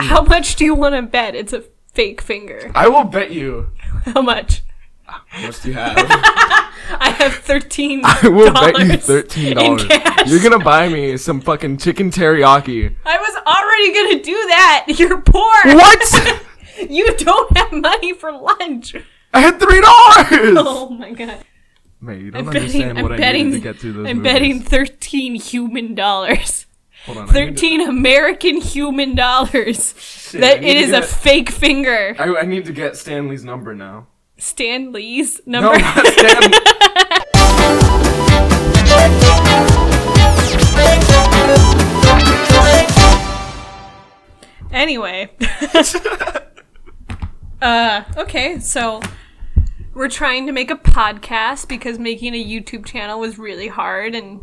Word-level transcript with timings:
seen. 0.00 0.08
How 0.08 0.22
much 0.22 0.56
do 0.56 0.64
you 0.64 0.74
want 0.74 0.94
to 0.94 1.02
bet 1.02 1.34
it's 1.34 1.52
a 1.52 1.64
fake 1.92 2.20
finger? 2.20 2.70
I 2.74 2.88
will 2.88 3.04
bet 3.04 3.30
you. 3.32 3.68
How 4.06 4.22
much? 4.22 4.62
How 5.04 5.46
much 5.46 5.62
do 5.62 5.68
you 5.68 5.74
have? 5.74 5.94
I 6.98 7.10
have 7.18 7.34
thirteen. 7.34 8.02
I 8.04 8.28
will 8.28 8.52
bet 8.52 8.78
you 8.78 8.96
thirteen 8.96 9.54
dollars. 9.56 9.84
You're 10.26 10.42
gonna 10.42 10.62
buy 10.64 10.88
me 10.88 11.16
some 11.16 11.40
fucking 11.40 11.78
chicken 11.78 12.10
teriyaki. 12.10 12.94
I 13.04 13.18
was 13.18 13.36
already 13.46 13.94
gonna 13.94 14.22
do 14.22 14.32
that. 14.48 14.84
You're 14.98 15.20
poor. 15.20 15.54
What? 15.64 16.42
You 16.90 17.16
don't 17.16 17.56
have 17.56 17.72
money 17.72 18.12
for 18.12 18.30
lunch. 18.30 18.94
I 19.32 19.40
had 19.40 19.58
three 19.58 19.80
dollars. 19.80 20.58
Oh 20.58 20.90
my 20.90 21.10
god. 21.12 21.38
Mate, 22.02 22.20
you 22.20 22.30
don't 22.30 22.40
I'm 22.48 22.52
betting. 22.52 22.62
understand 22.64 22.98
I'm 22.98 23.02
what 23.02 23.12
I 23.12 23.16
betting. 23.16 23.46
needed 23.46 23.56
to 23.56 23.62
get 23.72 23.76
through 23.80 23.92
those 23.94 24.06
I'm 24.08 24.18
movies. 24.18 24.32
betting 24.32 24.60
thirteen 24.60 25.34
human 25.36 25.94
dollars. 25.94 26.65
On, 27.08 27.14
need 27.16 27.26
to- 27.26 27.32
Thirteen 27.32 27.80
American 27.80 28.60
human 28.60 29.14
dollars. 29.14 29.94
Shit, 29.98 30.40
that 30.40 30.58
it 30.58 30.64
is 30.64 30.66
need 30.88 30.88
it 30.88 30.92
to 30.92 30.98
is 30.98 31.04
a 31.04 31.06
fake 31.14 31.50
finger. 31.50 32.14
I, 32.18 32.36
I 32.36 32.42
need 32.42 32.64
to 32.66 32.72
get 32.72 32.96
Stanley's 32.96 33.44
number 33.44 33.74
now. 33.74 34.08
Stan 34.38 34.92
Lee's 34.92 35.40
No, 35.46 35.60
number. 35.60 35.78
not 35.78 36.06
Stan. 36.06 36.52
Anyway. 44.72 45.30
uh, 47.62 48.02
okay, 48.16 48.58
so 48.58 49.00
we're 49.94 50.08
trying 50.08 50.46
to 50.46 50.52
make 50.52 50.70
a 50.70 50.76
podcast 50.76 51.68
because 51.68 51.98
making 51.98 52.34
a 52.34 52.44
YouTube 52.44 52.84
channel 52.84 53.20
was 53.20 53.38
really 53.38 53.68
hard 53.68 54.14
and 54.14 54.40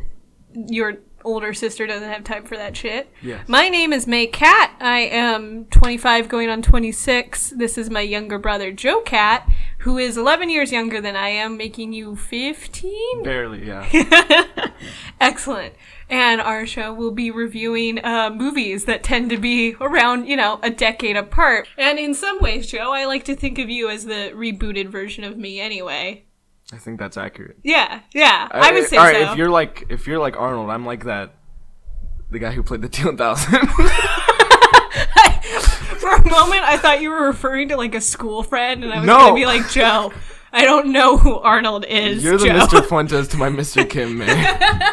your 0.54 0.98
older 1.24 1.54
sister 1.54 1.88
doesn't 1.88 2.10
have 2.10 2.24
time 2.24 2.46
for 2.46 2.56
that 2.58 2.76
shit. 2.76 3.12
Yes. 3.22 3.48
My 3.48 3.70
name 3.70 3.94
is 3.94 4.08
May 4.08 4.28
Cat. 4.28 4.76
I 4.80 5.00
am 5.00 5.66
25 5.66 6.30
going 6.30 6.50
on 6.50 6.62
26. 6.62 7.52
This 7.52 7.78
is 7.78 7.90
my 7.90 8.02
younger 8.02 8.38
brother 8.38 8.72
Joe 8.72 9.02
Cat, 9.02 9.50
who 9.80 9.98
is 9.98 10.18
11 10.18 10.50
years 10.50 10.72
younger 10.72 11.02
than 11.02 11.16
I 11.16 11.30
am, 11.30 11.58
making 11.58 11.94
you 11.94 12.16
15? 12.16 13.24
Barely, 13.24 13.68
yeah. 13.68 13.88
Excellent. 15.22 15.74
And 16.10 16.42
our 16.42 16.66
show 16.66 16.94
will 16.94 17.12
be 17.12 17.32
reviewing 17.32 18.04
uh, 18.04 18.30
movies 18.30 18.86
that 18.86 19.04
tend 19.04 19.30
to 19.30 19.38
be 19.38 19.76
around, 19.80 20.28
you 20.28 20.36
know, 20.36 20.60
a 20.62 20.70
decade 20.70 21.18
apart. 21.18 21.68
And 21.78 21.98
in 21.98 22.14
some 22.14 22.40
ways, 22.40 22.68
Joe, 22.68 22.92
I 22.92 23.06
like 23.06 23.24
to 23.26 23.36
think 23.36 23.58
of 23.60 23.70
you 23.70 23.90
as 23.90 24.06
the 24.06 24.32
rebooted 24.36 24.90
version 24.90 25.24
of 25.24 25.38
me 25.38 25.60
anyway. 25.60 26.26
I 26.72 26.78
think 26.78 27.00
that's 27.00 27.18
accurate. 27.18 27.58
Yeah, 27.64 28.00
yeah, 28.14 28.48
I, 28.52 28.72
would 28.72 28.88
say 28.88 28.98
All 28.98 29.04
right, 29.04 29.26
so. 29.28 29.32
if 29.34 29.38
you're 29.38 29.50
like 29.50 29.86
if 29.90 30.08
you're 30.08 30.20
like 30.20 30.38
Arnold, 30.38 30.70
I'm 30.70 30.86
like 30.86 31.06
that. 31.06 31.34
The 32.32 32.40
guy 32.40 32.52
who 32.52 32.64
played 32.64 32.82
the 32.82 32.90
T1000. 32.90 33.38
For 36.00 36.10
a 36.10 36.30
moment, 36.30 36.64
I 36.64 36.78
thought 36.78 37.02
you 37.02 37.10
were 37.12 37.28
referring 37.28 37.70
to 37.70 37.78
like 37.78 37.96
a 37.96 38.02
school 38.02 38.44
friend, 38.44 38.84
and 38.84 38.92
I 38.94 38.98
was 39.00 39.06
No. 39.08 39.18
gonna 39.20 39.36
be 39.36 39.46
like, 39.46 39.70
Joe, 39.70 40.12
I 40.52 40.66
don't 40.66 40.92
know 40.92 41.18
who 41.18 41.36
Arnold 41.38 41.86
is. 41.88 42.24
you're 42.24 42.38
the 42.38 42.46
Joe. 42.48 42.60
Mr. 42.60 42.86
Fuentes 42.86 43.28
to 43.30 43.38
my 43.38 43.50
Mr. 43.50 43.90
Kim, 43.90 44.18
man. 44.18 44.82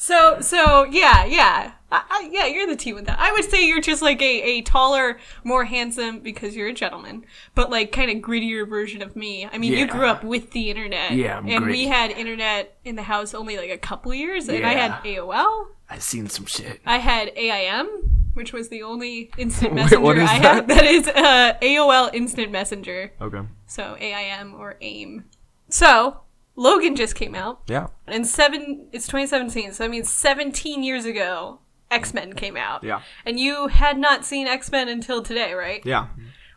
So, 0.00 0.40
so 0.40 0.84
yeah, 0.84 1.24
yeah, 1.26 1.72
I, 1.90 2.02
I, 2.08 2.30
yeah. 2.32 2.46
You're 2.46 2.66
the 2.66 2.76
team 2.76 2.94
with 2.94 3.06
that. 3.06 3.18
I 3.18 3.32
would 3.32 3.44
say 3.44 3.66
you're 3.66 3.80
just 3.80 4.02
like 4.02 4.20
a, 4.20 4.42
a 4.42 4.62
taller, 4.62 5.18
more 5.44 5.64
handsome 5.64 6.20
because 6.20 6.54
you're 6.54 6.68
a 6.68 6.72
gentleman, 6.74 7.24
but 7.54 7.70
like 7.70 7.92
kind 7.92 8.10
of 8.10 8.18
grittier 8.18 8.68
version 8.68 9.00
of 9.02 9.16
me. 9.16 9.48
I 9.50 9.58
mean, 9.58 9.72
you 9.72 9.86
grew 9.86 10.06
up 10.06 10.22
with 10.22 10.50
the 10.50 10.70
internet, 10.70 11.12
Yeah, 11.12 11.38
I'm 11.38 11.48
and 11.48 11.66
we 11.66 11.86
had 11.86 12.10
internet 12.10 12.76
in 12.84 12.96
the 12.96 13.02
house 13.02 13.34
only 13.34 13.56
like 13.56 13.70
a 13.70 13.78
couple 13.78 14.12
years, 14.14 14.48
and 14.48 14.64
I 14.66 14.74
had 14.74 14.92
AOL, 15.04 15.68
I've 15.90 16.02
seen 16.02 16.28
some 16.28 16.44
shit. 16.46 16.80
I 16.84 16.98
had 16.98 17.32
AIM, 17.34 18.30
which 18.34 18.52
was 18.52 18.68
the 18.68 18.82
only 18.82 19.30
instant 19.38 19.70
Wait, 19.74 19.76
messenger 19.84 20.00
what 20.00 20.18
is 20.18 20.28
I 20.28 20.34
had. 20.34 20.68
that? 20.68 20.68
That 20.76 20.84
is 20.84 21.08
uh, 21.08 21.54
AOL 21.62 22.14
Instant 22.14 22.52
Messenger. 22.52 23.12
Okay. 23.20 23.40
So 23.66 23.96
AIM 23.98 24.54
or 24.54 24.76
AIM. 24.82 25.24
So 25.70 26.20
Logan 26.56 26.94
just 26.96 27.14
came 27.14 27.34
out. 27.34 27.62
Yeah. 27.68 27.86
And 28.06 28.26
seven, 28.26 28.88
it's 28.92 29.06
2017, 29.06 29.72
so 29.72 29.84
that 29.84 29.90
means 29.90 30.10
17 30.10 30.82
years 30.82 31.04
ago, 31.06 31.60
X 31.90 32.12
Men 32.14 32.32
came 32.34 32.56
out. 32.56 32.84
Yeah. 32.84 33.00
And 33.24 33.38
you 33.40 33.68
had 33.68 33.98
not 33.98 34.24
seen 34.24 34.46
X 34.46 34.70
Men 34.70 34.88
until 34.88 35.22
today, 35.22 35.52
right? 35.54 35.80
Yeah. 35.84 36.08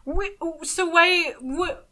Wait, 0.05 0.33
so 0.63 0.87
why? 0.87 1.33
What? 1.39 1.87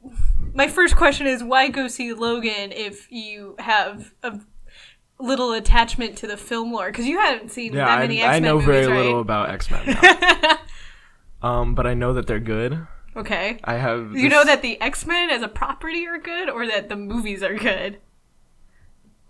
My 0.53 0.67
first 0.67 0.95
question 0.95 1.27
is 1.27 1.44
why 1.44 1.67
go 1.69 1.88
see 1.88 2.11
Logan 2.13 2.72
if 2.72 3.11
you 3.11 3.55
have 3.59 4.13
a 4.23 4.39
little 5.19 5.51
attachment 5.53 6.17
to 6.17 6.28
the 6.28 6.35
film 6.38 6.72
lore? 6.73 6.88
Because 6.91 7.05
you 7.05 7.19
haven't 7.19 7.51
seen 7.51 7.73
Yeah, 7.73 7.85
that 7.85 7.99
many 7.99 8.19
X 8.22 8.25
Men. 8.25 8.33
I 8.33 8.39
know 8.39 8.53
movies, 8.55 8.67
very 8.67 8.88
right? 8.88 9.05
little 9.05 9.22
about 9.22 9.49
X 9.51 9.69
Men. 9.69 9.97
um, 11.41 11.75
but 11.75 11.85
I 11.88 11.94
know 11.94 12.13
that 12.13 12.28
they're 12.28 12.39
good. 12.39 12.88
okay. 13.16 13.59
I 13.63 13.75
have. 13.75 14.13
you 14.16 14.28
know 14.29 14.44
that 14.44 14.61
the 14.61 14.81
X 14.81 15.05
Men 15.05 15.29
as 15.29 15.41
a 15.41 15.47
property 15.47 16.07
are 16.07 16.17
good, 16.17 16.49
or 16.49 16.66
that 16.67 16.89
the 16.89 16.95
movies 16.95 17.44
are 17.44 17.55
good? 17.55 17.99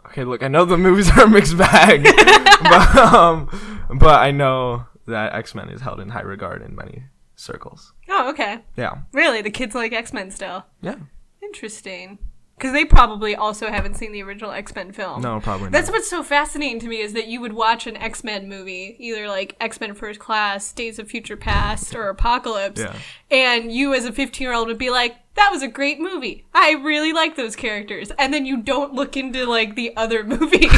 Okay, 0.09 0.23
look, 0.23 0.43
I 0.43 0.47
know 0.47 0.65
the 0.65 0.77
movies 0.77 1.09
are 1.17 1.23
a 1.25 1.29
mixed 1.29 1.57
bag, 1.57 2.03
but 2.61 2.95
um, 2.95 3.49
but 3.95 4.19
I 4.19 4.31
know 4.31 4.85
that 5.07 5.33
X 5.33 5.53
Men 5.55 5.69
is 5.69 5.81
held 5.81 5.99
in 5.99 6.09
high 6.09 6.21
regard 6.21 6.61
in 6.61 6.75
many 6.75 7.03
circles. 7.35 7.93
Oh, 8.09 8.29
okay. 8.31 8.59
Yeah. 8.75 8.99
Really, 9.13 9.41
the 9.41 9.51
kids 9.51 9.75
like 9.75 9.93
X 9.93 10.11
Men 10.13 10.31
still. 10.31 10.65
Yeah. 10.81 10.95
Interesting. 11.41 12.19
Because 12.57 12.73
they 12.73 12.83
probably 12.83 13.37
also 13.37 13.69
haven't 13.69 13.93
seen 13.95 14.11
the 14.11 14.21
original 14.21 14.51
X 14.51 14.75
Men 14.75 14.91
film. 14.91 15.21
No, 15.21 15.39
probably 15.39 15.69
That's 15.69 15.89
what's 15.89 16.09
so 16.09 16.21
fascinating 16.23 16.79
to 16.81 16.87
me 16.89 16.99
is 16.99 17.13
that 17.13 17.27
you 17.27 17.39
would 17.39 17.53
watch 17.53 17.87
an 17.87 17.95
X 17.95 18.21
Men 18.23 18.49
movie, 18.49 18.97
either 18.99 19.29
like 19.29 19.55
X 19.61 19.79
Men 19.79 19.93
First 19.93 20.19
Class, 20.19 20.71
Days 20.73 20.99
of 20.99 21.07
Future 21.07 21.37
Past, 21.37 21.95
or 21.95 22.09
Apocalypse, 22.09 22.81
Yeah. 22.81 22.95
and 23.31 23.71
you 23.71 23.93
as 23.93 24.03
a 24.05 24.11
15 24.11 24.43
year 24.43 24.53
old 24.53 24.67
would 24.67 24.77
be 24.77 24.89
like, 24.89 25.15
that 25.39 25.49
was 25.51 25.63
a 25.63 25.67
great 25.67 25.99
movie. 25.99 26.45
I 26.53 26.73
really 26.73 27.13
like 27.13 27.35
those 27.35 27.55
characters. 27.55 28.11
And 28.19 28.33
then 28.33 28.45
you 28.45 28.57
don't 28.61 28.93
look 28.93 29.15
into 29.15 29.45
like 29.45 29.75
the 29.75 29.95
other 29.95 30.23
movies. 30.35 30.71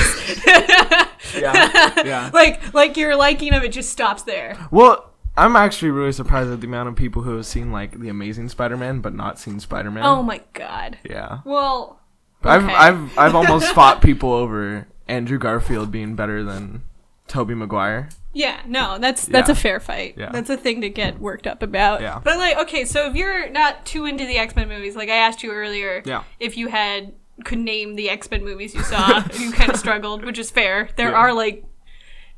Yeah. 1.36 2.04
Yeah. 2.04 2.30
like 2.34 2.74
like 2.74 2.96
your 2.96 3.16
liking 3.16 3.54
of 3.54 3.64
it 3.64 3.72
just 3.72 3.90
stops 3.90 4.24
there. 4.24 4.56
Well, 4.70 5.12
I'm 5.36 5.56
actually 5.56 5.92
really 5.92 6.12
surprised 6.12 6.52
at 6.52 6.62
the 6.62 6.68
amount 6.68 6.90
of 6.90 6.96
people 6.96 7.24
who 7.24 7.36
have 7.36 7.46
seen 7.46 7.72
like 7.72 8.00
the 8.00 8.10
Amazing 8.10 8.50
Spider-Man 8.50 9.00
but 9.00 9.16
not 9.16 9.40
seen 9.40 9.60
Spider-Man. 9.60 10.04
Oh 10.04 10.22
my 10.22 10.42
god. 10.54 11.00
Yeah. 11.04 11.40
Well, 11.44 12.00
I've. 12.44 12.66
I've 12.66 13.18
I've 13.18 13.36
almost 13.36 13.68
fought 13.74 14.02
people 14.02 14.32
over 14.32 14.88
Andrew 15.08 15.38
Garfield 15.38 15.92
being 15.92 16.16
better 16.16 16.44
than 16.44 16.84
Tobey 17.31 17.56
Maguire. 17.56 18.09
Yeah, 18.34 18.59
no, 18.68 18.97
that's 18.97 19.25
that's 19.25 19.47
Yeah. 19.50 19.53
a 19.53 19.56
fair 19.56 19.80
fight. 19.80 20.16
Yeah. 20.18 20.30
That's 20.31 20.50
a 20.50 20.58
thing 20.58 20.81
to 20.81 20.90
get 20.90 21.19
worked 21.19 21.47
up 21.47 21.64
about. 21.64 22.02
Yeah. 22.02 22.19
But 22.24 22.38
like, 22.38 22.58
okay, 22.59 22.86
so 22.86 23.08
if 23.09 23.16
you're 23.16 23.50
not 23.50 23.86
too 23.86 24.06
into 24.06 24.25
the 24.25 24.38
X 24.38 24.56
Men 24.56 24.68
movies, 24.69 24.96
like 24.96 25.09
I 25.09 25.16
asked 25.16 25.41
you 25.44 25.52
earlier, 25.52 26.02
Yeah. 26.06 26.24
if 26.40 26.58
you 26.58 26.68
had 26.68 27.14
could 27.46 27.59
name 27.59 27.96
the 27.96 28.09
X 28.09 28.30
Men 28.30 28.44
movies 28.44 28.75
you 28.75 28.84
saw, 28.84 29.24
you 29.40 29.52
kind 29.52 29.72
of 29.72 29.78
struggled, 29.86 30.24
which 30.25 30.38
is 30.38 30.52
fair. 30.52 30.90
There 30.97 31.09
Yeah. 31.12 31.16
are 31.16 31.34
like 31.34 31.64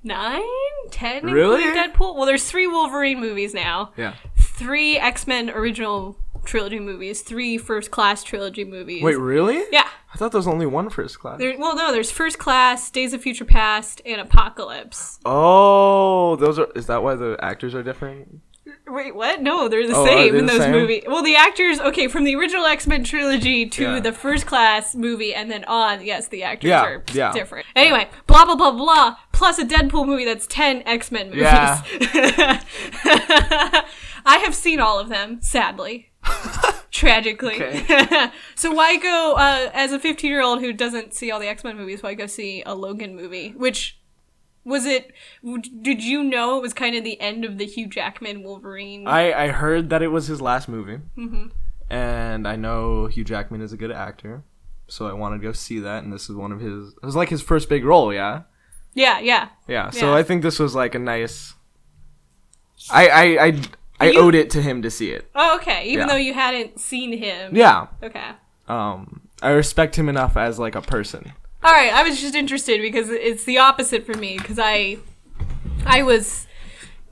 nine, 0.03 0.41
ten, 0.91 1.25
Really? 1.25 1.63
including 1.63 1.91
Deadpool. 1.91 2.15
Well, 2.15 2.25
there's 2.25 2.49
three 2.49 2.67
Wolverine 2.67 3.19
movies 3.19 3.53
now, 3.53 3.91
Yeah. 3.97 4.13
three 4.37 4.97
X 4.97 5.25
Men 5.27 5.49
original 5.49 6.17
trilogy 6.45 6.79
movies, 6.79 7.21
three 7.21 7.57
First 7.57 7.89
Class 7.91 8.23
trilogy 8.23 8.65
movies. 8.65 9.01
Wait, 9.03 9.17
really? 9.17 9.63
Yeah. 9.71 9.87
I 10.13 10.17
thought 10.17 10.31
there 10.31 10.39
was 10.39 10.47
only 10.47 10.67
one 10.67 10.89
first 10.89 11.19
class. 11.19 11.39
There, 11.39 11.57
well, 11.57 11.75
no, 11.75 11.91
there's 11.91 12.11
First 12.11 12.37
Class, 12.37 12.91
Days 12.91 13.13
of 13.13 13.21
Future 13.21 13.45
Past, 13.45 13.99
and 14.05 14.21
Apocalypse. 14.21 15.19
Oh, 15.25 16.35
those 16.35 16.59
are. 16.59 16.67
Is 16.75 16.85
that 16.85 17.01
why 17.01 17.15
the 17.15 17.35
actors 17.41 17.73
are 17.73 17.81
different? 17.81 18.41
Wait, 18.87 19.15
what? 19.15 19.41
No, 19.41 19.67
they're 19.67 19.87
the 19.87 19.95
Oh, 19.95 20.05
same 20.05 20.33
they 20.33 20.39
in 20.39 20.45
the 20.45 20.53
those 20.57 20.67
movies. 20.69 21.03
Well, 21.07 21.23
the 21.23 21.35
actors, 21.35 21.79
okay, 21.79 22.07
from 22.07 22.25
the 22.25 22.35
original 22.35 22.65
X 22.65 22.85
Men 22.85 23.03
trilogy 23.03 23.65
to 23.69 23.83
Yeah. 23.83 23.99
the 24.01 24.11
first 24.13 24.45
class 24.45 24.93
movie 24.93 25.33
and 25.33 25.49
then 25.49 25.63
on, 25.65 26.05
yes, 26.05 26.27
the 26.27 26.43
actors 26.43 26.69
Yeah, 26.69 26.83
are 26.83 27.03
yeah. 27.11 27.31
different. 27.33 27.65
Anyway, 27.75 28.07
blah, 28.27 28.45
blah, 28.45 28.55
blah, 28.55 28.71
blah, 28.71 29.15
plus 29.31 29.57
a 29.57 29.65
Deadpool 29.65 30.05
movie 30.05 30.25
that's 30.25 30.45
10 30.47 30.83
X 30.85 31.11
Men 31.11 31.27
movies. 31.29 31.41
Yeah. 31.43 31.81
I 34.25 34.37
have 34.45 34.55
seen 34.55 34.79
all 34.79 34.99
of 34.99 35.09
them, 35.09 35.41
sadly. 35.41 36.11
Tragically. 36.93 37.57
so 38.55 38.71
why 38.71 38.97
go, 38.97 39.33
uh, 39.33 39.71
as 39.73 39.91
a 39.91 39.99
15 39.99 40.29
year 40.29 40.43
old 40.43 40.61
who 40.61 40.71
doesn't 40.71 41.15
see 41.15 41.31
all 41.31 41.39
the 41.39 41.47
X 41.47 41.63
Men 41.63 41.75
movies, 41.75 42.03
why 42.03 42.13
go 42.13 42.27
see 42.27 42.61
a 42.65 42.75
Logan 42.75 43.15
movie? 43.15 43.49
Which. 43.49 43.99
Was 44.65 44.85
it? 44.85 45.11
Did 45.81 46.01
you 46.01 46.23
know 46.23 46.57
it 46.57 46.61
was 46.61 46.73
kind 46.73 46.95
of 46.95 47.03
the 47.03 47.19
end 47.19 47.43
of 47.43 47.57
the 47.57 47.65
Hugh 47.65 47.85
Jackman 47.85 48.43
Wolverine? 48.43 49.05
I 49.05 49.33
I 49.33 49.47
heard 49.49 49.89
that 49.89 50.01
it 50.01 50.07
was 50.07 50.27
his 50.27 50.39
last 50.39 50.69
movie, 50.69 50.99
mm-hmm. 51.17 51.47
and 51.89 52.47
I 52.47 52.55
know 52.55 53.07
Hugh 53.07 53.25
Jackman 53.25 53.59
is 53.59 53.73
a 53.73 53.77
good 53.77 53.91
actor, 53.91 54.45
so 54.87 55.05
I 55.05 55.11
wanted 55.11 55.39
to 55.39 55.43
go 55.43 55.51
see 55.51 55.79
that. 55.79 56.05
And 56.05 56.13
this 56.13 56.29
is 56.29 56.37
one 56.37 56.53
of 56.53 56.61
his. 56.61 56.93
It 56.93 57.05
was 57.05 57.13
like 57.13 57.27
his 57.27 57.41
first 57.41 57.67
big 57.67 57.83
role, 57.83 58.13
yeah. 58.13 58.43
yeah, 58.93 59.19
yeah. 59.19 59.49
Yeah. 59.67 59.89
So 59.89 60.11
Yeah. 60.11 60.15
I 60.15 60.23
think 60.23 60.43
this 60.43 60.59
was 60.59 60.75
like 60.75 60.95
a 60.95 60.99
nice. 60.99 61.55
I 62.89 63.07
I 63.09 63.23
I, 63.47 63.61
I 64.03 64.11
You- 64.11 64.19
owed 64.19 64.35
it 64.35 64.49
to 64.51 64.61
him 64.61 64.81
to 64.81 64.89
see 64.91 65.09
it. 65.11 65.29
Oh, 65.35 65.55
okay. 65.57 65.85
Even 65.85 66.07
Yeah. 66.07 66.13
though 66.13 66.19
you 66.19 66.33
hadn't 66.33 66.79
seen 66.79 67.17
him. 67.17 67.55
Yeah. 67.55 67.87
Okay. 68.01 68.29
Um, 68.67 69.21
I 69.41 69.49
respect 69.51 69.95
him 69.97 70.07
enough 70.09 70.37
as 70.37 70.57
like 70.59 70.75
a 70.75 70.81
person. 70.81 71.33
All 71.63 71.71
right. 71.71 71.93
I 71.93 72.03
was 72.03 72.19
just 72.21 72.35
interested 72.35 72.81
because 72.81 73.09
it's 73.09 73.43
the 73.45 73.57
opposite 73.57 74.05
for 74.05 74.13
me 74.17 74.37
because 74.37 74.59
I, 74.59 74.97
I 75.85 76.03
was 76.03 76.47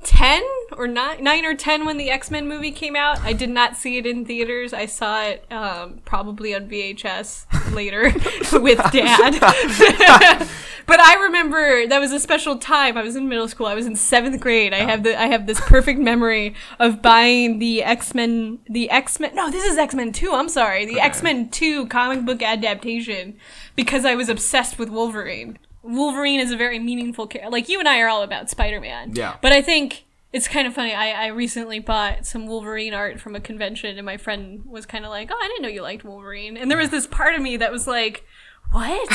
10 0.04 0.42
or 0.78 0.88
9, 0.88 1.24
9 1.24 1.46
or 1.46 1.54
10 1.54 1.86
when 1.86 1.98
the 1.98 2.10
X-Men 2.10 2.48
movie 2.48 2.72
came 2.72 2.96
out. 2.96 3.20
I 3.22 3.34
did 3.34 3.50
not 3.50 3.76
see 3.78 3.98
it 3.98 4.06
in 4.06 4.26
theaters. 4.26 4.74
I 4.74 4.86
saw 4.88 5.24
it 5.24 5.46
um, 5.52 6.00
probably 6.06 6.56
on 6.56 6.68
VHS 6.68 7.74
later 7.74 8.12
with 8.62 8.78
dad. 8.92 10.48
but 10.92 11.00
I 11.00 11.16
remember 11.24 11.88
that 11.88 12.00
was 12.00 12.12
a 12.12 12.20
special 12.20 12.58
time. 12.58 12.98
I 12.98 13.02
was 13.02 13.16
in 13.16 13.30
middle 13.30 13.48
school. 13.48 13.66
I 13.66 13.76
was 13.76 13.86
in 13.86 13.94
7th 13.94 14.42
grade. 14.42 14.74
I 14.74 14.80
have 14.80 15.04
the 15.04 15.18
I 15.18 15.28
have 15.28 15.48
this 15.48 15.60
perfect 15.62 16.00
memory 16.02 16.54
of 16.80 17.02
buying 17.02 17.60
the 17.60 17.82
X-Men 17.82 18.60
the 18.70 18.90
X-Men 18.90 19.34
No, 19.34 19.50
this 19.50 19.64
is 19.64 19.78
X-Men 19.78 20.12
2. 20.12 20.34
I'm 20.34 20.50
sorry. 20.50 20.86
The 20.86 20.96
Okay. 20.98 21.02
X-Men 21.02 21.50
2 21.50 21.88
comic 21.88 22.26
book 22.26 22.44
adaptation 22.44 23.38
because 23.78 24.04
I 24.04 24.16
was 24.16 24.28
obsessed 24.28 24.78
with 24.78 24.90
Wolverine. 24.90 25.58
Wolverine 25.82 26.42
is 26.42 26.52
a 26.52 26.58
very 26.58 26.78
meaningful 26.78 27.26
character. 27.26 27.50
Like 27.50 27.70
you 27.70 27.80
and 27.80 27.88
I 27.88 28.00
are 28.02 28.10
all 28.10 28.22
about 28.24 28.50
Spider-Man. 28.50 29.16
Yeah. 29.16 29.38
But 29.42 29.54
I 29.54 29.62
think 29.62 30.04
it's 30.34 30.48
kind 30.50 30.68
of 30.68 30.74
funny. 30.74 30.94
I, 30.94 31.12
I 31.12 31.28
recently 31.28 31.80
bought 31.80 32.26
some 32.26 32.48
Wolverine 32.48 32.94
art 32.94 33.20
from 33.22 33.34
a 33.36 33.40
convention, 33.40 33.98
and 33.98 34.06
my 34.06 34.18
friend 34.18 34.64
was 34.66 34.86
kind 34.86 35.04
of 35.06 35.10
like, 35.12 35.30
"Oh, 35.32 35.38
I 35.42 35.48
didn't 35.48 35.62
know 35.64 35.70
you 35.70 35.82
liked 35.82 36.04
Wolverine." 36.04 36.56
And 36.58 36.70
there 36.70 36.78
was 36.78 36.90
this 36.90 37.08
part 37.08 37.34
of 37.36 37.42
me 37.42 37.58
that 37.58 37.72
was 37.72 37.88
like, 37.88 38.24
"What?" 38.72 39.10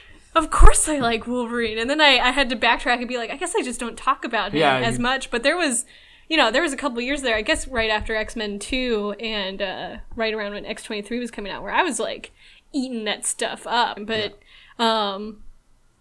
of 0.34 0.50
course 0.50 0.88
I 0.88 0.98
like 0.98 1.26
Wolverine. 1.26 1.78
And 1.78 1.88
then 1.90 2.00
I, 2.00 2.18
I 2.18 2.30
had 2.30 2.48
to 2.50 2.56
backtrack 2.56 2.98
and 2.98 3.08
be 3.08 3.16
like, 3.16 3.30
I 3.30 3.36
guess 3.36 3.54
I 3.56 3.62
just 3.62 3.80
don't 3.80 3.96
talk 3.96 4.24
about 4.24 4.52
him 4.52 4.60
Yeah, 4.60 4.78
as 4.78 4.96
you- 4.98 5.02
much. 5.02 5.30
But 5.30 5.42
there 5.42 5.56
was, 5.56 5.84
you 6.28 6.36
know, 6.36 6.50
there 6.50 6.62
was 6.62 6.72
a 6.72 6.76
couple 6.76 7.00
years 7.00 7.22
there. 7.22 7.36
I 7.36 7.42
guess 7.42 7.66
right 7.68 7.90
after 7.90 8.14
X 8.14 8.36
Men 8.36 8.58
Two 8.58 9.14
and 9.18 9.60
uh, 9.62 9.96
right 10.14 10.34
around 10.34 10.54
when 10.54 10.66
X 10.66 10.82
twenty 10.82 11.02
three 11.02 11.18
was 11.18 11.30
coming 11.30 11.50
out, 11.52 11.62
where 11.62 11.72
I 11.72 11.82
was 11.82 11.98
like 11.98 12.32
eating 12.72 13.04
that 13.04 13.24
stuff 13.26 13.66
up. 13.66 13.98
But 14.06 14.38
um, 14.78 15.42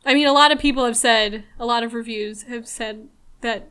I 0.05 0.13
mean, 0.13 0.27
a 0.27 0.33
lot 0.33 0.51
of 0.51 0.59
people 0.59 0.85
have 0.85 0.97
said, 0.97 1.43
a 1.59 1.65
lot 1.65 1.83
of 1.83 1.93
reviews 1.93 2.43
have 2.43 2.67
said 2.67 3.07
that 3.41 3.69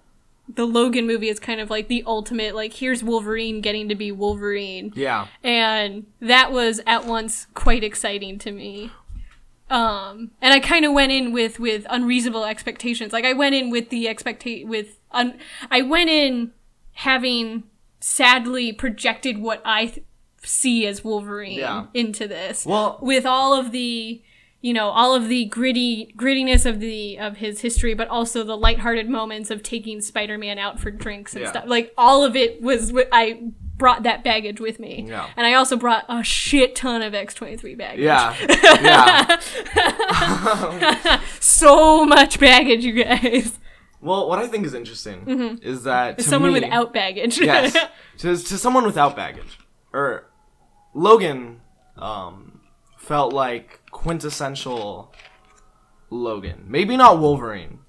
the 0.48 0.64
Logan 0.64 1.06
movie 1.06 1.28
is 1.28 1.40
kind 1.40 1.60
of 1.60 1.70
like 1.70 1.88
the 1.88 2.04
ultimate, 2.06 2.54
like, 2.54 2.72
here's 2.74 3.02
Wolverine 3.02 3.60
getting 3.60 3.88
to 3.88 3.94
be 3.96 4.12
Wolverine. 4.12 4.92
Yeah. 4.94 5.26
And 5.42 6.06
that 6.20 6.52
was 6.52 6.80
at 6.86 7.04
once 7.04 7.48
quite 7.54 7.82
exciting 7.82 8.38
to 8.38 8.52
me. 8.52 8.92
Um, 9.68 10.30
and 10.40 10.54
I 10.54 10.60
kind 10.60 10.84
of 10.84 10.92
went 10.92 11.10
in 11.12 11.32
with, 11.32 11.58
with 11.58 11.86
unreasonable 11.90 12.44
expectations. 12.44 13.12
Like, 13.12 13.24
I 13.24 13.32
went 13.32 13.54
in 13.54 13.70
with 13.70 13.90
the 13.90 14.08
expectation, 14.08 14.68
with, 14.68 14.98
un- 15.10 15.38
I 15.70 15.82
went 15.82 16.08
in 16.08 16.52
having 16.92 17.64
sadly 18.00 18.72
projected 18.72 19.38
what 19.38 19.60
I 19.64 19.86
th- 19.86 20.06
see 20.42 20.86
as 20.86 21.02
Wolverine 21.02 21.58
Yeah. 21.58 21.86
into 21.94 22.28
this 22.28 22.64
Well, 22.64 22.98
with 23.02 23.26
all 23.26 23.52
of 23.58 23.72
the 23.72 24.22
you 24.60 24.72
know 24.72 24.88
all 24.88 25.14
of 25.14 25.28
the 25.28 25.44
gritty 25.46 26.14
grittiness 26.16 26.64
of 26.64 26.78
the 26.80 27.18
of 27.18 27.36
his 27.38 27.60
history 27.60 27.94
but 27.94 28.08
also 28.08 28.42
the 28.44 28.56
lighthearted 28.56 29.08
moments 29.08 29.50
of 29.50 29.62
taking 29.62 30.00
spider-man 30.00 30.58
out 30.58 30.78
for 30.80 30.90
drinks 30.90 31.34
and 31.34 31.42
Yeah. 31.42 31.50
stuff 31.50 31.64
like 31.66 31.92
all 31.98 32.24
of 32.24 32.34
it 32.36 32.62
was 32.62 32.92
what 32.92 33.08
i 33.12 33.42
brought 33.78 34.02
that 34.04 34.24
baggage 34.24 34.58
with 34.60 34.78
me 34.78 35.04
Yeah. 35.06 35.28
and 35.36 35.46
i 35.46 35.52
also 35.54 35.76
brought 35.76 36.04
a 36.08 36.22
shit 36.24 36.74
ton 36.74 37.02
of 37.02 37.12
x23 37.12 37.76
baggage 37.76 38.00
yeah. 38.04 38.34
Yeah. 40.00 41.20
so 41.40 42.04
much 42.06 42.38
baggage 42.40 42.84
you 42.84 43.04
guys 43.04 43.58
Well, 44.00 44.28
what 44.28 44.38
I 44.38 44.46
think 44.46 44.66
is 44.66 44.74
interesting 44.74 45.58
is 45.62 45.82
that 45.84 46.18
to 46.18 46.22
Mm-hmm. 46.22 46.30
someone 46.30 46.52
me- 46.52 46.60
without 46.60 46.92
baggage 46.92 47.38
yes, 47.40 47.72
to, 48.18 48.36
to 48.36 48.58
someone 48.58 48.84
without 48.84 49.16
baggage, 49.16 49.58
or 49.92 50.26
Logan, 50.94 51.60
um, 51.96 52.60
felt 52.98 53.32
like 53.32 53.80
quintessential 53.90 55.12
Logan. 56.10 56.64
Maybe 56.68 56.96
not 56.96 57.18
Wolverine, 57.18 57.80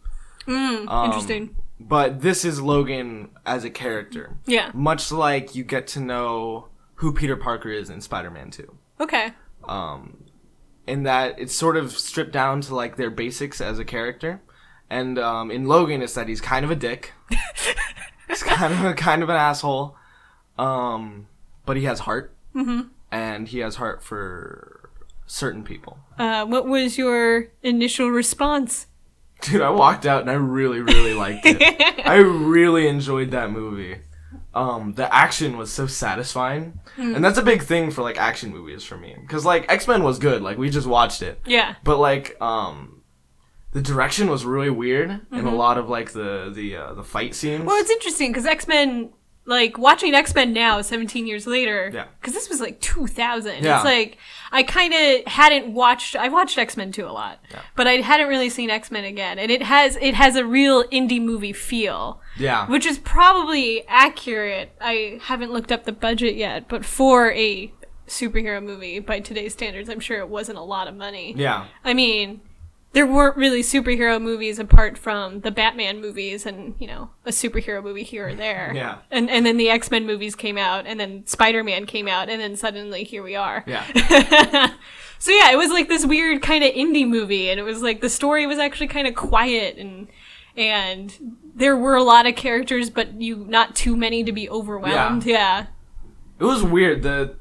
Mm, 0.47 0.87
um, 0.89 1.05
interesting 1.05 1.55
but 1.79 2.21
this 2.21 2.44
is 2.44 2.62
Logan 2.62 3.29
as 3.45 3.63
a 3.63 3.69
character. 3.69 4.38
yeah 4.45 4.71
Much 4.74 5.12
like 5.12 5.56
you 5.56 5.63
get 5.63 5.88
to 5.88 6.00
know 6.00 6.68
who 6.95 7.13
Peter 7.13 7.35
Parker 7.35 7.69
is 7.69 7.89
in 7.89 8.01
Spider-Man 8.01 8.51
2. 8.51 8.77
okay 9.01 9.33
um, 9.68 10.24
in 10.88 11.03
that 11.03 11.38
it's 11.38 11.53
sort 11.53 11.77
of 11.77 11.91
stripped 11.91 12.31
down 12.31 12.62
to 12.62 12.75
like 12.75 12.95
their 12.95 13.09
basics 13.09 13.62
as 13.62 13.77
a 13.77 13.85
character. 13.85 14.41
And 14.89 15.19
um, 15.19 15.51
in 15.51 15.65
Logan, 15.65 16.01
it's 16.01 16.13
that 16.13 16.29
he's 16.29 16.39
kind 16.39 16.63
of 16.63 16.71
a 16.71 16.75
dick. 16.75 17.12
he's 18.27 18.41
kind 18.41 18.73
of 18.73 18.85
a, 18.85 18.94
kind 18.94 19.21
of 19.21 19.27
an 19.27 19.35
asshole, 19.35 19.97
um, 20.57 21.27
but 21.65 21.75
he 21.75 21.83
has 21.83 22.00
heart, 22.00 22.33
mm-hmm. 22.56 22.88
and 23.12 23.50
he 23.50 23.59
has 23.59 23.75
heart 23.75 24.01
for 24.01 24.89
certain 25.25 25.63
people. 25.63 26.00
uh, 26.18 26.45
what 26.45 26.65
was 26.65 26.97
your 26.97 27.47
initial 27.63 28.07
response 28.09 28.88
Dude, 29.41 29.61
I 29.61 29.69
walked 29.69 30.05
out 30.05 30.21
and 30.21 30.29
I 30.29 30.33
really, 30.33 30.81
really 30.81 31.13
liked 31.13 31.45
it. 31.45 32.01
I 32.05 32.15
really 32.15 32.87
enjoyed 32.87 33.31
that 33.31 33.51
movie. 33.51 33.97
Um, 34.53 34.93
the 34.93 35.13
action 35.13 35.55
was 35.57 35.71
so 35.71 35.85
satisfying, 35.85 36.79
and 36.97 37.23
that's 37.23 37.37
a 37.37 37.43
big 37.43 37.61
thing 37.61 37.91
for 37.91 38.01
like 38.01 38.17
action 38.17 38.51
movies 38.51 38.83
for 38.83 38.97
me. 38.97 39.15
Because 39.21 39.45
like 39.45 39.71
X 39.71 39.87
Men 39.87 40.03
was 40.03 40.17
good, 40.17 40.41
like 40.41 40.57
we 40.57 40.69
just 40.69 40.87
watched 40.87 41.21
it. 41.21 41.39
yeah 41.45 41.75
but 41.83 41.97
like 41.97 42.35
um 42.41 43.03
the 43.73 43.81
direction 43.81 44.29
was 44.29 44.43
really 44.45 44.71
weird 44.71 45.21
in 45.31 45.45
a 45.45 45.53
lot 45.53 45.77
of 45.77 45.87
like 45.89 46.11
the 46.13 46.51
the 46.55 46.75
uh, 46.75 46.93
the 46.95 47.03
fight 47.03 47.35
scenes 47.35 47.65
Well, 47.65 47.79
it's 47.79 47.91
interesting 47.91 48.31
because 48.31 48.45
X 48.47 48.67
Men, 48.67 49.11
like 49.47 49.77
watching 49.77 50.13
X 50.13 50.35
Men 50.35 50.53
now, 50.53 50.81
17 50.81 51.25
years 51.25 51.47
later, 51.47 51.89
Yeah. 51.94 52.05
because 52.19 52.33
this 52.33 52.49
was 52.49 52.59
like 52.61 52.79
2000. 52.81 53.63
Yeah. 53.63 53.77
It's 53.77 53.85
like 53.85 54.17
I 54.51 54.61
kind 54.63 54.94
of 54.94 55.25
hadn't 55.31 55.73
watched. 55.73 56.15
I 56.15 56.27
watched 56.27 56.57
X 56.57 56.77
Men 56.77 56.91
2 56.91 57.05
a 57.05 57.09
lot, 57.11 57.39
but 57.75 57.88
I 57.88 57.94
hadn't 58.01 58.27
really 58.27 58.49
seen 58.49 58.69
X 58.69 58.91
Men 58.91 59.05
again, 59.05 59.39
and 59.39 59.49
it 59.49 59.63
has 59.63 59.97
it 60.01 60.13
has 60.15 60.35
a 60.35 60.45
real 60.45 60.83
indie 60.89 61.21
movie 61.21 61.53
feel, 61.53 62.19
yeah 62.38 62.67
which 62.67 62.85
is 62.85 62.99
probably 62.99 63.83
accurate. 63.88 64.71
I 64.81 65.19
haven't 65.23 65.51
looked 65.51 65.71
up 65.71 65.85
the 65.85 65.91
budget 65.94 66.35
yet, 66.35 66.67
but 66.67 66.83
for 66.85 67.31
a 67.31 67.71
superhero 68.07 68.63
movie 68.63 68.99
by 68.99 69.19
today's 69.19 69.53
standards, 69.53 69.89
I'm 69.89 69.99
sure 69.99 70.19
it 70.19 70.29
wasn't 70.29 70.57
a 70.57 70.61
lot 70.63 70.88
of 70.88 70.95
money. 70.95 71.33
yeah 71.38 71.65
I 71.83 71.94
mean, 71.94 72.41
there 72.93 73.05
weren't 73.05 73.37
really 73.37 73.61
superhero 73.61 74.19
movies 74.21 74.57
apart 74.59 74.97
from 74.97 75.41
the 75.41 75.51
Batman 75.51 76.01
movies 76.01 76.45
and, 76.45 76.73
you 76.79 76.87
know, 76.87 77.09
a 77.25 77.29
superhero 77.29 77.83
movie 77.83 78.03
here 78.03 78.29
or 78.29 78.33
there. 78.35 78.71
Yeah. 78.75 78.99
And 79.11 79.29
and 79.29 79.45
then 79.45 79.57
the 79.57 79.69
X-Men 79.69 80.05
movies 80.05 80.35
came 80.35 80.57
out 80.57 80.85
and 80.87 80.99
then 80.99 81.25
Spider-Man 81.27 81.85
came 81.85 82.07
out 82.07 82.29
and 82.29 82.41
then 82.41 82.55
suddenly 82.55 83.03
here 83.03 83.21
we 83.23 83.35
are. 83.35 83.63
yeah 83.67 83.83
So 85.19 85.31
yeah, 85.31 85.51
it 85.51 85.57
was 85.57 85.71
like 85.71 85.89
this 85.89 86.05
weird 86.05 86.41
kind 86.43 86.63
of 86.63 86.71
indie 86.73 87.07
movie 87.07 87.49
and 87.49 87.59
it 87.59 87.63
was 87.63 87.81
like 87.81 88.01
the 88.01 88.09
story 88.09 88.45
was 88.45 88.59
actually 88.59 88.87
kind 88.87 89.07
of 89.07 89.15
quiet 89.15 89.77
and 89.77 90.07
and 90.55 91.15
there 91.55 91.75
were 91.75 91.95
a 91.95 92.03
lot 92.03 92.25
of 92.27 92.35
characters 92.35 92.89
but 92.89 93.19
you 93.21 93.37
not 93.47 93.75
too 93.75 93.95
many 93.97 94.23
to 94.23 94.31
be 94.31 94.49
overwhelmed. 94.49 95.25
Yeah. 95.25 95.67
it 96.39 96.43
was 96.45 96.63
weird 96.63 97.03
the 97.03 97.35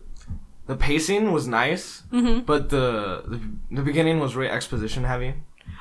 the 0.67 0.77
pacing 0.77 1.33
was 1.33 1.47
nice 1.47 2.03
Mm-hmm. 2.13 2.41
but 2.41 2.71
the, 2.71 3.23
the 3.27 3.41
the 3.77 3.83
beginning 3.83 4.21
was 4.21 4.37
really 4.37 4.51
exposition 4.51 5.05
heavy 5.05 5.35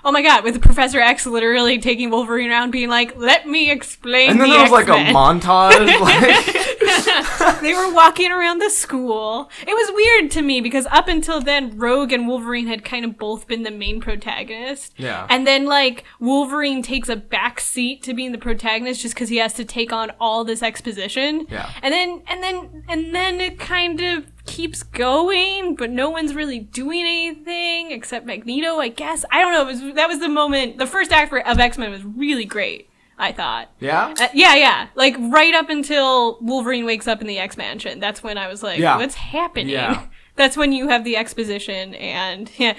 Oh 0.03 0.11
my 0.11 0.21
god, 0.21 0.43
with 0.43 0.61
Professor 0.61 0.99
X 0.99 1.25
literally 1.25 1.79
taking 1.79 2.11
Wolverine 2.11 2.51
around 2.51 2.69
being 2.71 2.89
like, 2.89 3.15
"Let 3.17 3.47
me 3.47 3.71
explain 3.71 4.29
and 4.31 4.39
then 4.39 4.49
the 4.49 4.53
there 4.55 4.63
was 4.63 4.71
like 4.71 4.87
a 4.87 4.93
X-Men." 4.93 5.15
montage 5.15 5.99
like 5.99 7.61
they 7.61 7.73
were 7.73 7.91
walking 7.93 8.31
around 8.31 8.59
the 8.59 8.69
school. 8.69 9.49
It 9.65 9.73
was 9.73 9.91
weird 9.95 10.31
to 10.31 10.41
me 10.43 10.61
because 10.61 10.85
up 10.87 11.07
until 11.07 11.41
then, 11.41 11.77
Rogue 11.77 12.11
and 12.11 12.27
Wolverine 12.27 12.67
had 12.67 12.83
kind 12.85 13.03
of 13.05 13.17
both 13.17 13.47
been 13.47 13.63
the 13.63 13.71
main 13.71 13.99
protagonist. 13.99 14.93
Yeah. 14.97 15.25
And 15.29 15.45
then, 15.47 15.65
like, 15.65 16.03
Wolverine 16.19 16.81
takes 16.83 17.09
a 17.09 17.15
back 17.15 17.59
seat 17.59 18.03
to 18.03 18.13
being 18.13 18.31
the 18.31 18.37
protagonist 18.37 19.01
just 19.01 19.15
because 19.15 19.29
he 19.29 19.37
has 19.37 19.53
to 19.53 19.65
take 19.65 19.91
on 19.91 20.11
all 20.19 20.43
this 20.43 20.61
exposition. 20.61 21.47
Yeah. 21.49 21.71
And 21.81 21.91
then, 21.93 22.21
and 22.27 22.43
then, 22.43 22.83
and 22.87 23.15
then 23.15 23.41
it 23.41 23.59
kind 23.59 23.99
of 24.01 24.25
keeps 24.45 24.83
going, 24.83 25.75
but 25.75 25.89
no 25.89 26.09
one's 26.09 26.33
really 26.35 26.59
doing 26.59 27.01
anything 27.01 27.91
except 27.91 28.25
Magneto, 28.25 28.77
I 28.79 28.87
guess. 28.89 29.25
I 29.31 29.41
don't 29.41 29.51
know. 29.53 29.63
It 29.63 29.83
was, 29.83 29.93
that 29.95 30.07
was 30.07 30.19
the 30.19 30.29
moment, 30.29 30.77
the 30.77 30.87
first 30.87 31.11
act 31.11 31.29
for, 31.29 31.39
of 31.45 31.59
X 31.59 31.77
Men 31.77 31.91
was 31.91 32.03
really 32.03 32.45
great, 32.45 32.89
I 33.17 33.31
thought. 33.31 33.69
yeah 33.79 34.13
Uh, 34.19 34.27
yeah, 34.33 34.55
yeah. 34.55 34.87
Like 34.95 35.15
right 35.19 35.53
up 35.53 35.69
until 35.69 36.37
Wolverine 36.41 36.85
wakes 36.85 37.07
up 37.07 37.21
in 37.21 37.27
the 37.27 37.39
X 37.39 37.57
Mansion. 37.57 37.99
That's 37.99 38.21
when 38.23 38.37
I 38.37 38.47
was 38.47 38.61
like, 38.63 38.79
Yeah. 38.79 38.97
what's 38.97 39.15
happening? 39.15 39.69
Yeah. 39.69 40.05
That's 40.35 40.57
when 40.57 40.73
you 40.73 40.89
have 40.89 41.03
the 41.05 41.15
exposition 41.15 41.95
and 41.95 42.51
yeah, 42.57 42.75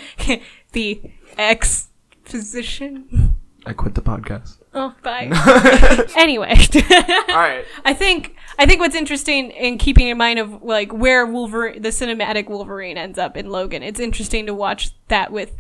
the 0.73 1.01
exposition. 1.39 3.35
i 3.65 3.73
quit 3.73 3.95
the 3.95 4.03
podcast 4.03 4.59
Oh, 4.79 4.95
bye. 5.03 5.31
anyway, 6.19 6.55
all 7.31 7.35
right 7.35 7.65
I 7.85 7.95
think 7.95 8.36
I 8.59 8.67
think 8.67 8.81
what's 8.81 8.95
interesting 8.95 9.51
in 9.51 9.79
keeping 9.79 10.09
in 10.09 10.17
mind 10.19 10.39
of 10.39 10.63
like 10.63 10.93
where 10.93 11.27
Wolverine, 11.27 11.83
the 11.83 11.91
cinematic 11.91 12.49
Wolverine, 12.49 12.97
ends 12.97 13.19
up 13.19 13.37
in 13.37 13.51
Logan. 13.51 13.83
It's 13.83 14.01
interesting 14.01 14.47
to 14.47 14.55
watch 14.55 14.91
that 15.09 15.31
with 15.33 15.53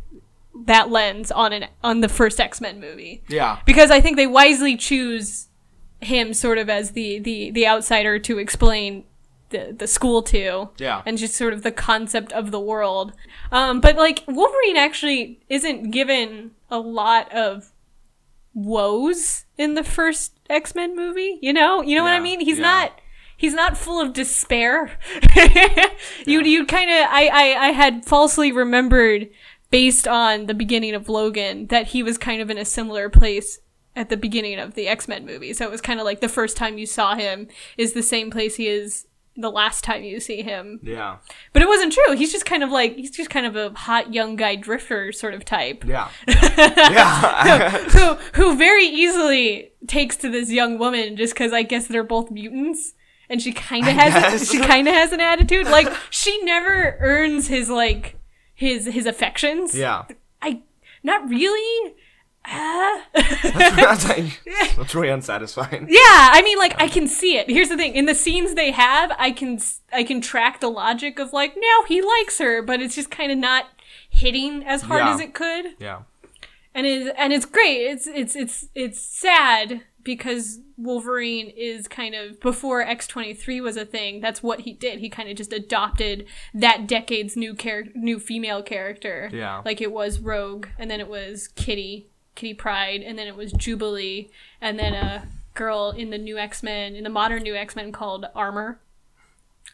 that 0.64 0.90
lens 0.90 1.30
on 1.30 1.52
an 1.52 1.66
on 1.84 2.00
the 2.00 2.08
first 2.08 2.40
X 2.40 2.60
Men 2.62 2.80
movie 2.80 3.22
yeah 3.28 3.58
because 3.66 3.90
I 3.90 4.00
think 4.00 4.16
they 4.16 4.26
wisely 4.26 4.74
choose 4.76 5.48
him 6.00 6.32
sort 6.32 6.56
of 6.56 6.70
as 6.70 6.92
the 6.92 7.18
the 7.18 7.50
the 7.50 7.66
outsider 7.66 8.18
to 8.20 8.38
explain 8.38 9.04
the 9.50 9.74
the 9.78 9.86
school 9.86 10.22
to 10.22 10.70
Yeah. 10.78 11.02
and 11.04 11.18
just 11.18 11.34
sort 11.34 11.52
of 11.52 11.62
the 11.62 11.70
concept 11.72 12.32
of 12.32 12.50
the 12.52 12.58
world 12.60 13.12
um 13.52 13.80
but 13.80 13.96
like 13.96 14.24
wolverine 14.26 14.76
actually 14.76 15.40
isn't 15.50 15.90
given 15.90 16.52
a 16.70 16.78
lot 16.78 17.30
of 17.32 17.70
woes 18.56 19.44
in 19.58 19.74
the 19.74 19.84
first 19.84 20.40
X-Men 20.48 20.96
movie, 20.96 21.38
you 21.42 21.52
know? 21.52 21.82
You 21.82 21.94
know 21.94 22.02
what 22.02 22.14
I 22.14 22.20
mean? 22.20 22.40
He's 22.40 22.58
yeah. 22.58 22.64
not 22.64 23.00
he's 23.36 23.54
not 23.54 23.76
full 23.76 24.00
of 24.00 24.14
despair. 24.14 24.98
you 26.26 26.42
you 26.42 26.64
kind 26.64 26.90
of 26.90 27.06
I, 27.10 27.28
I 27.28 27.66
I 27.66 27.70
had 27.72 28.04
falsely 28.04 28.50
remembered 28.50 29.28
based 29.70 30.08
on 30.08 30.46
the 30.46 30.54
beginning 30.54 30.94
of 30.94 31.08
Logan 31.08 31.66
that 31.66 31.88
he 31.88 32.02
was 32.02 32.16
kind 32.16 32.40
of 32.40 32.50
in 32.50 32.56
a 32.56 32.64
similar 32.64 33.10
place 33.10 33.58
at 33.94 34.08
the 34.08 34.16
beginning 34.16 34.58
of 34.58 34.74
the 34.74 34.88
X-Men 34.88 35.26
movie. 35.26 35.52
So 35.52 35.64
it 35.64 35.70
was 35.70 35.80
kind 35.80 36.00
of 36.00 36.04
like 36.04 36.20
the 36.20 36.28
first 36.28 36.56
time 36.56 36.78
you 36.78 36.86
saw 36.86 37.14
him 37.14 37.48
is 37.76 37.92
the 37.92 38.02
same 38.02 38.30
place 38.30 38.56
he 38.56 38.68
is 38.68 39.06
the 39.36 39.50
last 39.50 39.84
time 39.84 40.02
you 40.02 40.20
see 40.20 40.42
him. 40.42 40.80
Yeah. 40.82 41.18
But 41.52 41.62
it 41.62 41.68
wasn't 41.68 41.92
true. 41.92 42.16
He's 42.16 42.32
just 42.32 42.46
kind 42.46 42.62
of 42.62 42.70
like 42.70 42.96
he's 42.96 43.10
just 43.10 43.30
kind 43.30 43.46
of 43.46 43.56
a 43.56 43.70
hot 43.78 44.12
young 44.14 44.36
guy 44.36 44.56
drifter 44.56 45.12
sort 45.12 45.34
of 45.34 45.44
type 45.44 45.84
Yeah. 45.84 46.08
yeah. 46.28 47.70
who 47.90 48.14
who 48.34 48.56
very 48.56 48.86
easily 48.86 49.70
takes 49.86 50.16
to 50.16 50.30
this 50.30 50.50
young 50.50 50.78
woman 50.78 51.16
just 51.16 51.34
because 51.34 51.52
I 51.52 51.62
guess 51.62 51.86
they're 51.86 52.02
both 52.04 52.30
mutants, 52.30 52.94
and 53.28 53.40
she 53.42 53.52
kind 53.52 53.86
of 53.86 53.94
has 53.94 54.12
guess. 54.14 54.50
she 54.50 54.58
kind 54.60 54.88
of 54.88 54.94
has 54.94 55.12
an 55.12 55.20
attitude. 55.20 55.66
Like 55.66 55.92
she 56.10 56.42
never 56.44 56.96
earns 57.00 57.48
his 57.48 57.68
like 57.68 58.16
his 58.54 58.86
his 58.86 59.06
affections. 59.06 59.74
yeah. 59.76 60.04
I 60.40 60.62
not 61.02 61.28
really. 61.28 61.94
Uh, 62.48 63.00
that's, 63.14 64.04
that's 64.76 64.94
really 64.94 65.08
unsatisfying. 65.08 65.86
yeah, 65.88 66.30
I 66.32 66.42
mean, 66.44 66.58
like 66.58 66.80
I 66.80 66.88
can 66.88 67.08
see 67.08 67.36
it. 67.36 67.50
Here's 67.50 67.68
the 67.68 67.76
thing: 67.76 67.94
in 67.94 68.06
the 68.06 68.14
scenes 68.14 68.54
they 68.54 68.70
have, 68.70 69.12
I 69.18 69.30
can 69.30 69.58
I 69.92 70.04
can 70.04 70.20
track 70.20 70.60
the 70.60 70.68
logic 70.70 71.18
of 71.18 71.32
like, 71.32 71.54
no, 71.56 71.84
he 71.88 72.00
likes 72.02 72.38
her, 72.38 72.62
but 72.62 72.80
it's 72.80 72.94
just 72.94 73.10
kind 73.10 73.32
of 73.32 73.38
not 73.38 73.66
hitting 74.08 74.64
as 74.64 74.82
hard 74.82 75.00
Yeah. 75.04 75.14
as 75.14 75.20
it 75.20 75.34
could. 75.34 75.66
Yeah. 75.78 76.02
and 76.74 76.86
it 76.86 77.14
and 77.18 77.32
it's 77.32 77.46
great. 77.46 77.82
It's 77.82 78.06
it's 78.06 78.36
it's 78.36 78.66
it's 78.74 79.00
sad 79.00 79.82
because 80.02 80.60
Wolverine 80.76 81.48
is 81.56 81.88
kind 81.88 82.14
of 82.14 82.38
before 82.40 82.80
X 82.82 83.06
twenty 83.08 83.34
three 83.34 83.60
was 83.60 83.76
a 83.76 83.84
thing. 83.84 84.20
That's 84.20 84.42
what 84.42 84.60
he 84.60 84.72
did. 84.72 85.00
He 85.00 85.08
kind 85.08 85.28
of 85.28 85.36
just 85.36 85.52
adopted 85.52 86.26
that 86.54 86.86
decade's 86.86 87.36
new 87.36 87.54
character, 87.54 87.92
new 87.96 88.18
female 88.20 88.62
character. 88.62 89.30
Yeah. 89.32 89.62
like 89.64 89.80
it 89.80 89.90
was 89.90 90.20
Rogue, 90.20 90.68
and 90.78 90.88
then 90.90 91.00
it 91.00 91.08
was 91.08 91.48
Kitty, 91.48 92.06
Kitty 92.36 92.54
Pryde, 92.54 93.02
and 93.02 93.18
then 93.18 93.26
it 93.26 93.34
was 93.34 93.52
Jubilee, 93.52 94.30
and 94.60 94.78
then 94.78 94.94
a 94.94 95.26
girl 95.54 95.90
in 95.90 96.10
the 96.10 96.18
new 96.18 96.38
X 96.38 96.62
Men, 96.62 96.94
in 96.94 97.02
the 97.02 97.10
modern 97.10 97.42
new 97.42 97.56
X 97.56 97.74
Men 97.74 97.90
called 97.90 98.26
Armor. 98.34 98.78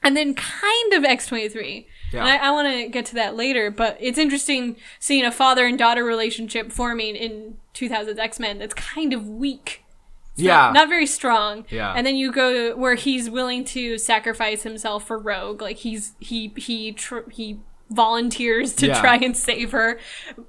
And 0.03 0.17
then 0.17 0.35
kind 0.35 0.93
of 0.95 1.05
X 1.05 1.27
twenty 1.27 1.49
three, 1.51 1.87
and 2.13 2.23
I, 2.23 2.37
I 2.49 2.51
want 2.51 2.67
to 2.75 2.89
get 2.89 3.05
to 3.07 3.15
that 3.17 3.37
later. 3.37 3.71
But 3.71 3.99
it's 4.01 4.19
interesting 4.19 4.77
seeing 4.99 5.25
a 5.25 5.31
father 5.31 5.67
and 5.67 5.79
daughter 5.79 6.03
relationship 6.03 6.73
forming 6.73 7.15
in 7.15 7.59
2000's 7.75 8.19
X 8.19 8.41
Men 8.41 8.59
that's 8.59 8.75
kind 8.75 9.13
of 9.13 9.29
weak. 9.29 9.85
It's 10.33 10.43
Yeah. 10.43 10.57
not, 10.57 10.73
not 10.75 10.89
very 10.89 11.07
strong. 11.07 11.67
Yeah. 11.69 11.93
And 11.95 12.07
then 12.07 12.17
you 12.17 12.33
go 12.33 12.53
to 12.73 12.75
where 12.77 12.95
he's 12.95 13.29
willing 13.29 13.65
to 13.67 13.99
sacrifice 13.99 14.63
himself 14.63 15.07
for 15.07 15.19
Rogue. 15.19 15.61
Like 15.61 15.77
he's 15.77 16.13
he 16.21 16.53
he 16.57 16.93
tr- 16.93 17.29
he 17.31 17.61
volunteers 17.93 18.75
to 18.77 18.87
Yeah. 18.89 19.01
try 19.01 19.17
and 19.17 19.37
save 19.37 19.73
her. 19.73 19.99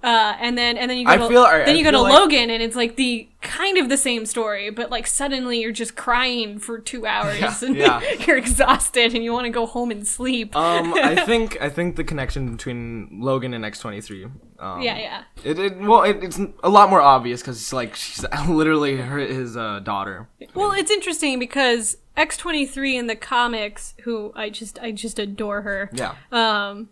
Uh, 0.04 0.36
and 0.40 0.58
then 0.58 0.78
and 0.78 0.90
then 0.90 0.98
you 0.98 1.06
go 1.06 1.18
to, 1.18 1.28
feel- 1.28 1.44
then 1.44 1.70
I 1.70 1.72
you 1.74 1.84
go 1.84 1.92
to 1.92 2.02
like- 2.02 2.14
Logan 2.14 2.50
and 2.50 2.62
it's 2.64 2.76
like 2.76 2.96
the 2.96 3.28
kind 3.42 3.78
of 3.78 3.90
the 3.90 3.98
same 3.98 4.26
story, 4.26 4.70
but 4.70 4.90
like 4.90 5.06
suddenly 5.06 5.60
you're 5.62 5.72
just 5.74 5.96
crying 5.96 6.60
for 6.60 6.80
two 6.80 7.06
hours 7.14 7.40
Yeah, 7.40 7.56
and 7.68 7.76
yeah. 7.76 8.02
you're 8.26 8.38
exhausted 8.38 9.14
and 9.14 9.24
you 9.24 9.34
want 9.34 9.46
to 9.46 9.50
go 9.52 9.66
home 9.66 9.92
and 9.92 10.08
sleep. 10.08 10.56
Um, 10.56 10.94
I 10.94 11.16
think 11.26 11.58
I 11.62 11.70
think 11.70 11.96
the 11.96 12.04
connection 12.04 12.52
between 12.52 13.10
Logan 13.22 13.54
and 13.54 13.66
X 13.66 13.80
twenty 13.80 14.02
three. 14.02 14.26
Um, 14.60 14.82
yeah, 14.82 14.98
yeah. 14.98 15.24
It, 15.44 15.60
it 15.60 15.78
well, 15.80 16.04
it, 16.04 16.24
it's 16.24 16.40
a 16.64 16.70
lot 16.70 16.90
more 16.90 17.02
obvious 17.02 17.42
because 17.42 17.58
it's 17.58 17.74
like 17.74 17.96
she's 17.96 18.24
literally 18.48 18.96
her, 18.98 19.18
his 19.20 19.58
uh, 19.58 19.80
daughter. 19.84 20.30
Well, 20.54 20.72
it's 20.72 20.90
interesting 20.90 21.38
because 21.38 21.98
X23 22.16 22.94
in 22.94 23.08
the 23.08 23.16
comics, 23.18 23.94
who 24.04 24.32
I 24.36 24.50
just 24.50 24.80
I 24.80 24.92
just 24.92 25.20
adore 25.20 25.64
her. 25.64 25.90
Yeah. 25.94 26.16
Um 26.32 26.90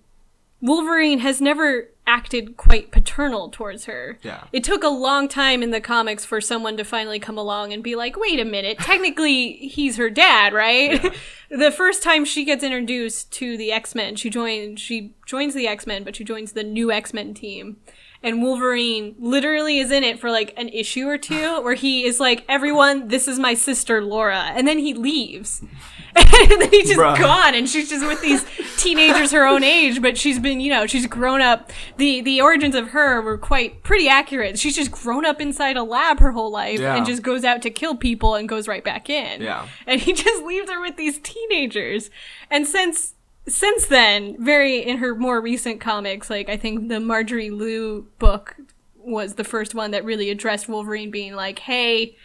Wolverine 0.62 1.20
has 1.20 1.42
never 1.42 1.90
acted 2.08 2.58
quite 2.58 2.92
paternal 2.92 3.50
towards 3.50 3.86
her. 3.86 4.18
Yeah. 4.22 4.44
It 4.52 4.64
took 4.64 4.84
a 4.84 4.90
long 4.90 5.28
time 5.28 5.64
in 5.64 5.72
the 5.72 5.82
comics 5.82 6.26
for 6.26 6.42
someone 6.42 6.78
to 6.78 6.84
finally 6.84 7.20
come 7.20 7.38
along 7.38 7.74
and 7.74 7.84
be 7.84 7.96
like, 7.96 8.18
"Wait 8.18 8.40
a 8.40 8.46
minute, 8.46 8.80
technically 8.80 9.54
he's 9.68 9.98
her 9.98 10.10
dad, 10.10 10.54
right?" 10.54 11.14
the 11.50 11.72
first 11.72 12.04
time 12.04 12.26
she 12.26 12.46
gets 12.46 12.64
introduced 12.64 13.32
to 13.34 13.58
the 13.58 13.72
X-Men, 13.72 14.16
she 14.16 14.30
joins 14.30 14.80
she 14.80 15.14
joins 15.26 15.54
the 15.54 15.68
X-Men, 15.68 16.04
but 16.04 16.16
she 16.16 16.24
joins 16.24 16.52
the 16.52 16.64
new 16.64 16.92
X-Men 16.92 17.34
team. 17.34 17.78
And 18.24 18.44
Wolverine 18.44 19.16
literally 19.18 19.80
is 19.80 19.90
in 19.92 20.04
it 20.04 20.20
for 20.20 20.30
like 20.30 20.54
an 20.56 20.70
issue 20.70 21.08
or 21.08 21.18
two 21.18 21.62
where 21.64 21.74
he 21.74 22.04
is 22.06 22.20
like, 22.20 22.44
"Everyone, 22.48 23.08
this 23.08 23.28
is 23.28 23.40
my 23.40 23.54
sister 23.56 24.04
Laura." 24.04 24.52
And 24.56 24.68
then 24.68 24.78
he 24.80 24.94
leaves. 24.94 25.64
and 26.16 26.62
then 26.62 26.70
he's 26.72 26.88
just 26.90 27.00
Bruh. 27.00 27.18
gone 27.18 27.56
and 27.56 27.70
she's 27.70 27.90
just 27.90 28.06
with 28.06 28.22
these 28.22 28.44
teenagers 28.76 29.32
her 29.32 29.46
own 29.48 29.64
age 29.64 30.02
but 30.02 30.18
she's 30.18 30.40
been 30.40 30.60
you 30.60 30.70
know 30.70 30.86
she's 30.86 31.08
grown 31.08 31.40
up 31.42 31.72
the 31.96 32.20
the 32.20 32.42
origins 32.42 32.76
of 32.76 32.90
her 32.90 33.22
were 33.22 33.38
quite 33.38 33.82
pretty 33.82 34.10
accurate 34.10 34.60
she's 34.60 34.76
just 34.76 34.92
grown 34.92 35.26
up 35.26 35.40
inside 35.40 35.78
a 35.78 35.84
lab 35.84 36.20
her 36.20 36.34
whole 36.34 36.52
life 36.52 36.82
Yeah. 36.82 36.98
and 36.98 37.06
just 37.06 37.22
goes 37.24 37.46
out 37.46 37.62
to 37.62 37.70
kill 37.70 37.96
people 37.96 38.36
and 38.36 38.50
goes 38.50 38.68
right 38.68 38.84
back 38.84 39.10
in 39.10 39.42
Yeah. 39.42 39.66
and 39.88 40.02
he 40.02 40.12
just 40.26 40.44
leaves 40.44 40.70
her 40.70 40.82
with 40.82 40.98
these 40.98 41.18
teenagers 41.20 42.10
and 42.50 42.68
since 42.68 43.14
since 43.48 43.88
then 43.88 44.36
very 44.44 44.80
in 44.80 44.98
her 44.98 45.16
more 45.16 45.42
recent 45.42 45.80
comics 45.80 46.30
like 46.30 46.50
i 46.50 46.58
think 46.58 46.90
the 46.90 47.00
marjorie 47.00 47.50
liu 47.50 48.08
book 48.20 48.56
was 48.96 49.36
the 49.36 49.44
first 49.44 49.74
one 49.74 49.92
that 49.92 50.06
really 50.06 50.30
addressed 50.30 50.70
wolverine 50.70 51.10
being 51.10 51.34
like 51.34 51.60
hey 51.60 52.16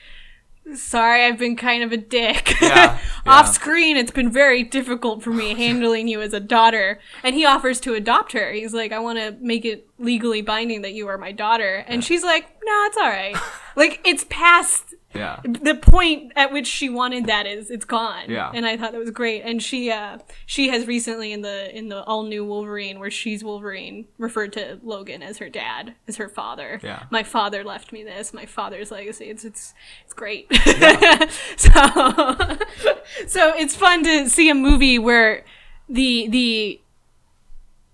sorry 0.74 1.24
i've 1.24 1.38
been 1.38 1.56
kind 1.56 1.82
of 1.82 1.92
a 1.92 1.96
dick. 1.96 2.60
Yeah, 2.60 2.98
off 3.26 3.48
screen 3.48 3.96
it's 3.96 4.10
been 4.10 4.30
very 4.30 4.62
difficult 4.62 5.22
for 5.22 5.30
me 5.30 5.54
handling 5.56 6.08
you 6.08 6.20
as 6.20 6.32
a 6.32 6.40
daughter. 6.40 7.00
And 7.22 7.34
he 7.34 7.44
offers 7.44 7.80
to 7.80 7.94
adopt 7.94 8.32
her. 8.32 8.52
He's 8.52 8.74
like 8.74 8.92
i 8.92 8.98
want 8.98 9.18
to 9.18 9.36
make 9.40 9.64
it 9.64 9.88
legally 9.98 10.42
binding 10.42 10.82
that 10.82 10.92
you 10.92 11.08
are 11.08 11.18
my 11.18 11.32
daughter. 11.32 11.84
And 11.86 12.04
she's 12.04 12.24
like 12.24 12.44
no 12.64 12.84
it's 12.86 12.96
all 12.96 13.08
right. 13.08 13.36
Like 13.76 14.00
it's 14.04 14.24
past 14.28 14.95
Yeah. 15.14 15.40
the 15.44 15.74
point 15.74 16.32
at 16.36 16.52
which 16.52 16.66
she 16.66 16.90
wanted 16.90 17.26
that 17.26 17.46
is 17.46 17.70
it's 17.70 17.86
gone. 17.86 18.28
Yeah. 18.28 18.50
and 18.52 18.66
i 18.66 18.76
thought 18.76 18.92
that 18.92 18.98
was 18.98 19.10
great. 19.10 19.42
And 19.42 19.62
she 19.62 19.90
uh 19.90 20.18
she 20.44 20.68
has 20.68 20.86
recently 20.86 21.32
in 21.32 21.40
the 21.42 21.74
in 21.76 21.88
the 21.88 22.02
all 22.04 22.24
new 22.24 22.44
wolverine 22.44 22.98
where 22.98 23.10
she's 23.10 23.42
wolverine 23.42 24.06
referred 24.18 24.52
to 24.54 24.78
logan 24.82 25.22
as 25.22 25.38
her 25.38 25.48
dad 25.48 25.94
as 26.06 26.16
her 26.16 26.28
father. 26.28 26.80
Yeah. 26.82 27.04
my 27.10 27.22
father 27.22 27.64
left 27.64 27.92
me 27.92 28.02
this. 28.04 28.34
My 28.34 28.44
father's 28.46 28.90
legacy. 28.90 29.26
It's 29.26 29.44
it's 29.44 29.74
it's 30.04 30.12
great. 30.14 30.50
So 31.56 31.70
so 33.26 33.54
it's 33.56 33.74
fun 33.74 34.04
to 34.04 34.28
see 34.28 34.50
a 34.50 34.54
movie 34.54 34.98
where 34.98 35.44
the 35.88 36.28
the 36.28 36.80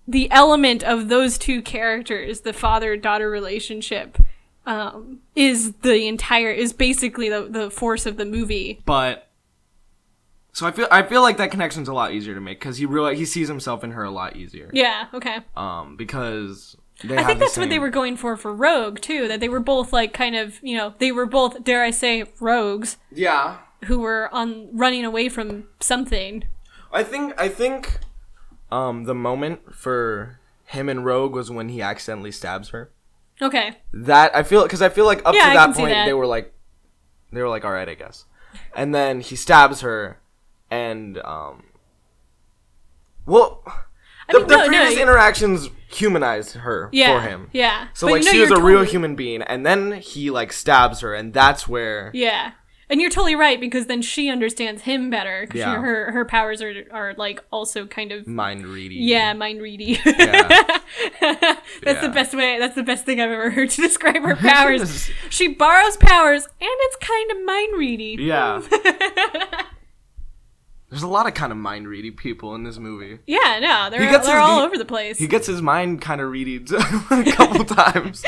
the 0.07 0.29
element 0.31 0.83
of 0.83 1.07
those 1.07 1.37
two 1.37 1.61
characters, 1.61 2.41
the 2.41 2.51
father 2.53 2.97
daughter 2.97 3.29
relationship, 3.29 4.17
um, 4.65 5.19
is 5.35 5.73
the 5.81 6.07
entire 6.07 6.51
is 6.51 6.73
basically 6.73 7.29
the 7.29 7.47
the 7.49 7.69
force 7.69 8.05
of 8.05 8.17
the 8.17 8.25
movie. 8.25 8.81
But 8.85 9.29
so 10.53 10.67
I 10.67 10.71
feel 10.71 10.87
I 10.91 11.03
feel 11.03 11.21
like 11.21 11.37
that 11.37 11.51
connection's 11.51 11.87
a 11.87 11.93
lot 11.93 12.13
easier 12.13 12.33
to 12.35 12.41
make 12.41 12.59
because 12.59 12.77
he 12.77 12.85
reali 12.87 13.15
he 13.15 13.25
sees 13.25 13.47
himself 13.47 13.83
in 13.83 13.91
her 13.91 14.03
a 14.03 14.11
lot 14.11 14.35
easier. 14.35 14.69
Yeah. 14.73 15.07
Okay. 15.13 15.37
Um, 15.55 15.95
because 15.97 16.77
they 17.03 17.17
I 17.17 17.23
think 17.23 17.39
that's 17.39 17.57
what 17.57 17.69
they 17.69 17.79
were 17.79 17.89
going 17.89 18.15
for 18.17 18.37
for 18.37 18.53
Rogue 18.53 18.99
too. 19.01 19.27
That 19.27 19.39
they 19.39 19.49
were 19.49 19.59
both 19.59 19.91
like 19.91 20.13
kind 20.13 20.35
of 20.35 20.59
you 20.61 20.77
know 20.77 20.93
they 20.99 21.11
were 21.11 21.25
both 21.25 21.63
dare 21.63 21.83
I 21.83 21.91
say 21.91 22.25
rogues 22.39 22.97
Yeah. 23.11 23.57
who 23.85 23.99
were 23.99 24.29
on 24.31 24.69
running 24.71 25.03
away 25.03 25.27
from 25.27 25.65
something. 25.79 26.43
I 26.91 27.03
think 27.03 27.33
I 27.41 27.49
think 27.49 27.99
um 28.71 29.05
the 29.05 29.15
moment 29.15 29.75
for 29.75 30.39
him 30.65 30.87
and 30.87 31.03
Rogue 31.03 31.33
was 31.33 31.49
when 31.51 31.69
he 31.69 31.81
accidentally 31.81 32.31
stabs 32.31 32.69
her. 32.69 32.91
Okay. 33.41 33.73
That 33.93 34.35
I 34.35 34.43
feel 34.43 34.63
because 34.63 34.81
I 34.81 34.89
feel 34.89 35.05
like 35.05 35.21
up 35.25 35.33
Yeah, 35.35 35.49
to 35.49 35.53
that 35.53 35.75
point 35.75 35.89
that. 35.89 36.05
they 36.05 36.13
were 36.13 36.25
like 36.27 36.53
they 37.31 37.41
were 37.41 37.49
like 37.49 37.65
all 37.65 37.71
right 37.71 37.89
I 37.89 37.95
guess, 37.95 38.25
and 38.75 38.93
then 38.93 39.21
he 39.21 39.35
stabs 39.35 39.81
her, 39.81 40.19
and 40.69 41.17
um, 41.19 41.63
well, 43.25 43.63
the, 44.29 44.39
mean, 44.39 44.47
the 44.47 44.55
no, 44.55 44.61
no, 44.63 44.67
previous 44.67 44.95
you- 44.95 45.01
interactions 45.01 45.69
humanized 45.87 46.55
her 46.55 46.89
Yeah. 46.91 47.19
for 47.21 47.27
him. 47.27 47.49
Yeah. 47.53 47.87
So 47.93 48.07
But 48.07 48.13
like 48.13 48.19
you 48.21 48.25
know 48.25 48.31
she 48.31 48.39
was 48.41 48.51
a 48.51 48.55
you're 48.55 48.63
real 48.63 48.83
human 48.83 49.15
being, 49.15 49.41
and 49.41 49.65
then 49.65 49.93
he 49.93 50.29
like 50.31 50.51
stabs 50.53 50.99
her, 51.01 51.13
and 51.13 51.33
that's 51.33 51.67
where 51.67 52.11
Yeah. 52.13 52.51
And 52.93 53.01
you're 53.01 53.09
totally 53.09 53.35
right 53.35 53.59
because 53.59 53.87
then 53.87 54.03
she 54.03 54.29
understands 54.29 54.83
him 54.83 55.09
better 55.09 55.47
because 55.47 55.57
Yeah. 55.61 55.81
her 55.81 56.11
her 56.11 56.25
powers 56.25 56.61
are 56.61 56.83
are 56.91 57.15
like 57.17 57.43
also 57.51 57.87
kind 57.87 58.11
of 58.11 58.27
mind 58.27 58.67
reading. 58.67 59.01
yeah 59.01 59.33
mind 59.33 59.63
ready. 59.63 59.99
Yeah. 60.05 60.47
that's 61.81 62.01
the 62.01 62.11
best 62.13 62.35
way. 62.35 62.59
That's 62.59 62.75
the 62.75 62.83
best 62.83 63.03
thing 63.03 63.19
I've 63.19 63.31
ever 63.31 63.49
heard 63.49 63.71
to 63.71 63.81
describe 63.81 64.21
her 64.21 64.35
powers. 64.51 65.09
she 65.31 65.47
borrows 65.47 65.97
powers 65.97 66.43
and 66.45 66.51
it's 66.61 66.95
kind 66.97 67.31
of 67.31 67.43
mind 67.43 67.73
ready. 67.79 68.15
Yeah. 68.19 68.61
there's 70.89 71.01
a 71.01 71.07
lot 71.07 71.25
of 71.27 71.33
kind 71.33 71.51
of 71.51 71.57
mind 71.57 71.89
ready 71.89 72.11
people 72.11 72.53
in 72.53 72.63
this 72.63 72.77
movie. 72.77 73.17
Yeah, 73.25 73.57
no, 73.59 73.89
they're, 73.89 74.01
gets 74.11 74.27
they're 74.27 74.35
his- 74.39 74.45
all 74.47 74.59
he- 74.59 74.65
over 74.67 74.77
the 74.77 74.85
place. 74.85 75.17
He 75.17 75.25
gets 75.25 75.47
his 75.47 75.59
mind 75.63 76.01
kind 76.01 76.21
of 76.21 76.29
readied 76.31 76.71
a 76.71 77.31
couple 77.31 77.65
times, 77.65 78.23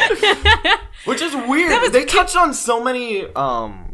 which 1.06 1.22
is 1.22 1.36
weird. 1.36 1.94
they 1.94 2.06
touched 2.06 2.36
on 2.36 2.56
so 2.56 2.84
many, 2.84 3.26
um, 3.36 3.85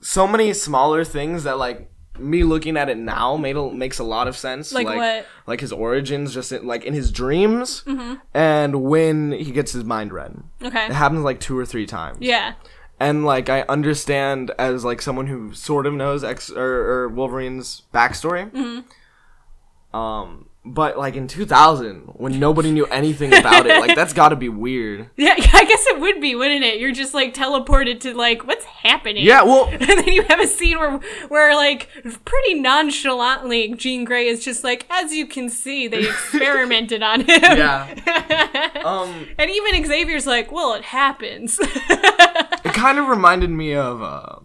so 0.00 0.26
many 0.26 0.52
smaller 0.52 1.04
things 1.04 1.44
that 1.44 1.58
like 1.58 1.90
me 2.18 2.42
looking 2.44 2.76
at 2.76 2.88
it 2.90 2.98
now 2.98 3.36
made 3.36 3.56
a, 3.56 3.70
makes 3.72 3.98
a 3.98 4.04
lot 4.04 4.28
of 4.28 4.36
sense. 4.36 4.72
Like 4.72 4.86
what? 4.86 5.26
Like 5.46 5.60
his 5.60 5.72
origins, 5.72 6.34
just 6.34 6.52
in, 6.52 6.66
like 6.66 6.84
in 6.84 6.92
his 6.92 7.10
dreams, 7.10 7.82
Mm-hmm. 7.86 8.14
and 8.34 8.82
when 8.82 9.32
he 9.32 9.52
gets 9.52 9.72
his 9.72 9.84
mind 9.84 10.12
read. 10.12 10.36
okay. 10.62 10.86
It 10.86 10.92
happens 10.92 11.22
like 11.22 11.40
two 11.40 11.56
or 11.58 11.64
three 11.64 11.86
times. 11.86 12.18
Yeah. 12.20 12.54
and 12.98 13.24
like 13.24 13.48
I 13.48 13.62
understand 13.62 14.50
as 14.58 14.84
like 14.84 15.00
someone 15.00 15.28
who 15.28 15.54
sort 15.54 15.86
of 15.86 15.94
knows 15.94 16.22
X 16.22 16.50
or, 16.50 16.62
or 16.90 17.08
Wolverine's 17.08 17.82
backstory. 17.94 18.50
Mm-hmm. 18.50 19.96
Um, 19.96 20.49
but 20.62 20.98
like 20.98 21.16
in 21.16 21.26
2000, 21.26 22.00
when 22.16 22.38
nobody 22.38 22.70
knew 22.70 22.84
anything 22.86 23.32
about 23.34 23.66
it, 23.66 23.80
like 23.80 23.96
that's 23.96 24.12
got 24.12 24.28
to 24.28 24.36
be 24.36 24.48
weird. 24.50 25.08
Yeah, 25.16 25.34
I 25.36 25.64
guess 25.64 25.86
it 25.86 26.00
would 26.00 26.20
be, 26.20 26.34
wouldn't 26.34 26.62
it? 26.64 26.78
You're 26.80 26.92
just 26.92 27.14
like 27.14 27.32
teleported 27.34 28.00
to 28.00 28.14
like 28.14 28.46
what's 28.46 28.64
happening. 28.66 29.24
Yeah, 29.24 29.42
well, 29.42 29.66
And 29.72 29.80
then 29.82 30.08
you 30.08 30.22
have 30.24 30.38
a 30.40 30.46
scene 30.46 30.78
where, 30.78 30.98
where 31.28 31.54
like 31.56 31.88
pretty 32.24 32.54
nonchalantly, 32.54 33.74
Jean 33.74 34.04
Grey 34.04 34.26
is 34.26 34.44
just 34.44 34.62
like, 34.62 34.86
as 34.90 35.12
you 35.12 35.26
can 35.26 35.48
see, 35.48 35.88
they 35.88 36.00
experimented 36.08 37.02
on 37.02 37.20
him. 37.20 37.26
yeah. 37.42 38.82
Um, 38.84 39.28
And 39.38 39.50
even 39.50 39.84
Xavier's 39.86 40.26
like, 40.26 40.52
well, 40.52 40.74
it 40.74 40.84
happens. 40.84 41.58
it 41.60 42.74
kind 42.74 42.98
of 42.98 43.08
reminded 43.08 43.50
me 43.50 43.74
of 43.74 44.02
uh, 44.02 44.36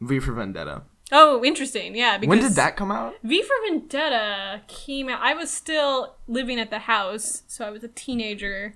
V 0.00 0.20
for 0.20 0.32
Vendetta. 0.32 0.82
Oh, 1.12 1.44
interesting. 1.44 1.94
Yeah. 1.94 2.18
Because 2.18 2.28
When 2.28 2.40
did 2.40 2.52
that 2.52 2.76
come 2.76 2.90
out? 2.90 3.14
V 3.22 3.42
for 3.42 3.54
Vendetta 3.68 4.62
came 4.68 5.08
out. 5.08 5.20
I 5.22 5.34
was 5.34 5.50
still 5.50 6.16
living 6.26 6.58
at 6.58 6.70
the 6.70 6.80
house, 6.80 7.42
so 7.46 7.64
I 7.64 7.70
was 7.70 7.82
a 7.84 7.88
teenager. 7.88 8.74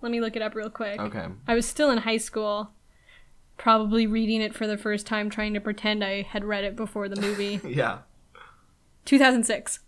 Let 0.00 0.12
me 0.12 0.20
look 0.20 0.36
it 0.36 0.42
up 0.42 0.54
real 0.54 0.70
quick. 0.70 1.00
Okay. 1.00 1.26
I 1.48 1.54
was 1.54 1.66
still 1.66 1.90
in 1.90 1.98
high 1.98 2.18
school, 2.18 2.70
probably 3.56 4.06
reading 4.06 4.42
it 4.42 4.54
for 4.54 4.66
the 4.66 4.76
first 4.76 5.06
time, 5.06 5.30
trying 5.30 5.54
to 5.54 5.60
pretend 5.60 6.04
I 6.04 6.22
had 6.22 6.44
read 6.44 6.64
it 6.64 6.76
before 6.76 7.08
the 7.08 7.20
movie. 7.20 7.60
Yeah. 7.68 7.98
2006. 9.06 9.80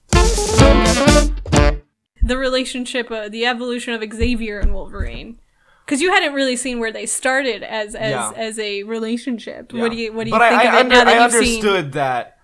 The 2.23 2.37
relationship, 2.37 3.11
uh, 3.11 3.29
the 3.29 3.47
evolution 3.47 3.95
of 3.95 4.03
Xavier 4.13 4.59
and 4.59 4.75
Wolverine. 4.75 5.39
Because 5.87 6.03
you 6.03 6.11
hadn't 6.11 6.35
really 6.35 6.57
seen 6.57 6.81
where 6.81 6.91
they 6.93 7.07
started 7.07 7.63
as 7.63 7.95
as, 7.95 8.11
Yeah. 8.11 8.33
as 8.35 8.59
a 8.59 8.83
relationship. 8.83 9.73
Yeah. 9.73 9.83
What 9.83 9.93
do 9.93 9.97
you 9.97 10.13
what 10.13 10.25
do 10.25 10.31
you 10.31 10.37
but 10.39 10.49
think 10.51 10.61
I, 10.61 10.65
of 10.65 10.75
I, 10.75 10.77
it 10.77 10.81
under- 10.81 10.95
now 10.97 11.05
that 11.05 11.19
I 11.21 11.23
you've 11.25 11.33
seen? 11.33 11.61
understood 11.65 11.93
that, 11.93 12.39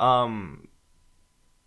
um, 0.00 0.66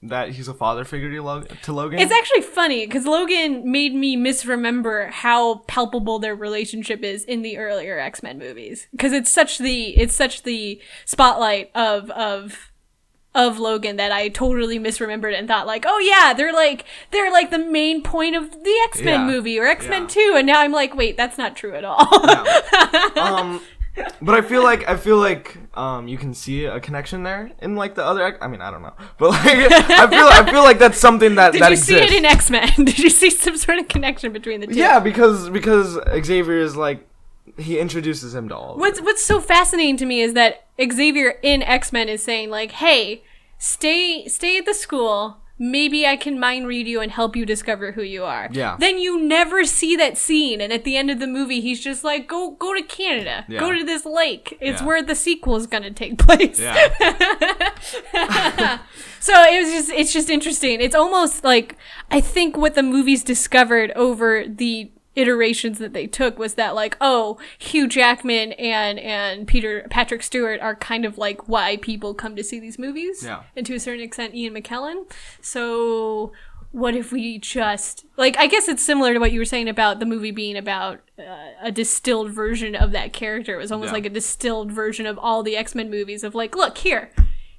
that 0.01 0.31
he's 0.31 0.49
a 0.49 0.53
father 0.53 0.83
figure 0.83 1.09
to, 1.11 1.21
Lo- 1.23 1.43
to 1.43 1.71
Logan. 1.71 1.97
It's 1.99 2.11
actually 2.11 2.41
funny 2.41 2.85
because 2.85 3.05
Logan 3.05 3.71
made 3.71 3.95
me 3.95 4.17
misremember 4.17 5.07
how 5.07 5.59
palpable 5.67 6.19
their 6.19 6.35
relationship 6.35 7.03
is 7.03 7.23
in 7.23 7.41
the 7.41 7.57
earlier 7.57 7.97
X 7.99 8.21
Men 8.21 8.37
movies 8.37 8.87
because 8.91 9.13
it's 9.13 9.29
such 9.29 9.59
the 9.59 9.95
it's 9.95 10.13
such 10.13 10.43
the 10.43 10.81
spotlight 11.05 11.71
of 11.73 12.09
of 12.11 12.72
of 13.35 13.57
Logan 13.59 13.95
that 13.95 14.11
I 14.11 14.29
totally 14.29 14.77
misremembered 14.79 15.37
and 15.37 15.47
thought 15.47 15.65
like, 15.65 15.85
oh 15.87 15.99
yeah, 15.99 16.33
they're 16.33 16.53
like 16.53 16.85
they're 17.11 17.31
like 17.31 17.49
the 17.49 17.57
main 17.59 18.03
point 18.03 18.35
of 18.35 18.51
the 18.63 18.79
X 18.85 19.01
Men 19.01 19.21
Yeah. 19.21 19.25
movie 19.27 19.59
or 19.59 19.65
X 19.65 19.87
Men 19.87 20.03
Yeah. 20.03 20.07
Two, 20.09 20.33
and 20.37 20.45
now 20.47 20.59
I'm 20.61 20.71
like, 20.71 20.95
wait, 20.95 21.17
that's 21.17 21.37
not 21.37 21.55
true 21.55 21.73
at 21.73 21.83
all. 21.83 21.99
um, 23.19 23.61
but 24.21 24.33
I 24.35 24.41
feel 24.41 24.63
like 24.63 24.87
I 24.89 24.97
feel 24.97 25.17
like 25.17 25.57
um 25.77 26.07
you 26.07 26.17
can 26.17 26.33
see 26.33 26.65
a 26.65 26.79
connection 26.79 27.23
there 27.23 27.51
in 27.61 27.75
like 27.75 27.95
the 27.95 28.03
other. 28.03 28.37
I 28.43 28.47
mean, 28.47 28.61
I 28.61 28.71
don't 28.71 28.81
know, 28.81 28.93
but 29.17 29.29
like 29.31 29.45
I 29.45 30.07
feel 30.09 30.27
I 30.27 30.51
feel 30.51 30.63
like 30.63 30.79
that's 30.79 30.97
something 30.97 31.35
that 31.35 31.51
Did 31.53 31.61
that 31.61 31.69
you 31.71 31.75
see 31.75 31.93
exists. 31.95 32.13
it 32.13 32.17
in 32.17 32.25
X 32.25 32.49
Men? 32.49 32.69
Did 32.77 32.99
you 32.99 33.09
see 33.09 33.29
some 33.29 33.57
sort 33.57 33.77
of 33.79 33.87
connection 33.87 34.33
between 34.33 34.61
the 34.61 34.67
two? 34.67 34.73
yeah, 34.75 34.99
because 34.99 35.49
because 35.49 35.97
Xavier 36.25 36.57
is 36.57 36.75
like 36.75 37.07
he 37.57 37.79
introduces 37.79 38.33
him 38.33 38.49
to 38.49 38.55
all. 38.55 38.73
Of 38.73 38.79
What's 38.79 38.99
it. 38.99 39.05
What's 39.05 39.23
so 39.23 39.39
fascinating 39.39 39.97
to 39.97 40.05
me 40.05 40.21
is 40.21 40.33
that 40.33 40.65
Xavier 40.81 41.35
in 41.41 41.61
X 41.61 41.91
Men 41.93 42.09
is 42.09 42.23
saying 42.23 42.49
like, 42.49 42.71
"Hey, 42.71 43.23
stay 43.57 44.27
stay 44.27 44.57
at 44.57 44.65
the 44.65 44.73
school. 44.73 45.37
Maybe 45.59 46.05
I 46.07 46.17
can 46.17 46.39
mind 46.39 46.67
read 46.67 46.87
you 46.87 46.99
and 46.99 47.11
help 47.11 47.35
you 47.35 47.45
discover 47.45 47.91
who 47.91 48.01
you 48.01 48.23
are." 48.23 48.49
Yeah. 48.51 48.75
Then 48.79 48.97
you 48.97 49.21
never 49.21 49.65
see 49.65 49.95
that 49.97 50.17
scene, 50.17 50.61
and 50.61 50.73
at 50.73 50.83
the 50.83 50.97
end 50.97 51.11
of 51.11 51.19
the 51.19 51.27
movie, 51.27 51.61
he's 51.61 51.79
just 51.83 52.03
like, 52.03 52.27
"Go 52.27 52.51
go 52.51 52.73
to 52.73 52.81
Canada. 52.81 53.45
Yeah. 53.47 53.59
Go 53.59 53.71
to 53.71 53.83
this 53.83 54.05
lake. 54.05 54.57
It's 54.59 54.81
Yeah. 54.81 54.87
where 54.87 55.03
the 55.03 55.15
sequel 55.15 55.55
is 55.55 55.67
gonna 55.67 55.91
take 55.91 56.17
place." 56.17 56.59
Yeah. 56.59 57.69
So 59.19 59.31
it 59.41 59.63
was 59.63 59.71
just 59.71 59.89
it's 59.91 60.11
just 60.11 60.29
interesting. 60.29 60.81
It's 60.81 60.95
almost 60.95 61.45
like 61.45 61.77
I 62.11 62.19
think 62.19 62.57
what 62.57 62.75
the 62.75 62.83
movies 62.83 63.23
discovered 63.23 63.91
over 63.95 64.43
the 64.45 64.91
iterations 65.15 65.77
that 65.79 65.93
they 65.93 66.07
took 66.07 66.39
was 66.39 66.55
that 66.55 66.73
like 66.75 66.97
oh 66.99 67.37
Hugh 67.59 67.87
Jackman 67.87 68.53
and 68.53 68.97
and 68.99 69.47
Peter 69.47 69.85
Patrick 69.89 70.23
Stewart 70.23 70.59
are 70.61 70.75
kind 70.75 71.05
of 71.05 71.17
like 71.17 71.47
why 71.47 71.77
people 71.77 72.13
come 72.13 72.35
to 72.35 72.43
see 72.43 72.59
these 72.59 72.79
movies 72.79 73.23
Yeah. 73.23 73.43
and 73.55 73.65
to 73.67 73.75
a 73.75 73.79
certain 73.79 74.03
extent 74.03 74.33
Ian 74.33 74.53
McKellen 74.55 75.05
so 75.41 76.31
what 76.71 76.95
if 76.95 77.11
we 77.11 77.37
just 77.37 78.05
like 78.17 78.35
I 78.37 78.47
guess 78.47 78.67
it's 78.67 78.83
similar 78.83 79.13
to 79.13 79.19
what 79.19 79.31
you 79.31 79.39
were 79.39 79.45
saying 79.45 79.69
about 79.69 79.99
the 79.99 80.07
movie 80.07 80.31
being 80.31 80.57
about 80.57 81.01
uh, 81.19 81.49
a 81.61 81.71
distilled 81.71 82.31
version 82.31 82.75
of 82.75 82.91
that 82.93 83.13
character 83.13 83.53
it 83.53 83.57
was 83.59 83.71
almost 83.71 83.89
Yeah. 83.89 83.93
like 83.93 84.05
a 84.07 84.09
distilled 84.09 84.71
version 84.71 85.05
of 85.05 85.19
all 85.19 85.43
the 85.43 85.55
X-Men 85.55 85.91
movies 85.91 86.23
of 86.23 86.33
like 86.33 86.55
look 86.55 86.79
here 86.79 87.11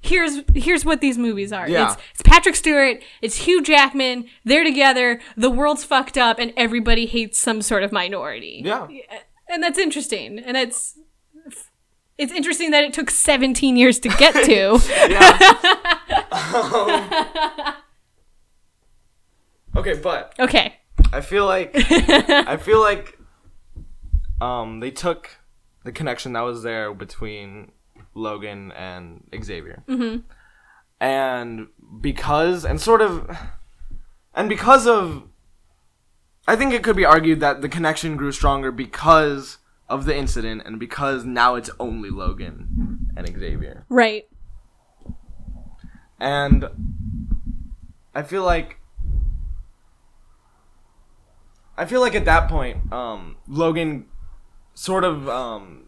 here's 0.05 0.39
here's 0.53 0.85
what 0.85 1.01
these 1.01 1.17
movies 1.17 1.51
are. 1.51 1.67
Yeah. 1.67 1.91
It's 1.91 2.01
it's 2.11 2.21
Patrick 2.21 2.55
Stewart, 2.55 3.01
it's 3.21 3.35
Hugh 3.37 3.61
Jackman, 3.63 4.25
they're 4.43 4.63
together, 4.63 5.19
the 5.35 5.49
world's 5.49 5.83
fucked 5.83 6.17
up, 6.17 6.39
and 6.39 6.53
everybody 6.55 7.05
hates 7.05 7.39
some 7.39 7.61
sort 7.61 7.83
of 7.83 7.91
minority. 7.91 8.61
Yeah. 8.63 8.87
And 9.49 9.61
that's 9.61 9.77
interesting. 9.79 10.39
And 10.39 10.55
it's 10.57 10.97
it's 12.17 12.31
interesting 12.31 12.71
that 12.71 12.83
it 12.83 12.93
took 12.93 13.11
17 13.11 13.75
years 13.75 13.99
to 13.99 14.09
get 14.09 14.33
to. 14.45 14.79
Yeah. 16.31 17.75
Okay, 19.75 19.93
but 19.95 20.33
okay. 20.39 20.77
I 21.11 21.19
feel 21.19 21.45
like 21.45 21.71
I 21.75 22.55
feel 22.55 22.79
like 22.79 23.19
um 24.39 24.79
they 24.79 24.89
took 24.89 25.37
the 25.83 25.91
connection 25.91 26.31
that 26.33 26.41
was 26.41 26.63
there 26.63 26.93
between 26.93 27.73
Logan 28.15 28.71
and 28.71 29.23
Xavier. 29.43 29.83
Mm-hmm. 29.87 30.21
And 30.99 31.67
because 32.01 32.65
and 32.65 32.81
sort 32.81 33.01
of 33.01 33.29
and 34.33 34.49
because 34.49 34.87
of 34.87 35.23
I 36.47 36.55
think 36.55 36.73
it 36.73 36.83
could 36.83 36.95
be 36.95 37.05
argued 37.05 37.39
that 37.41 37.61
the 37.61 37.69
connection 37.69 38.15
grew 38.15 38.31
stronger 38.31 38.71
because 38.71 39.57
of 39.87 40.05
the 40.05 40.15
incident 40.15 40.63
and 40.65 40.79
because 40.79 41.25
now 41.25 41.55
it's 41.55 41.69
only 41.79 42.09
Logan 42.09 43.09
and 43.15 43.27
Xavier. 43.27 43.85
Right. 43.89 44.27
And 46.19 46.65
I 48.15 48.23
feel 48.23 48.43
like 48.43 48.79
I 51.77 51.85
feel 51.85 51.99
like 51.99 52.15
at 52.15 52.25
that 52.25 52.47
point, 52.47 52.91
um, 52.91 53.35
Logan 53.47 54.05
sort 54.73 55.03
of 55.03 55.27
um, 55.27 55.84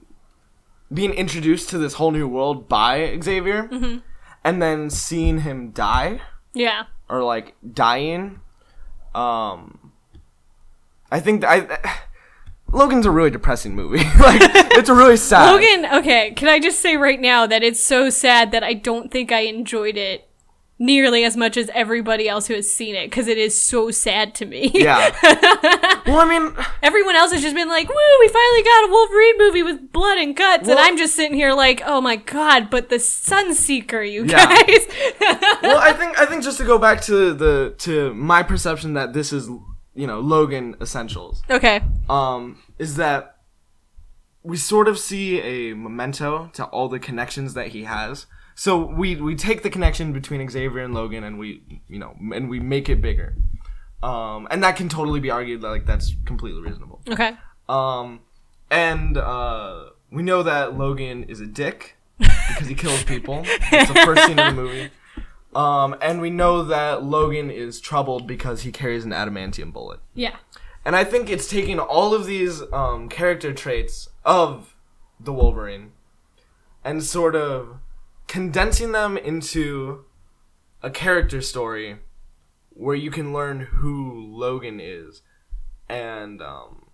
being 0.94 1.14
introduced 1.14 1.70
to 1.70 1.78
this 1.78 1.94
whole 1.96 2.12
new 2.12 2.28
world 2.28 2.68
by 2.70 3.20
Xavier, 3.22 3.70
and 4.44 4.62
then 4.62 4.90
seeing 4.90 5.42
him 5.42 5.72
die 5.72 6.22
Yeah. 6.54 6.84
or 7.10 7.24
like 7.24 7.56
dying. 7.74 8.40
Um, 9.16 9.92
I 11.12 11.20
think 11.20 11.42
that 11.42 11.50
I. 11.50 12.02
Logan's 12.74 13.06
a 13.06 13.12
really 13.12 13.30
depressing 13.32 13.76
movie. 13.76 14.00
like 14.20 14.42
it's 14.78 14.90
a 14.90 14.94
really 14.94 15.16
sad. 15.18 15.52
Logan, 15.54 15.86
okay, 16.00 16.32
can 16.36 16.50
I 16.50 16.60
just 16.60 16.80
say 16.82 16.98
right 16.98 17.20
now 17.20 17.48
that 17.48 17.64
it's 17.64 17.82
so 17.82 18.10
sad 18.10 18.52
that 18.52 18.62
I 18.64 18.74
don't 18.74 19.10
think 19.10 19.32
I 19.32 19.42
enjoyed 19.42 19.96
it 19.98 20.27
nearly 20.80 21.24
as 21.24 21.36
much 21.36 21.58
as 21.58 21.70
everybody 21.74 22.30
else 22.30 22.48
who 22.48 22.54
has 22.54 22.72
seen 22.72 22.96
it 22.96 23.08
because 23.10 23.28
it 23.28 23.38
is 23.38 23.60
so 23.60 23.90
sad 23.92 24.36
to 24.36 24.46
me. 24.46 24.72
Yeah. 24.74 25.16
well, 26.06 26.20
I 26.20 26.26
mean, 26.28 26.54
Everyone 26.84 27.16
else 27.16 27.32
has 27.34 27.42
just 27.42 27.56
been 27.56 27.68
like, 27.68 27.90
"Woo, 27.90 27.96
we 28.20 28.28
finally 28.28 28.64
got 28.64 28.88
a 28.88 28.92
Wolverine 28.92 29.38
movie 29.38 29.64
with 29.64 29.92
blood 29.92 30.18
and 30.18 30.36
guts," 30.36 30.70
and 30.70 30.80
I'm 30.80 30.98
just 30.98 31.16
sitting 31.16 31.36
here 31.36 31.54
like, 31.54 31.82
"Oh 31.86 32.00
my 32.00 32.16
god!" 32.16 32.70
But 32.70 32.90
the 32.90 32.96
Sunseeker, 32.96 34.10
you 34.10 34.26
Yeah. 34.26 34.46
guys. 34.46 34.88
well, 35.62 35.78
I 35.78 35.94
think 35.94 36.18
I 36.20 36.26
think 36.26 36.44
just 36.44 36.58
to 36.60 36.64
go 36.64 36.78
back 36.78 37.02
to 37.04 37.34
the 37.34 37.76
to 37.80 38.14
my 38.14 38.44
perception 38.44 38.94
that 38.94 39.14
this 39.14 39.34
is 39.34 39.50
you 39.96 40.08
know 40.08 40.20
Logan 40.20 40.76
essentials 40.80 41.42
okay. 41.50 41.82
um 42.10 42.62
is 42.78 42.96
that 42.98 43.38
we 44.44 44.56
sort 44.56 44.88
of 44.88 44.98
see 45.00 45.42
a 45.42 45.74
memento 45.76 46.50
to 46.54 46.64
all 46.66 46.88
the 46.88 47.00
connections 47.00 47.54
that 47.56 47.70
he 47.70 47.84
has. 47.84 48.28
So 48.60 48.84
we 48.84 49.16
we 49.16 49.36
take 49.36 49.62
the 49.62 49.70
connection 49.70 50.14
between 50.14 50.48
Xavier 50.50 50.80
and 50.80 50.92
Logan 50.92 51.24
and 51.24 51.38
we 51.38 51.62
you 51.88 52.00
know 52.00 52.16
and 52.34 52.50
we 52.50 52.60
make 52.60 52.90
it 52.90 53.02
bigger. 53.02 53.36
Um 54.02 54.48
and 54.50 54.64
that 54.64 54.76
can 54.76 54.90
totally 54.90 55.20
be 55.20 55.30
argued 55.30 55.62
like 55.62 55.86
that's 55.86 56.16
completely 56.26 56.62
reasonable. 56.62 57.00
Okay. 57.08 57.38
Um 57.70 58.22
and 58.72 59.16
uh 59.16 59.92
we 60.10 60.24
know 60.24 60.42
that 60.42 60.76
Logan 60.76 61.24
is 61.26 61.40
a 61.40 61.46
dick 61.46 61.98
because 62.18 62.68
he 62.68 62.74
kills 62.74 63.04
people. 63.04 63.44
It's 63.46 63.92
the 63.92 64.02
first 64.04 64.26
scene 64.26 64.40
in 64.40 64.56
the 64.56 64.62
movie. 64.62 64.90
Um, 65.54 65.96
and 66.02 66.22
we 66.22 66.30
know 66.30 66.64
that 66.64 67.04
Logan 67.04 67.50
is 67.52 67.80
troubled 67.80 68.28
because 68.28 68.62
he 68.62 68.72
carries 68.72 69.06
an 69.06 69.12
adamantium 69.12 69.74
bullet. 69.74 70.00
Yeah. 70.14 70.36
And 70.86 70.96
I 70.96 71.04
think 71.04 71.30
it's 71.30 71.48
taking 71.48 71.80
all 71.80 72.14
of 72.14 72.26
these 72.26 72.62
um, 72.72 73.10
character 73.10 73.54
traits 73.54 74.10
of 74.24 74.76
the 75.20 75.34
Wolverine 75.34 75.92
and 76.84 77.04
sort 77.04 77.36
of 77.36 77.80
condensing 78.28 78.92
them 78.92 79.18
into 79.18 80.06
a 80.84 80.90
character 80.90 81.42
story 81.42 81.98
where 82.70 82.96
you 82.96 83.10
can 83.10 83.34
learn 83.34 83.62
who 83.62 84.28
Logan 84.30 84.80
is 84.80 85.22
and 85.90 86.42
um 86.42 86.86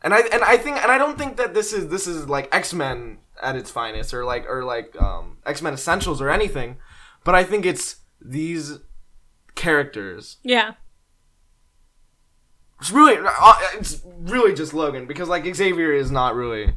and 0.00 0.14
I 0.14 0.20
and 0.32 0.42
I 0.44 0.56
think 0.56 0.76
and 0.82 0.90
I 0.90 0.96
don't 0.98 1.18
think 1.18 1.36
that 1.36 1.52
this 1.54 1.72
is 1.72 1.88
this 1.88 2.06
is 2.06 2.28
like 2.28 2.48
X-Men 2.54 3.18
at 3.42 3.56
its 3.56 3.70
finest 3.70 4.14
or 4.14 4.24
like 4.24 4.46
or 4.48 4.64
like 4.64 4.94
um 5.00 5.38
X-Men 5.44 5.74
Essentials 5.74 6.20
or 6.22 6.30
anything, 6.30 6.76
but 7.24 7.34
I 7.34 7.44
think 7.44 7.66
it's 7.66 7.96
these 8.20 8.78
characters 9.54 10.36
Yeah. 10.44 10.74
it's 12.80 12.90
really, 12.92 13.16
uh, 13.18 13.54
it's 13.74 14.02
really 14.20 14.54
just 14.54 14.72
Logan 14.72 15.06
because 15.06 15.28
like 15.28 15.44
Xavier 15.54 15.92
is 15.92 16.10
not 16.12 16.34
really 16.36 16.74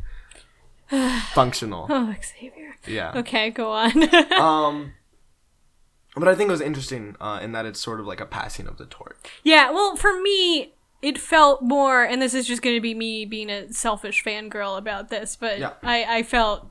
functional. 1.34 1.86
Oh, 1.89 2.13
Xavier. 2.24 2.71
Yeah. 2.88 3.12
Okay, 3.15 3.50
go 3.52 3.72
on. 3.72 3.91
Um, 4.39 4.94
but 6.15 6.28
I 6.28 6.36
think 6.36 6.50
it 6.50 6.52
was 6.52 6.62
interesting 6.62 7.15
uh, 7.22 7.39
in 7.41 7.52
that 7.54 7.65
it's 7.65 7.80
sort 7.80 8.00
of 8.02 8.06
like 8.06 8.20
a 8.20 8.26
passing 8.26 8.67
of 8.67 8.78
the 8.78 8.86
torch. 8.86 9.15
yeah, 9.44 9.72
well, 9.72 9.96
for 9.96 10.20
me, 10.22 10.74
it 11.02 11.17
felt 11.17 11.62
more, 11.62 12.04
and 12.04 12.22
this 12.22 12.34
is 12.34 12.46
just 12.46 12.62
going 12.62 12.76
to 12.76 12.82
be 12.82 12.94
me 12.94 13.24
being 13.26 13.50
a 13.50 13.72
selfish 13.72 14.24
fangirl 14.24 14.78
about 14.78 15.10
this, 15.10 15.36
but 15.36 15.60
Yeah. 15.60 15.74
I, 15.82 16.17
I 16.17 16.24
felt 16.24 16.67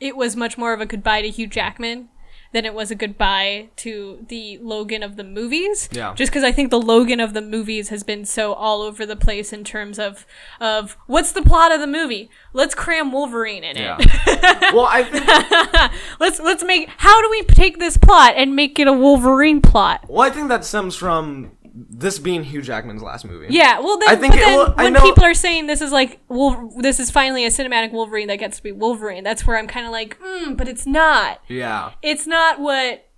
it 0.00 0.16
was 0.16 0.34
much 0.34 0.56
more 0.56 0.72
of 0.72 0.80
a 0.80 0.86
goodbye 0.86 1.20
to 1.22 1.28
Hugh 1.30 1.46
Jackman 1.46 2.08
than 2.52 2.64
it 2.64 2.74
was 2.74 2.90
a 2.90 2.94
goodbye 2.94 3.68
to 3.76 4.24
the 4.28 4.58
Logan 4.58 5.02
of 5.02 5.16
the 5.16 5.24
movies. 5.24 5.88
Yeah. 5.92 6.14
Just 6.14 6.32
because 6.32 6.44
I 6.44 6.52
think 6.52 6.70
the 6.70 6.80
Logan 6.80 7.20
of 7.20 7.32
the 7.34 7.42
movies 7.42 7.88
has 7.90 8.02
been 8.02 8.24
so 8.24 8.52
all 8.52 8.82
over 8.82 9.06
the 9.06 9.16
place 9.16 9.52
in 9.52 9.64
terms 9.64 9.98
of 9.98 10.26
of 10.60 10.96
what's 11.06 11.32
the 11.32 11.42
plot 11.42 11.72
of 11.72 11.80
the 11.80 11.86
movie? 11.86 12.30
Let's 12.52 12.74
cram 12.74 13.12
Wolverine 13.12 13.64
in 13.64 13.76
it. 13.76 13.80
Yeah. 13.80 14.72
well, 14.72 14.86
I 14.88 15.04
think 15.04 15.92
let's 16.20 16.40
let's 16.40 16.64
make 16.64 16.88
how 16.96 17.20
do 17.22 17.28
we 17.30 17.44
take 17.44 17.78
this 17.78 17.96
plot 17.96 18.34
and 18.36 18.56
make 18.56 18.78
it 18.78 18.88
a 18.88 18.92
Wolverine 18.92 19.60
plot? 19.60 20.04
well, 20.08 20.22
I 20.22 20.30
think 20.30 20.48
that 20.48 20.64
stems 20.64 20.96
from 20.96 21.52
this 21.72 22.18
being 22.18 22.42
Hugh 22.44 22.62
Jackman's 22.62 23.02
last 23.02 23.24
movie. 23.24 23.46
Yeah, 23.50 23.78
well 23.80 23.98
then, 23.98 24.08
I 24.08 24.16
think 24.16 24.34
then 24.34 24.56
well, 24.56 24.74
when 24.74 24.94
people 24.96 25.24
are 25.24 25.34
saying 25.34 25.66
this 25.66 25.80
is 25.80 25.92
like 25.92 26.20
Wolver- 26.28 26.68
this 26.82 26.98
is 27.00 27.10
finally 27.10 27.44
a 27.44 27.48
cinematic 27.50 27.92
Wolverine 27.92 28.28
that 28.28 28.36
gets 28.38 28.56
to 28.58 28.62
be 28.62 28.72
Wolverine, 28.72 29.24
that's 29.24 29.46
where 29.46 29.56
I'm 29.58 29.66
kind 29.66 29.86
of 29.86 29.92
like, 29.92 30.18
mm, 30.20 30.56
but 30.56 30.68
it's 30.68 30.86
not. 30.86 31.40
Yeah. 31.48 31.92
It's 32.02 32.26
not 32.26 32.60
what, 32.60 33.08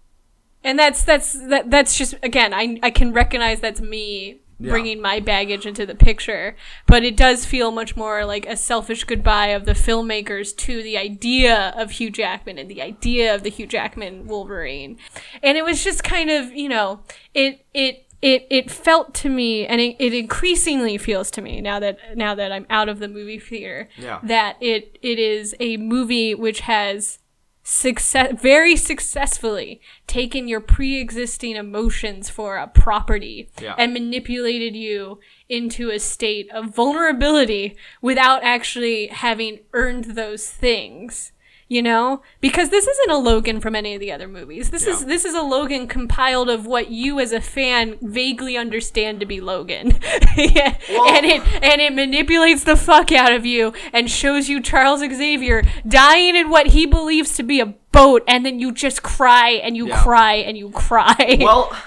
and 0.65 0.79
that's 0.79 1.03
that's 1.05 1.33
that, 1.49 1.71
that's 1.71 1.97
just 1.97 2.15
again, 2.23 2.53
I 2.55 2.79
I 2.83 2.91
can 2.91 3.13
recognize 3.13 3.61
that's 3.61 3.81
me 3.81 4.41
Yeah. 4.59 4.71
bringing 4.71 5.01
my 5.01 5.19
baggage 5.19 5.67
into 5.67 5.85
the 5.87 5.95
picture, 5.95 6.55
but 6.87 7.03
it 7.03 7.17
does 7.17 7.45
feel 7.45 7.73
much 7.73 7.97
more 7.97 8.25
like 8.25 8.47
a 8.47 8.57
selfish 8.57 9.03
goodbye 9.05 9.49
of 9.49 9.65
the 9.65 9.73
filmmakers 9.73 10.55
to 10.59 10.83
the 10.83 10.97
idea 10.97 11.73
of 11.77 11.93
Hugh 11.93 12.11
Jackman 12.11 12.59
and 12.59 12.71
the 12.71 12.81
idea 12.83 13.35
of 13.35 13.43
the 13.43 13.51
Hugh 13.51 13.67
Jackman 13.67 14.27
Wolverine, 14.29 14.99
and 15.43 15.59
it 15.59 15.65
was 15.65 15.83
just 15.83 16.05
kind 16.05 16.31
of 16.31 16.53
you 16.53 16.69
know 16.69 17.01
it 17.35 17.65
it 17.75 18.07
it 18.23 18.47
it 18.51 18.71
felt 18.71 19.13
to 19.15 19.29
me 19.29 19.67
and 19.67 19.81
it, 19.81 19.97
it 19.99 20.15
increasingly 20.15 20.97
feels 20.97 21.31
to 21.33 21.43
me 21.43 21.61
now 21.61 21.79
that 21.81 21.99
now 22.17 22.35
that 22.35 22.53
I'm 22.53 22.67
out 22.71 22.89
of 22.89 22.99
the 23.01 23.09
movie 23.09 23.39
theater 23.39 23.89
Yeah. 23.99 24.21
that 24.23 24.57
it 24.61 24.99
it 25.03 25.19
is 25.19 25.55
a 25.61 25.77
movie 25.77 26.35
which 26.35 26.61
has 26.61 27.19
success 27.65 28.41
very 28.41 28.75
successfully 28.75 29.81
taken 30.09 30.49
your 30.49 30.61
pre-existing 30.61 31.55
emotions 31.55 32.29
for 32.29 32.57
a 32.57 32.67
property 32.67 33.51
Yeah. 33.61 33.75
and 33.79 33.93
manipulated 33.93 34.75
you 34.75 35.21
into 35.49 35.91
a 35.91 35.99
state 36.01 36.51
of 36.53 36.75
vulnerability 36.75 37.77
without 38.01 38.43
actually 38.43 39.07
having 39.09 39.61
earned 39.73 40.17
those 40.17 40.49
things 40.49 41.33
you 41.73 41.83
know 41.83 42.23
because 42.41 42.69
this 42.69 42.87
isn't 42.87 43.11
a 43.11 43.17
logan 43.17 43.61
from 43.61 43.75
any 43.75 43.95
of 43.95 44.01
the 44.01 44.13
other 44.13 44.29
movies 44.29 44.71
this 44.71 44.87
is 44.87 45.07
this 45.07 45.25
is 45.25 45.35
a 45.35 45.41
logan 45.43 45.87
compiled 45.89 46.51
of 46.51 46.67
what 46.67 46.91
you 46.91 47.19
as 47.19 47.33
a 47.33 47.41
fan 47.41 47.97
vaguely 48.03 48.57
understand 48.57 49.19
to 49.21 49.27
be 49.27 49.41
logan 49.41 49.87
yeah. 50.37 50.77
And 51.17 51.25
it 51.27 51.43
and 51.63 51.81
it 51.81 51.93
manipulates 51.95 52.65
the 52.65 52.77
fuck 52.77 53.11
out 53.13 53.33
of 53.33 53.47
you 53.47 53.73
and 53.93 54.11
shows 54.11 54.49
you 54.49 54.61
charles 54.61 55.01
xavier 55.01 55.63
dying 55.89 56.37
in 56.37 56.51
what 56.51 56.69
he 56.69 56.85
believes 56.87 57.35
to 57.37 57.43
be 57.43 57.59
a 57.61 57.67
boat 57.67 58.23
and 58.29 58.45
then 58.45 58.59
you 58.61 58.73
just 58.73 59.03
cry 59.03 59.51
and 59.51 59.77
you 59.77 59.89
Yeah. 59.89 60.03
cry 60.03 60.35
and 60.35 60.57
you 60.59 60.71
cry 60.71 61.39
Well, 61.41 61.75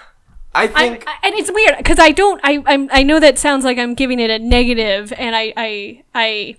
I 0.56 0.64
I, 0.64 0.68
think 0.68 1.04
I- 1.06 1.18
and 1.28 1.36
it's 1.36 1.52
weird 1.52 1.76
because 1.78 2.00
I 2.00 2.12
don't. 2.12 2.40
I 2.42 2.64
I'm, 2.66 2.88
I 2.94 3.04
know 3.04 3.20
that 3.20 3.38
sounds 3.38 3.66
like 3.66 3.78
I'm 3.78 3.94
giving 3.94 4.22
it 4.22 4.30
a 4.30 4.40
negative, 4.40 5.12
and 5.18 5.36
I 5.36 5.52
I 5.58 6.04
I 6.16 6.56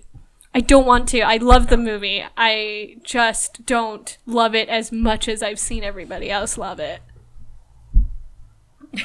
I 0.57 0.61
don't 0.61 0.87
want 0.87 1.07
to. 1.09 1.21
I 1.21 1.37
love 1.37 1.67
the 1.67 1.77
movie. 1.77 2.23
I 2.35 2.95
just 3.03 3.63
don't 3.67 4.17
love 4.25 4.55
it 4.55 4.67
as 4.69 4.91
much 4.91 5.27
as 5.27 5.43
I've 5.43 5.59
seen 5.59 5.83
everybody 5.83 6.31
else 6.31 6.57
love 6.57 6.79
it. 6.79 6.99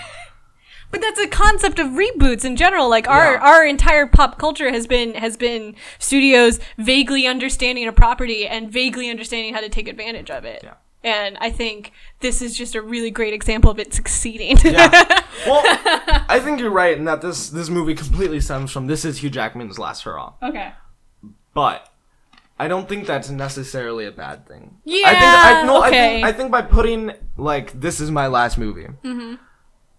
But 0.91 1.01
that's 1.01 1.19
a 1.21 1.27
concept 1.27 1.79
of 1.79 1.89
reboots 1.89 2.45
in 2.45 2.55
general. 2.55 2.89
Like 2.91 3.09
our, 3.09 3.33
Yeah. 3.35 3.41
our 3.41 3.65
entire 3.67 4.07
pop 4.07 4.39
culture 4.39 4.71
has 4.71 4.87
been 4.87 5.15
has 5.15 5.39
been 5.39 5.75
studios 5.99 6.61
vaguely 6.77 7.27
understanding 7.27 7.89
a 7.89 7.93
property 7.93 8.47
and 8.47 8.71
vaguely 8.71 9.09
understanding 9.09 9.55
how 9.55 9.61
to 9.63 9.71
take 9.71 9.89
advantage 9.89 10.31
of 10.31 10.45
it. 10.45 10.61
Yeah. 10.63 10.75
And 11.03 11.39
I 11.41 11.49
think 11.51 11.93
this 12.21 12.43
is 12.43 12.55
just 12.57 12.75
a 12.75 12.83
really 12.83 13.11
great 13.11 13.33
example 13.33 13.71
of 13.71 13.79
it 13.79 13.95
succeeding. 13.95 14.59
yeah. 14.65 15.21
Well, 15.47 15.63
I 16.29 16.39
think 16.45 16.61
you're 16.61 16.71
right 16.71 16.97
in 16.97 17.05
that 17.07 17.23
this 17.23 17.49
this 17.49 17.71
movie 17.71 17.95
completely 17.95 18.41
stems 18.41 18.71
from 18.71 18.87
this 18.87 19.05
is 19.07 19.23
Hugh 19.23 19.31
Jackman's 19.31 19.79
last 19.79 20.03
hurrah. 20.03 20.35
okay. 20.43 20.73
But 21.55 21.89
I 22.59 22.69
don't 22.69 22.89
think 22.89 23.07
that's 23.07 23.29
necessarily 23.31 24.07
a 24.07 24.13
bad 24.13 24.47
thing. 24.47 24.79
Yeah, 24.85 25.07
I 25.09 25.11
think 25.13 25.25
I 25.25 25.63
no, 25.67 25.83
I 25.83 25.89
okay. 25.89 25.99
think 26.15 26.25
I 26.27 26.33
think 26.33 26.51
by 26.51 26.63
putting 26.63 27.13
like 27.37 27.79
this 27.79 28.01
is 28.01 28.11
my 28.11 28.27
last 28.27 28.59
movie. 28.59 28.89
Mm-hmm. 29.05 29.35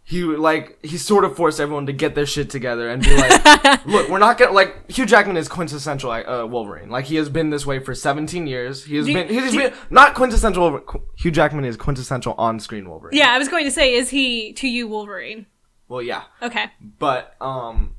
He 0.06 0.22
like 0.24 0.84
he 0.84 0.98
sort 0.98 1.24
of 1.24 1.36
forced 1.36 1.62
everyone 1.62 1.86
to 1.86 1.94
get 1.94 2.13
their 2.13 2.26
shit 2.26 2.50
together 2.50 2.89
and 2.89 3.02
be 3.02 3.16
like, 3.16 3.86
look, 3.86 4.10
we're 4.10 4.20
not 4.20 4.38
gonna 4.38 4.52
like 4.52 4.92
Hugh 4.92 5.06
Jackman 5.06 5.38
is 5.38 5.48
quintessential 5.48 6.12
uh, 6.12 6.46
Wolverine. 6.46 6.89
Like 6.89 7.06
he 7.06 7.16
has 7.16 7.30
been 7.30 7.52
this 7.52 7.66
way 7.66 7.80
for 7.80 7.96
17 7.96 8.46
years. 8.46 8.84
He 8.84 8.98
has 8.98 9.06
Do- 9.06 9.13
been 9.13 9.28
he's 9.30 9.52
do- 9.54 9.58
been 9.60 9.74
not 9.89 10.13
quintessential. 10.13 10.78
Qu- 10.80 11.04
Hugh 11.18 11.32
Jackman 11.32 11.63
is 11.63 11.78
quintessential 11.78 12.36
on-screen 12.38 12.89
Wolverine. 12.89 13.16
Yeah, 13.18 13.32
I 13.32 13.38
was 13.38 13.48
going 13.48 13.63
to 13.63 13.72
say, 13.72 13.94
is 13.94 14.10
he 14.10 14.52
to 14.54 14.68
you 14.68 14.88
Wolverine? 14.89 15.46
Well, 15.88 16.02
yeah. 16.02 16.24
Okay. 16.42 16.66
but 17.00 17.36
um 17.39 17.96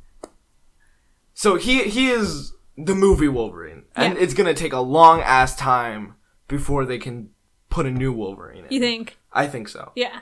so 1.33 1.57
he 1.57 1.85
he 1.85 2.11
is 2.11 2.53
the 2.77 2.95
movie 2.95 3.29
Wolverine 3.29 3.85
and 3.95 4.15
Yeah. 4.15 4.21
it's 4.23 4.35
to 4.47 4.55
take 4.55 4.73
a 4.73 4.81
long 4.81 5.21
ass 5.21 5.55
time 5.57 6.15
before 6.49 6.85
they 6.85 6.99
can 6.99 7.31
put 7.71 7.87
a 7.87 7.91
new 7.91 8.13
Wolverine 8.13 8.65
in. 8.65 8.73
You 8.73 8.81
think? 8.81 9.19
I 9.33 9.47
think 9.47 9.69
so. 9.69 9.93
Yeah. 9.95 10.21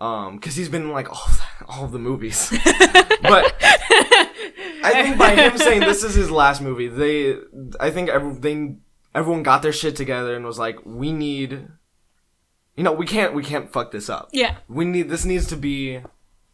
Um 0.00 0.38
cuz 0.40 0.56
he's 0.56 0.68
been 0.68 0.82
in 0.82 0.90
like 0.92 1.08
all 1.10 1.28
the, 1.28 1.66
all 1.68 1.86
the 1.86 1.98
movies. 1.98 2.50
but 3.22 3.54
I 4.84 4.90
think 5.02 5.16
by 5.18 5.30
him 5.30 5.56
saying 5.58 5.80
this 5.80 6.02
is 6.02 6.14
his 6.14 6.30
last 6.30 6.60
movie, 6.60 6.88
they 6.88 7.36
I 7.78 7.90
think 7.90 8.08
ev- 8.08 8.40
they 8.40 8.76
everyone 9.14 9.42
got 9.42 9.62
their 9.62 9.72
shit 9.72 9.94
together 9.96 10.34
and 10.34 10.44
was 10.44 10.58
like 10.58 10.78
we 10.84 11.12
need 11.12 11.68
you 12.76 12.82
know, 12.82 12.92
we 12.92 13.06
can't 13.06 13.34
we 13.34 13.42
can't 13.44 13.70
fuck 13.72 13.90
this 13.92 14.08
up 14.08 14.28
Yeah. 14.32 14.56
we 14.68 14.84
need 14.84 15.08
this 15.08 15.24
needs 15.24 15.46
to 15.48 15.56
be 15.56 16.00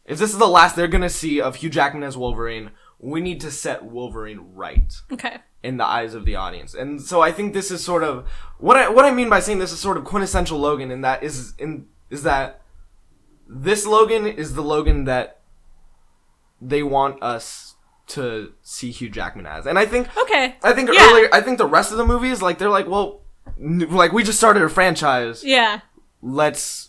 if 0.09 0.17
this 0.19 0.31
is 0.33 0.37
the 0.37 0.47
last 0.47 0.75
they're 0.75 0.87
gonna 0.89 1.07
see 1.09 1.39
of 1.39 1.55
Hugh 1.57 1.69
Jackman 1.69 2.03
as 2.03 2.17
Wolverine, 2.17 2.71
we 2.99 3.21
need 3.21 3.39
to 3.41 3.51
set 3.51 3.85
Wolverine 3.85 4.49
right 4.53 4.93
Okay. 5.13 5.37
in 5.63 5.77
the 5.77 5.85
eyes 5.85 6.13
of 6.13 6.25
the 6.25 6.35
audience. 6.35 6.73
And 6.73 7.01
so 7.01 7.21
I 7.21 7.31
think 7.31 7.53
this 7.53 7.71
is 7.71 7.81
sort 7.83 8.03
of 8.03 8.27
what 8.57 8.75
I 8.75 8.89
what 8.89 9.05
I 9.05 9.11
mean 9.11 9.29
by 9.29 9.39
saying 9.39 9.59
this 9.59 9.71
is 9.71 9.79
sort 9.79 9.95
of 9.95 10.03
quintessential 10.03 10.59
Logan 10.59 10.91
and 10.91 11.03
that 11.05 11.23
is 11.23 11.53
in 11.57 11.85
is 12.09 12.23
that 12.23 12.61
this 13.47 13.85
Logan 13.85 14.25
is 14.27 14.55
the 14.55 14.61
Logan 14.63 15.05
that 15.05 15.39
they 16.61 16.83
want 16.83 17.21
us 17.23 17.75
to 18.07 18.51
see 18.61 18.91
Hugh 18.91 19.09
Jackman 19.09 19.45
as. 19.45 19.65
And 19.65 19.77
I 19.79 19.85
think 19.85 20.07
Okay. 20.17 20.55
I 20.63 20.73
think 20.73 20.89
Yeah. 20.91 21.07
earlier 21.09 21.29
I 21.31 21.41
think 21.41 21.57
the 21.57 21.65
rest 21.67 21.91
of 21.91 21.97
the 21.97 22.05
movies 22.05 22.41
like 22.41 22.57
they're 22.57 22.69
like, 22.69 22.87
well 22.87 23.21
like 23.57 24.11
we 24.11 24.23
just 24.23 24.37
started 24.39 24.63
a 24.63 24.69
franchise 24.69 25.43
Yeah. 25.43 25.81
let's 26.21 26.88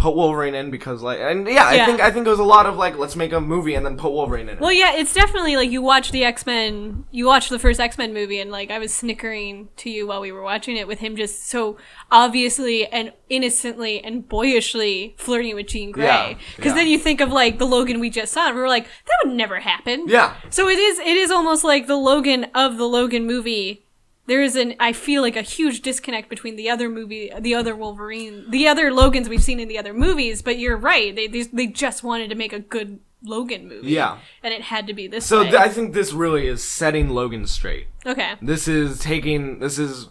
put 0.00 0.16
Wolverine 0.16 0.54
in 0.54 0.70
because 0.70 1.02
like 1.02 1.20
and 1.20 1.46
yeah, 1.46 1.66
I 1.66 1.84
think 1.84 2.00
I 2.00 2.10
think 2.10 2.26
it 2.26 2.30
was 2.30 2.38
a 2.38 2.44
lot 2.44 2.64
of 2.64 2.76
like 2.76 2.96
let's 2.96 3.16
make 3.16 3.32
a 3.32 3.40
movie 3.40 3.74
and 3.74 3.84
then 3.84 3.98
put 3.98 4.12
Wolverine 4.12 4.48
in 4.48 4.56
it. 4.56 4.60
Well, 4.60 4.72
yeah, 4.72 4.94
it's 4.94 5.12
definitely 5.12 5.56
like 5.56 5.70
you 5.70 5.82
watch 5.82 6.10
the 6.10 6.24
X 6.24 6.46
Men, 6.46 7.04
you 7.10 7.26
watch 7.26 7.50
the 7.50 7.58
first 7.58 7.78
X 7.78 7.98
Men 7.98 8.14
movie, 8.14 8.40
and 8.40 8.50
like 8.50 8.70
I 8.70 8.78
was 8.78 8.94
snickering 8.94 9.68
to 9.76 9.90
you 9.90 10.06
while 10.06 10.22
we 10.22 10.32
were 10.32 10.42
watching 10.42 10.76
it 10.78 10.88
with 10.88 11.00
him 11.00 11.16
just 11.16 11.46
so 11.48 11.76
obviously 12.10 12.86
and 12.86 13.12
innocently 13.28 14.02
and 14.02 14.28
boyishly 14.28 15.14
flirting 15.18 15.54
with 15.54 15.66
Jean 15.68 15.92
Grey. 15.92 16.04
Yeah, 16.06 16.34
Because 16.56 16.70
yeah. 16.70 16.74
then 16.76 16.88
you 16.88 16.98
think 16.98 17.20
of 17.20 17.30
like 17.30 17.58
the 17.58 17.66
Logan 17.66 18.00
we 18.00 18.10
just 18.10 18.32
saw, 18.32 18.46
and 18.46 18.56
we 18.56 18.62
were 18.62 18.68
like, 18.68 18.84
that 18.84 19.18
would 19.24 19.34
never 19.36 19.60
happen. 19.60 20.06
yeah. 20.08 20.34
So 20.48 20.68
it 20.68 20.78
is 20.78 20.98
it 20.98 21.16
is 21.16 21.30
almost 21.30 21.62
like 21.62 21.86
the 21.86 21.96
Logan 21.96 22.46
of 22.54 22.78
the 22.78 22.86
Logan 22.86 23.26
movie 23.26 23.86
there 24.30 24.42
is 24.42 24.54
an 24.56 24.74
I 24.78 24.92
feel 24.92 25.20
like 25.22 25.36
a 25.36 25.42
huge 25.42 25.82
disconnect 25.82 26.28
between 26.30 26.54
the 26.56 26.70
other 26.70 26.88
movie, 26.88 27.30
the 27.38 27.54
other 27.54 27.74
Wolverine, 27.74 28.48
the 28.48 28.68
other 28.68 28.92
Logans 28.92 29.28
we've 29.28 29.42
seen 29.42 29.58
in 29.60 29.66
the 29.68 29.76
other 29.78 29.92
movies. 29.92 30.40
But 30.40 30.58
you're 30.58 30.76
right; 30.76 31.14
they 31.14 31.26
they, 31.26 31.42
they 31.42 31.66
just 31.66 32.04
wanted 32.04 32.30
to 32.30 32.36
make 32.36 32.52
a 32.52 32.60
good 32.60 33.00
Logan 33.22 33.68
movie, 33.68 33.90
Yeah. 33.90 34.18
and 34.42 34.54
it 34.54 34.62
had 34.62 34.86
to 34.86 34.94
be 34.94 35.06
this. 35.08 35.26
So 35.26 35.42
th- 35.42 35.54
I 35.54 35.68
think 35.68 35.92
this 35.92 36.12
really 36.12 36.46
is 36.46 36.62
setting 36.62 37.08
Logan 37.10 37.46
straight. 37.46 37.88
okay, 38.06 38.34
This 38.40 38.66
is 38.68 38.98
taking. 39.00 39.58
This 39.58 39.78
is 39.78 40.08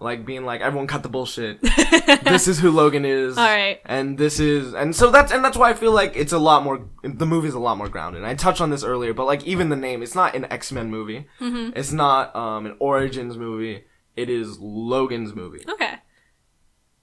like 0.00 0.24
being 0.24 0.44
like 0.44 0.60
everyone 0.62 0.86
cut 0.86 1.02
the 1.02 1.08
bullshit. 1.08 1.60
this 2.24 2.48
is 2.48 2.58
who 2.58 2.70
Logan 2.70 3.04
is. 3.04 3.36
All 3.36 3.44
right. 3.44 3.80
And 3.84 4.16
this 4.18 4.40
is 4.40 4.74
and 4.74 4.96
so 4.96 5.10
that's 5.10 5.30
and 5.30 5.44
that's 5.44 5.56
why 5.56 5.70
I 5.70 5.74
feel 5.74 5.92
like 5.92 6.16
it's 6.16 6.32
a 6.32 6.38
lot 6.38 6.64
more. 6.64 6.88
The 7.04 7.26
movie's 7.26 7.54
a 7.54 7.58
lot 7.58 7.76
more 7.78 7.88
grounded. 7.88 8.24
I 8.24 8.34
touched 8.34 8.60
on 8.60 8.70
this 8.70 8.82
earlier, 8.82 9.12
but 9.14 9.26
like 9.26 9.44
even 9.44 9.68
the 9.68 9.76
name, 9.76 10.02
it's 10.02 10.14
not 10.14 10.34
an 10.34 10.46
X 10.46 10.72
Men 10.72 10.90
movie. 10.90 11.26
Mm-hmm. 11.40 11.76
It's 11.76 11.92
not 11.92 12.34
um 12.34 12.66
an 12.66 12.76
Origins 12.78 13.36
movie. 13.36 13.84
It 14.16 14.28
is 14.28 14.58
Logan's 14.58 15.34
movie, 15.34 15.64
okay, 15.68 15.94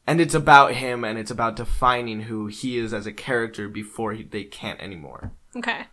and 0.06 0.20
it's 0.20 0.36
about 0.36 0.74
him, 0.74 1.04
and 1.04 1.18
it's 1.18 1.32
about 1.32 1.56
defining 1.56 2.24
who 2.24 2.48
he 2.48 2.78
is 2.78 2.94
as 2.94 3.08
a 3.08 3.14
character 3.14 3.70
before 3.70 4.14
he, 4.14 4.24
they 4.24 4.44
can't 4.44 4.80
anymore. 4.82 5.32
okay. 5.56 5.86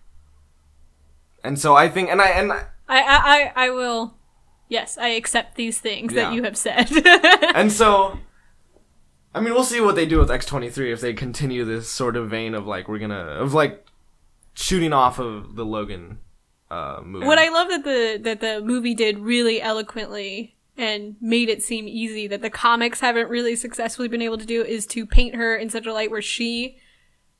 And 1.42 1.58
so 1.58 1.76
I 1.76 1.88
think, 1.88 2.10
and 2.10 2.20
I 2.20 2.28
and 2.30 2.52
I 2.52 2.64
I 2.88 3.52
I, 3.56 3.66
I 3.66 3.70
will. 3.70 4.16
Yes, 4.68 4.96
I 4.98 5.08
accept 5.08 5.56
these 5.56 5.78
things 5.78 6.12
Yeah. 6.12 6.24
that 6.30 6.34
you 6.34 6.42
have 6.44 6.56
said. 6.56 6.90
and 7.54 7.70
so 7.70 8.18
I 9.34 9.40
mean, 9.40 9.52
we'll 9.52 9.64
see 9.64 9.80
what 9.80 9.96
they 9.96 10.06
do 10.06 10.18
with 10.18 10.28
X23 10.28 10.92
if 10.92 11.00
they 11.00 11.12
continue 11.12 11.64
this 11.64 11.90
sort 11.90 12.16
of 12.16 12.30
vein 12.30 12.54
of 12.54 12.66
like 12.66 12.88
we're 12.88 12.98
gonna 13.00 13.14
of 13.40 13.52
like 13.54 13.84
shooting 14.54 14.92
off 14.92 15.18
of 15.18 15.56
the 15.56 15.64
Logan 15.64 16.18
uh 16.70 17.00
movie. 17.04 17.26
what 17.26 17.38
I 17.38 17.48
love 17.50 17.68
that 17.68 17.84
the 17.84 18.18
that 18.22 18.40
the 18.40 18.60
movie 18.62 18.94
did 18.94 19.18
really 19.18 19.60
eloquently 19.60 20.56
and 20.76 21.14
made 21.20 21.48
it 21.48 21.62
seem 21.62 21.86
easy 21.86 22.26
that 22.28 22.42
the 22.42 22.50
comics 22.50 23.00
haven't 23.00 23.28
really 23.28 23.54
successfully 23.54 24.08
been 24.08 24.22
able 24.22 24.38
to 24.38 24.46
do 24.46 24.62
is 24.64 24.86
to 24.86 25.04
paint 25.06 25.34
her 25.34 25.54
in 25.56 25.68
such 25.68 25.86
a 25.86 25.92
light 25.92 26.10
where 26.10 26.22
she 26.22 26.78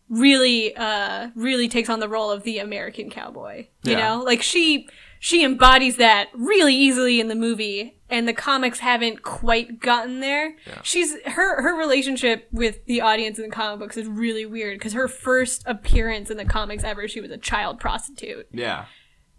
really 0.09 0.77
uh 0.77 1.31
really 1.35 1.69
takes 1.69 1.89
on 1.89 2.01
the 2.01 2.09
role 2.09 2.31
of 2.31 2.43
the 2.43 2.59
American 2.59 3.09
cowboy. 3.11 3.67
You 3.85 3.93
Yeah. 3.93 4.17
know? 4.17 4.23
Like 4.23 4.43
she 4.43 4.89
she 5.25 5.43
embodies 5.43 5.97
that 5.97 6.29
really 6.35 6.75
easily 6.75 7.19
in 7.19 7.29
the 7.29 7.35
movie 7.35 7.97
and 8.11 8.29
the 8.29 8.35
comics 8.35 8.81
haven't 8.81 9.23
quite 9.23 9.81
gotten 9.81 10.21
there. 10.21 10.55
She's 10.83 11.17
her 11.25 11.63
her 11.63 11.75
relationship 11.75 12.47
with 12.53 12.85
the 12.85 13.01
audience 13.01 13.39
in 13.39 13.47
the 13.47 13.51
comic 13.51 13.79
books 13.79 13.97
is 13.97 14.07
really 14.07 14.45
weird 14.45 14.79
because 14.79 14.93
her 14.93 15.09
first 15.09 15.63
appearance 15.65 16.31
in 16.31 16.37
the 16.37 16.45
comics 16.45 16.85
ever 16.85 17.09
she 17.09 17.23
was 17.23 17.31
a 17.31 17.39
child 17.39 17.81
prostitute 17.81 18.47
yeah. 18.53 18.85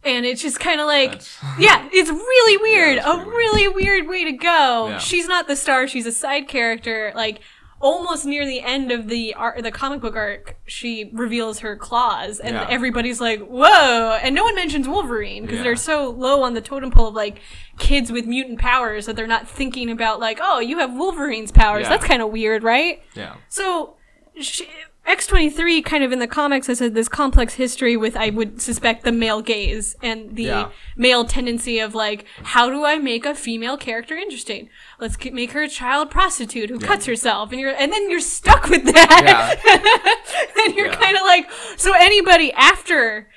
and 0.03 0.25
it's 0.25 0.41
just 0.41 0.59
kind 0.59 0.81
of 0.81 0.87
like 0.87 1.21
yeah 1.59 1.87
it's 1.93 2.09
really 2.09 2.57
weird 2.63 2.97
that's 2.97 3.07
a 3.07 3.17
weird. 3.17 3.27
really 3.27 3.67
weird 3.67 4.07
way 4.07 4.23
to 4.25 4.31
go 4.31 4.87
Yeah. 4.89 4.97
she's 4.97 5.27
not 5.27 5.47
the 5.47 5.55
star 5.55 5.87
she's 5.87 6.07
a 6.07 6.11
side 6.11 6.47
character 6.47 7.11
like 7.15 7.41
almost 7.85 8.25
near 8.25 8.45
the 8.47 8.61
end 8.61 8.91
of 8.91 9.07
the 9.09 9.33
art 9.35 9.61
the 9.61 9.71
comic 9.71 10.01
book 10.01 10.15
arc 10.15 10.55
she 10.65 11.11
reveals 11.13 11.59
her 11.59 11.75
claws 11.75 12.39
and 12.39 12.55
Yeah. 12.55 12.65
everybody's 12.67 13.21
like 13.21 13.39
whoa 13.45 14.17
and 14.23 14.33
no 14.33 14.43
one 14.43 14.55
mentions 14.55 14.87
wolverine 14.87 15.43
because 15.43 15.57
Yeah. 15.59 15.63
they're 15.65 15.75
so 15.75 16.09
low 16.09 16.41
on 16.41 16.55
the 16.55 16.61
totem 16.61 16.89
pole 16.89 17.09
of 17.09 17.13
like 17.13 17.37
kids 17.77 18.11
with 18.11 18.25
mutant 18.25 18.57
powers 18.59 19.05
that 19.05 19.15
they're 19.15 19.27
not 19.27 19.47
thinking 19.47 19.91
about 19.91 20.19
like 20.19 20.39
oh 20.41 20.59
you 20.59 20.79
have 20.79 20.93
wolverine's 20.93 21.51
powers 21.51 21.83
Yeah. 21.83 21.89
that's 21.89 22.05
kind 22.05 22.23
of 22.23 22.31
weird 22.31 22.63
right 22.63 23.03
Yeah. 23.13 23.35
so, 23.49 23.97
she, 24.41 24.67
X23 25.07 25.83
kind 25.85 26.03
of 26.03 26.11
in 26.11 26.19
the 26.19 26.27
comics 26.27 26.67
has 26.67 26.79
had 26.79 26.95
this 26.95 27.07
complex 27.07 27.53
history 27.55 27.95
with, 27.95 28.15
I 28.17 28.31
would 28.31 28.61
suspect, 28.61 29.03
the 29.03 29.11
male 29.11 29.41
gaze 29.41 29.95
and 30.01 30.35
the 30.35 30.43
Yeah. 30.43 30.69
male 30.95 31.25
tendency 31.25 31.79
of 31.79 31.93
like, 31.93 32.25
how 32.43 32.69
do 32.69 32.85
I 32.85 32.97
make 32.97 33.25
a 33.25 33.35
female 33.35 33.77
character 33.77 34.15
interesting? 34.15 34.69
Let's 34.99 35.15
get, 35.15 35.33
make 35.33 35.51
her 35.51 35.61
a 35.63 35.69
child 35.69 36.09
prostitute 36.09 36.69
who 36.69 36.79
cuts 36.79 37.05
herself, 37.05 37.51
and 37.51 37.59
you're, 37.61 37.75
and 37.75 37.91
then 37.93 38.09
you're 38.09 38.19
stuck 38.19 38.67
with 38.69 38.85
that. 38.85 39.21
Yeah. 39.23 40.63
and 40.65 40.75
you're 40.75 40.87
Yeah. 40.87 40.95
kind 40.95 41.15
of 41.15 41.21
like, 41.23 41.49
so 41.77 41.93
anybody 41.95 42.51
after 42.53 43.27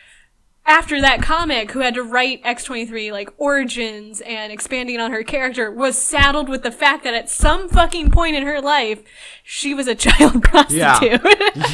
after 0.68 1.00
that 1.00 1.22
comic 1.22 1.72
who 1.72 1.80
had 1.80 1.94
to 1.94 2.02
write 2.02 2.44
X23 2.44 3.10
like 3.10 3.30
origins 3.38 4.20
and 4.20 4.52
expanding 4.52 5.00
on 5.00 5.10
her 5.10 5.22
character 5.24 5.70
was 5.70 5.96
saddled 5.96 6.48
with 6.48 6.62
the 6.62 6.70
fact 6.70 7.04
that 7.04 7.14
at 7.14 7.30
some 7.30 7.68
fucking 7.68 8.10
point 8.10 8.36
in 8.36 8.44
her 8.44 8.60
life 8.60 9.02
she 9.42 9.74
was 9.74 9.88
a 9.88 9.94
child 9.96 10.42
prostitute. 10.42 11.20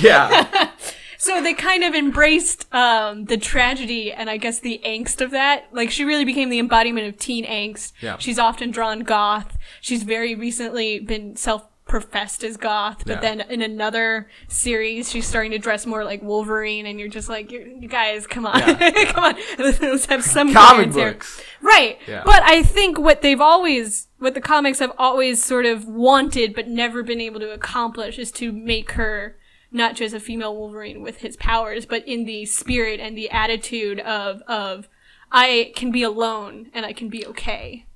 yeah. 0.01 0.71
so 1.19 1.43
they 1.43 1.55
kind 1.55 1.83
of 1.83 1.95
embraced 1.95 2.73
um, 2.73 3.25
the 3.25 3.37
tragedy 3.37 4.13
and 4.13 4.31
I 4.31 4.37
guess 4.37 4.61
the 4.61 4.81
angst 4.85 5.21
of 5.21 5.33
that. 5.33 5.67
Like 5.73 5.91
she 5.91 6.05
really 6.05 6.25
became 6.25 6.49
the 6.49 6.61
embodiment 6.61 7.09
of 7.09 7.19
teen 7.19 7.45
angst. 7.45 7.93
Yeah. 8.01 8.17
She's 8.19 8.39
often 8.39 8.71
drawn 8.71 9.01
goth. 9.01 9.59
She's 9.81 10.05
very 10.05 10.35
recently 10.35 11.01
been 11.01 11.35
self 11.35 11.67
professed 11.95 12.43
as 12.43 12.57
goth, 12.57 13.05
but 13.07 13.23
Yeah. 13.23 13.37
then 13.37 13.41
in 13.43 13.63
another 13.63 14.29
series 14.49 15.13
she's 15.13 15.29
starting 15.29 15.53
to 15.53 15.59
dress 15.59 15.87
more 15.87 16.03
like 16.05 16.21
Wolverine 16.23 16.87
and 16.87 16.99
you're 16.99 17.07
just 17.09 17.29
like 17.29 17.53
you're, 17.53 17.69
you 17.69 17.87
guys 17.87 18.27
come 18.27 18.47
on. 18.47 18.59
Yeah. 18.59 19.05
come 19.13 19.23
on. 19.23 19.37
Let's 19.61 20.07
have 20.07 20.25
some 20.25 20.53
Comic 20.53 20.91
coherence 20.91 21.37
here. 21.39 21.47
Right. 21.63 21.99
Yeah. 22.09 22.23
But 22.25 22.43
I 22.43 22.65
think 22.65 22.99
what 22.99 23.23
they've 23.23 23.41
always, 23.41 24.09
what 24.19 24.35
the 24.35 24.41
comics 24.41 24.81
have 24.81 24.91
always 24.99 25.45
sort 25.45 25.67
of 25.67 25.87
wanted 25.87 26.53
but 26.53 26.67
never 26.67 27.05
been 27.05 27.21
able 27.21 27.39
to 27.39 27.53
accomplish 27.53 28.19
is 28.19 28.33
to 28.33 28.51
make 28.51 28.91
her 28.93 29.37
not 29.71 29.95
just 29.95 30.17
a 30.17 30.19
female 30.19 30.57
Wolverine 30.57 31.01
with 31.01 31.19
his 31.19 31.37
powers, 31.37 31.87
but 31.87 32.05
in 32.09 32.25
the 32.25 32.45
spirit 32.45 32.99
and 32.99 33.17
the 33.17 33.31
attitude 33.31 34.01
of, 34.01 34.43
of, 34.49 34.89
I 35.31 35.73
can 35.77 35.93
be 35.93 36.03
alone 36.03 36.71
and 36.75 36.85
I 36.85 36.93
can 36.93 37.09
be 37.09 37.25
okay. 37.27 37.87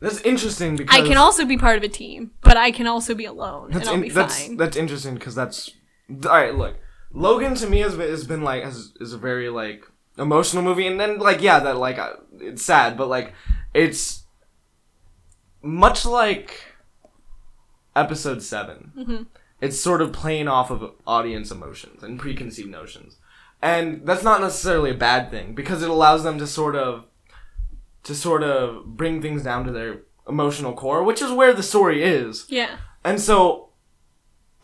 That's 0.00 0.20
interesting 0.20 0.76
because 0.76 0.96
I 0.96 1.06
can 1.06 1.16
also 1.16 1.44
be 1.44 1.56
part 1.56 1.76
of 1.76 1.82
a 1.82 1.88
team, 1.88 2.30
but 2.42 2.56
I 2.56 2.70
can 2.70 2.86
also 2.86 3.14
be 3.14 3.24
alone 3.24 3.70
that's 3.72 3.80
and 3.80 3.88
I'll 3.88 3.94
in- 3.96 4.00
be 4.02 4.08
that's 4.10 4.46
fine. 4.46 4.56
that's 4.56 4.76
interesting 4.76 5.14
because 5.14 5.34
that's 5.34 5.70
all 6.08 6.30
right. 6.30 6.54
Look, 6.54 6.76
Logan 7.12 7.54
to 7.56 7.68
me 7.68 7.80
has 7.80 7.96
been, 7.96 8.08
has 8.08 8.24
been 8.26 8.42
like 8.42 8.62
has, 8.62 8.92
is 9.00 9.12
a 9.12 9.18
very 9.18 9.48
like 9.48 9.84
emotional 10.16 10.62
movie, 10.62 10.86
and 10.86 11.00
then 11.00 11.18
like 11.18 11.42
yeah, 11.42 11.58
that 11.58 11.76
like 11.76 11.98
uh, 11.98 12.14
it's 12.38 12.64
sad, 12.64 12.96
but 12.96 13.08
like 13.08 13.34
it's 13.74 14.24
much 15.62 16.06
like 16.06 16.62
episode 17.96 18.42
7 18.42 18.92
Mm-hmm. 18.96 19.22
It's 19.60 19.80
sort 19.80 20.00
of 20.00 20.12
playing 20.12 20.46
off 20.46 20.70
of 20.70 20.92
audience 21.04 21.50
emotions 21.50 22.04
and 22.04 22.20
preconceived 22.20 22.70
notions, 22.70 23.16
and 23.60 24.06
that's 24.06 24.22
not 24.22 24.40
necessarily 24.40 24.92
a 24.92 24.94
bad 24.94 25.32
thing 25.32 25.52
because 25.56 25.82
it 25.82 25.90
allows 25.90 26.22
them 26.22 26.38
to 26.38 26.46
sort 26.46 26.76
of 26.76 27.07
to 28.04 28.14
sort 28.14 28.42
of 28.42 28.84
bring 28.96 29.20
things 29.22 29.42
down 29.42 29.64
to 29.66 29.72
their 29.72 30.02
emotional 30.28 30.72
core, 30.72 31.02
which 31.02 31.22
is 31.22 31.30
where 31.32 31.52
the 31.52 31.62
story 31.62 32.02
is. 32.02 32.44
yeah. 32.48 32.76
And 33.04 33.20
so, 33.20 33.70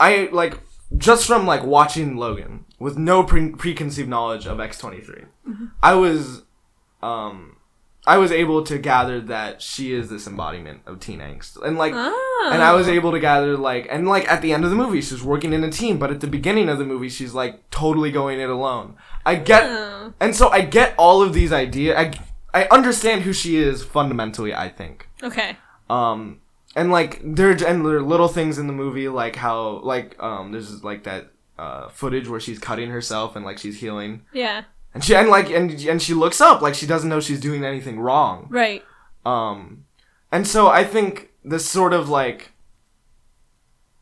I 0.00 0.28
like 0.32 0.60
just 0.98 1.26
from 1.26 1.46
like 1.46 1.62
watching 1.64 2.16
Logan 2.16 2.64
with 2.78 2.98
no 2.98 3.22
pre- 3.22 3.50
preconceived 3.52 4.08
knowledge 4.08 4.46
of 4.46 4.60
X 4.60 4.78
twenty 4.78 5.00
three, 5.00 5.24
I 5.82 5.94
was, 5.94 6.42
um, 7.02 7.56
I 8.06 8.18
was 8.18 8.30
able 8.32 8.64
to 8.64 8.76
gather 8.78 9.20
that 9.22 9.62
she 9.62 9.92
is 9.94 10.10
this 10.10 10.26
embodiment 10.26 10.80
of 10.86 11.00
teen 11.00 11.20
angst, 11.20 11.62
and 11.64 11.78
like, 11.78 11.94
Oh. 11.96 12.50
and 12.52 12.62
I 12.62 12.74
was 12.74 12.88
able 12.88 13.12
to 13.12 13.20
gather 13.20 13.56
like, 13.56 13.86
and 13.90 14.06
like 14.06 14.28
at 14.30 14.42
the 14.42 14.52
end 14.52 14.64
of 14.64 14.70
the 14.70 14.76
movie, 14.76 15.00
she's 15.00 15.22
working 15.22 15.52
in 15.52 15.64
a 15.64 15.70
team, 15.70 15.98
but 15.98 16.10
at 16.10 16.20
the 16.20 16.26
beginning 16.26 16.68
of 16.68 16.78
the 16.78 16.84
movie, 16.84 17.08
she's 17.08 17.32
like 17.34 17.70
totally 17.70 18.10
going 18.10 18.40
it 18.40 18.50
alone. 18.50 18.96
I 19.24 19.36
get, 19.36 19.62
Oh. 19.64 20.12
and 20.20 20.34
so 20.36 20.48
I 20.50 20.60
get 20.62 20.94
all 20.98 21.22
of 21.22 21.32
these 21.32 21.52
ideas. 21.52 21.96
I 21.96 22.12
I 22.54 22.66
understand 22.70 23.22
who 23.22 23.32
she 23.34 23.56
is 23.56 23.84
fundamentally. 23.84 24.54
I 24.54 24.68
think. 24.70 25.08
Okay. 25.22 25.56
Um, 25.90 26.40
and 26.76 26.90
like 26.90 27.20
there 27.22 27.50
and 27.50 27.84
there 27.84 27.96
are 27.96 28.02
little 28.02 28.28
things 28.28 28.56
in 28.58 28.66
the 28.68 28.72
movie 28.72 29.08
like 29.08 29.36
how 29.36 29.80
like 29.82 30.16
um 30.22 30.52
there's 30.52 30.82
like 30.82 31.04
that 31.04 31.30
uh 31.58 31.88
footage 31.88 32.28
where 32.28 32.40
she's 32.40 32.58
cutting 32.58 32.90
herself 32.90 33.36
and 33.36 33.44
like 33.44 33.58
she's 33.58 33.78
healing 33.80 34.22
Yeah. 34.32 34.64
and 34.94 35.04
she 35.04 35.14
and 35.14 35.28
like 35.28 35.50
and 35.50 35.70
and 35.84 36.00
she 36.02 36.14
looks 36.14 36.40
up 36.40 36.62
like 36.62 36.74
she 36.74 36.86
doesn't 36.86 37.08
know 37.08 37.20
she's 37.20 37.38
doing 37.40 37.64
anything 37.64 38.00
wrong. 38.00 38.46
Right. 38.50 38.82
Um, 39.26 39.84
and 40.32 40.46
so 40.46 40.68
I 40.68 40.84
think 40.84 41.30
this 41.44 41.68
sort 41.68 41.92
of 41.92 42.08
like 42.08 42.52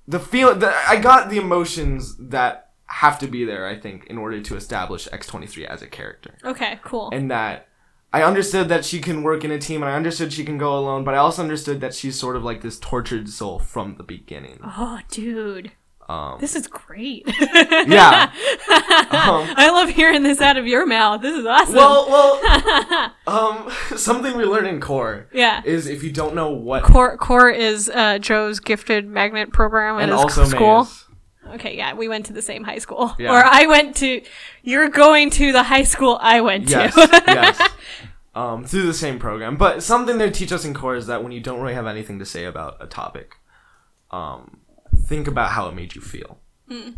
the 0.09 0.19
feel 0.21 0.55
that 0.55 0.85
I 0.88 0.97
got 0.97 1.31
the 1.31 1.38
emotions 1.38 2.17
that 2.19 2.71
have 2.87 3.19
to 3.21 3.27
be 3.27 3.45
there. 3.45 3.67
I 3.67 3.79
think 3.79 4.07
in 4.07 4.19
order 4.19 4.41
to 4.41 4.57
establish 4.57 5.09
X 5.12 5.27
twenty 5.27 5.47
three 5.47 5.67
as 5.67 5.83
a 5.83 5.87
character 5.87 6.37
Okay, 6.45 6.79
cool. 6.85 7.11
and 7.12 7.31
that 7.31 7.69
I 8.12 8.22
understood 8.22 8.68
that 8.68 8.85
she 8.85 9.01
can 9.01 9.22
work 9.22 9.42
in 9.44 9.51
a 9.51 9.59
team 9.59 9.83
and 9.83 9.90
I 9.90 9.94
understood 9.96 10.33
she 10.33 10.44
can 10.44 10.59
go 10.59 10.77
alone, 10.77 11.03
but 11.05 11.14
I 11.14 11.18
also 11.18 11.42
understood 11.42 11.81
that 11.81 11.94
she's 11.94 12.18
sort 12.18 12.37
of 12.37 12.44
like 12.44 12.61
this 12.61 12.79
tortured 12.79 13.29
soul 13.31 13.59
from 13.59 13.96
the 13.96 14.03
beginning. 14.03 14.59
oh, 14.62 15.01
dude. 15.11 15.72
Um, 16.09 16.37
This 16.40 16.55
is 16.57 16.66
great. 16.66 17.25
yeah. 17.40 18.31
Um, 19.12 19.46
I 19.57 19.70
love 19.70 19.90
hearing 19.90 20.22
this 20.22 20.40
out 20.40 20.57
of 20.57 20.66
your 20.66 20.87
mouth. 20.87 21.20
This 21.20 21.37
is 21.37 21.44
awesome. 21.44 21.75
well, 21.75 22.09
well, 22.09 23.12
um, 23.27 23.70
something 23.96 24.37
we 24.37 24.44
learned 24.44 24.66
in 24.66 24.81
core 24.81 25.29
yeah. 25.33 25.61
is 25.64 25.87
if 25.87 26.03
you 26.03 26.11
don't 26.11 26.35
know 26.35 26.51
what 26.51 26.83
Core 26.83 27.16
Core 27.18 27.51
is 27.51 27.90
uh, 27.90 28.18
Joe's 28.18 28.59
gifted 28.59 29.07
magnet 29.07 29.53
program 29.53 29.96
at 29.96 30.05
and 30.05 30.12
his 30.12 30.20
also 30.20 30.44
school. 30.44 30.85
Maze. 30.85 31.02
Okay, 31.55 31.77
yeah, 31.77 31.95
we 31.95 32.09
went 32.09 32.27
to 32.27 32.33
the 32.33 32.43
same 32.43 32.65
high 32.65 32.79
school. 32.79 33.15
Yeah. 33.19 33.33
Or 33.33 33.45
I 33.45 33.67
went 33.67 33.97
to. 33.97 34.23
You're 34.62 34.88
going 34.88 35.31
to 35.31 35.53
the 35.53 35.62
high 35.62 35.85
school 35.85 36.19
I 36.21 36.41
went 36.41 36.69
Yes, 36.69 36.95
to. 36.95 37.23
yes. 37.27 37.71
um, 38.35 38.65
through 38.65 38.87
the 38.87 38.95
same 38.95 39.19
program. 39.19 39.57
But 39.57 39.83
something 39.83 40.19
they 40.19 40.31
teach 40.31 40.53
us 40.53 40.65
in 40.65 40.75
core 40.75 40.97
is 40.97 41.07
that 41.07 41.23
when 41.23 41.33
you 41.33 41.41
don't 41.41 41.61
really 41.61 41.75
have 41.75 41.87
anything 41.87 42.19
to 42.19 42.25
say 42.27 42.45
about 42.45 42.77
a 42.81 42.87
topic, 42.87 43.37
um, 44.11 44.61
think 44.97 45.29
about 45.29 45.51
how 45.51 45.69
it 45.69 45.75
made 45.75 45.95
you 45.95 46.01
feel, 46.01 46.38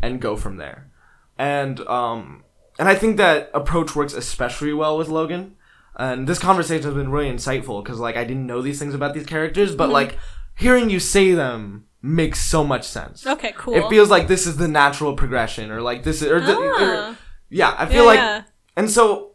and 0.03 0.21
go 0.21 0.37
from 0.37 0.57
there. 0.57 0.91
And 1.37 1.81
um, 1.89 2.45
and 2.79 2.89
I 2.89 2.95
think 2.95 3.17
that 3.17 3.51
approach 3.55 3.97
works 3.97 4.15
especially 4.15 4.73
well 4.73 4.97
with 4.97 5.09
Logan. 5.09 5.57
And 5.97 6.27
this 6.29 6.41
conversation 6.41 6.85
has 6.85 6.95
been 6.95 7.11
really 7.11 7.31
insightful 7.31 7.83
because 7.83 8.01
like 8.01 8.17
I 8.17 8.25
didn't 8.25 8.47
know 8.47 8.63
these 8.63 8.79
things 8.79 8.95
about 8.95 9.15
these 9.15 9.27
characters, 9.27 9.75
but 9.77 9.91
like 9.91 10.19
hearing 10.57 10.91
you 10.91 10.99
say 11.01 11.33
them 11.35 11.87
makes 12.07 12.39
so 12.39 12.63
much 12.63 12.85
sense. 12.87 13.27
Okay, 13.27 13.55
cool. 13.57 13.75
It 13.75 13.89
feels 13.89 14.11
like 14.11 14.29
this 14.29 14.47
is 14.47 14.59
the 14.59 14.69
natural 14.69 15.15
progression, 15.17 15.71
or 15.71 15.81
like 15.81 16.03
this 16.03 16.21
is, 16.21 16.31
or, 16.31 16.39
the, 16.41 16.55
or- 16.55 16.75
Ah. 16.79 17.17
yeah. 17.49 17.71
I 17.71 17.85
Yeah, 17.85 17.89
feel 17.89 18.05
like, 18.05 18.19
yeah. 18.19 18.43
and 18.77 18.91
so 18.91 19.33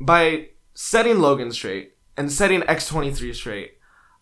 by 0.00 0.50
setting 0.74 1.18
Logan 1.18 1.50
straight 1.50 1.96
and 2.16 2.30
setting 2.30 2.62
X 2.68 2.86
twenty 2.86 3.10
three 3.12 3.32
straight, 3.32 3.78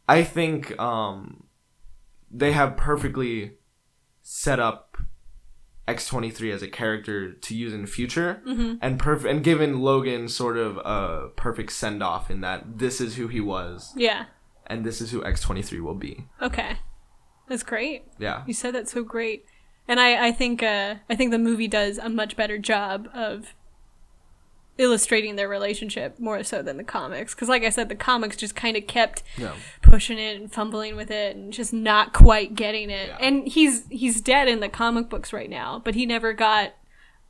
I 0.08 0.24
think 0.24 0.78
um, 0.80 1.44
they 2.30 2.52
have 2.52 2.76
perfectly 2.78 3.58
set 4.22 4.58
up 4.58 4.96
X 5.86 6.06
twenty 6.06 6.30
three 6.30 6.50
as 6.50 6.62
a 6.62 6.68
character 6.68 7.32
to 7.32 7.54
use 7.54 7.74
in 7.74 7.82
the 7.82 7.86
future, 7.88 8.40
Mm-hmm. 8.46 8.76
and 8.80 8.98
perf- 8.98 9.28
and 9.28 9.44
given 9.44 9.80
Logan 9.80 10.28
sort 10.28 10.56
of 10.56 10.78
a 10.78 11.28
perfect 11.36 11.72
send 11.72 12.02
off 12.02 12.30
in 12.30 12.40
that 12.40 12.78
this 12.78 13.00
is 13.02 13.16
who 13.16 13.28
he 13.28 13.40
was, 13.40 13.92
Yeah. 13.96 14.24
and 14.66 14.82
this 14.82 15.00
is 15.02 15.10
who 15.10 15.22
X 15.24 15.42
twenty 15.42 15.60
three 15.62 15.80
will 15.80 15.94
be. 16.08 16.24
Okay. 16.40 16.78
That's 17.48 17.62
great. 17.62 18.04
Yeah. 18.18 18.42
You 18.46 18.54
said 18.54 18.74
that 18.74 18.88
so 18.88 19.02
great. 19.02 19.44
And 19.88 19.98
I, 20.00 20.28
I 20.28 20.32
think 20.32 20.62
uh, 20.62 20.96
I 21.10 21.16
think 21.16 21.30
the 21.32 21.38
movie 21.38 21.68
does 21.68 21.98
a 21.98 22.08
much 22.08 22.36
better 22.36 22.56
job 22.56 23.08
of 23.12 23.54
illustrating 24.78 25.36
their 25.36 25.48
relationship 25.48 26.18
more 26.18 26.42
so 26.42 26.62
than 26.62 26.76
the 26.76 26.84
comics. 26.84 27.34
Because, 27.34 27.48
like 27.48 27.62
I 27.62 27.68
said, 27.68 27.88
the 27.88 27.94
comics 27.94 28.36
just 28.36 28.54
kind 28.56 28.76
of 28.76 28.86
kept 28.86 29.22
Yeah. 29.36 29.54
pushing 29.82 30.18
it 30.18 30.40
and 30.40 30.50
fumbling 30.52 30.96
with 30.96 31.10
it 31.10 31.36
and 31.36 31.52
just 31.52 31.72
not 31.72 32.12
quite 32.12 32.54
getting 32.54 32.90
it. 32.90 33.08
Yeah. 33.08 33.18
And 33.20 33.46
he's 33.46 33.86
he's 33.88 34.20
dead 34.20 34.48
in 34.48 34.60
the 34.60 34.68
comic 34.68 35.08
books 35.08 35.32
right 35.32 35.50
now, 35.50 35.80
but 35.84 35.94
he 35.94 36.06
never 36.06 36.32
got 36.32 36.72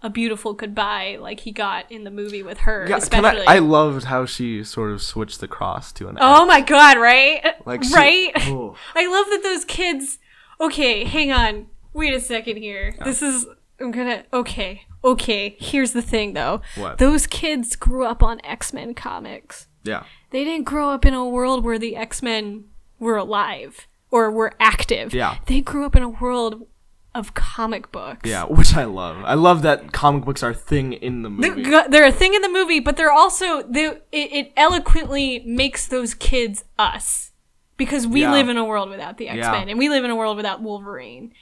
a 0.02 0.10
beautiful 0.10 0.52
goodbye 0.52 1.16
like 1.20 1.40
he 1.40 1.52
got 1.52 1.90
in 1.90 2.04
the 2.04 2.10
movie 2.10 2.42
with 2.42 2.58
her. 2.58 2.86
Yeah, 2.88 2.96
especially. 2.96 3.46
I, 3.46 3.56
I 3.56 3.58
loved 3.60 4.04
how 4.04 4.26
she 4.26 4.64
sort 4.64 4.92
of 4.92 5.02
switched 5.02 5.40
the 5.40 5.48
cross 5.48 5.92
to 5.92 6.08
an 6.08 6.18
oh 6.20 6.44
my 6.46 6.60
god! 6.60 6.98
Right? 6.98 7.42
Like 7.64 7.84
she- 7.84 7.94
right? 7.94 8.32
Ooh. 8.48 8.74
I 8.94 9.06
love 9.06 9.26
that 9.30 9.42
those 9.42 9.64
kids. 9.64 10.18
Okay, 10.60 11.04
hang 11.04 11.32
on. 11.32 11.66
Wait 11.92 12.14
a 12.14 12.20
second 12.20 12.56
here. 12.56 12.94
This 13.04 13.22
is. 13.22 13.46
I'm 13.80 13.90
gonna. 13.90 14.24
Okay. 14.32 14.82
Okay. 15.04 15.56
Here's 15.58 15.92
the 15.92 16.02
thing, 16.02 16.34
though. 16.34 16.62
What? 16.76 16.98
Those 16.98 17.26
kids 17.26 17.74
grew 17.76 18.04
up 18.04 18.22
on 18.22 18.40
X 18.44 18.72
Men 18.72 18.94
comics. 18.94 19.66
Yeah. 19.84 20.04
They 20.30 20.44
didn't 20.44 20.64
grow 20.64 20.90
up 20.90 21.04
in 21.04 21.12
a 21.14 21.28
world 21.28 21.64
where 21.64 21.78
the 21.78 21.96
X 21.96 22.22
Men 22.22 22.64
were 22.98 23.16
alive 23.16 23.88
or 24.10 24.30
were 24.30 24.54
active. 24.60 25.12
Yeah. 25.12 25.38
They 25.46 25.60
grew 25.60 25.84
up 25.84 25.96
in 25.96 26.02
a 26.02 26.08
world 26.08 26.66
of 27.14 27.34
comic 27.34 27.92
books. 27.92 28.28
Yeah, 28.28 28.44
which 28.58 28.74
I 28.74 28.84
love. 28.84 29.18
I 29.24 29.34
love 29.34 29.62
that 29.62 29.92
comic 29.92 30.24
books 30.24 30.42
are 30.42 30.50
a 30.50 30.54
thing 30.54 30.92
in 30.94 31.22
the 31.22 31.28
They're, 31.28 31.54
movie. 31.56 31.88
they're 31.90 32.06
a 32.06 32.12
thing 32.12 32.34
in 32.34 32.42
the 32.42 32.48
movie, 32.48 32.80
but 32.80 32.96
they're 32.96 33.12
also 33.12 33.62
they 33.64 33.84
it, 33.86 34.00
it 34.12 34.52
eloquently 34.56 35.40
makes 35.46 35.86
those 35.86 36.14
kids 36.14 36.64
us 36.78 37.32
because 37.76 38.06
we 38.06 38.22
Yeah. 38.22 38.32
live 38.32 38.48
in 38.48 38.56
a 38.56 38.64
world 38.64 38.88
without 38.90 39.18
the 39.18 39.28
X 39.28 39.36
Men 39.46 39.66
Yeah. 39.66 39.70
and 39.70 39.78
we 39.78 39.88
live 39.88 40.04
in 40.04 40.10
a 40.10 40.16
world 40.16 40.36
without 40.36 40.62
Wolverine. 40.62 41.32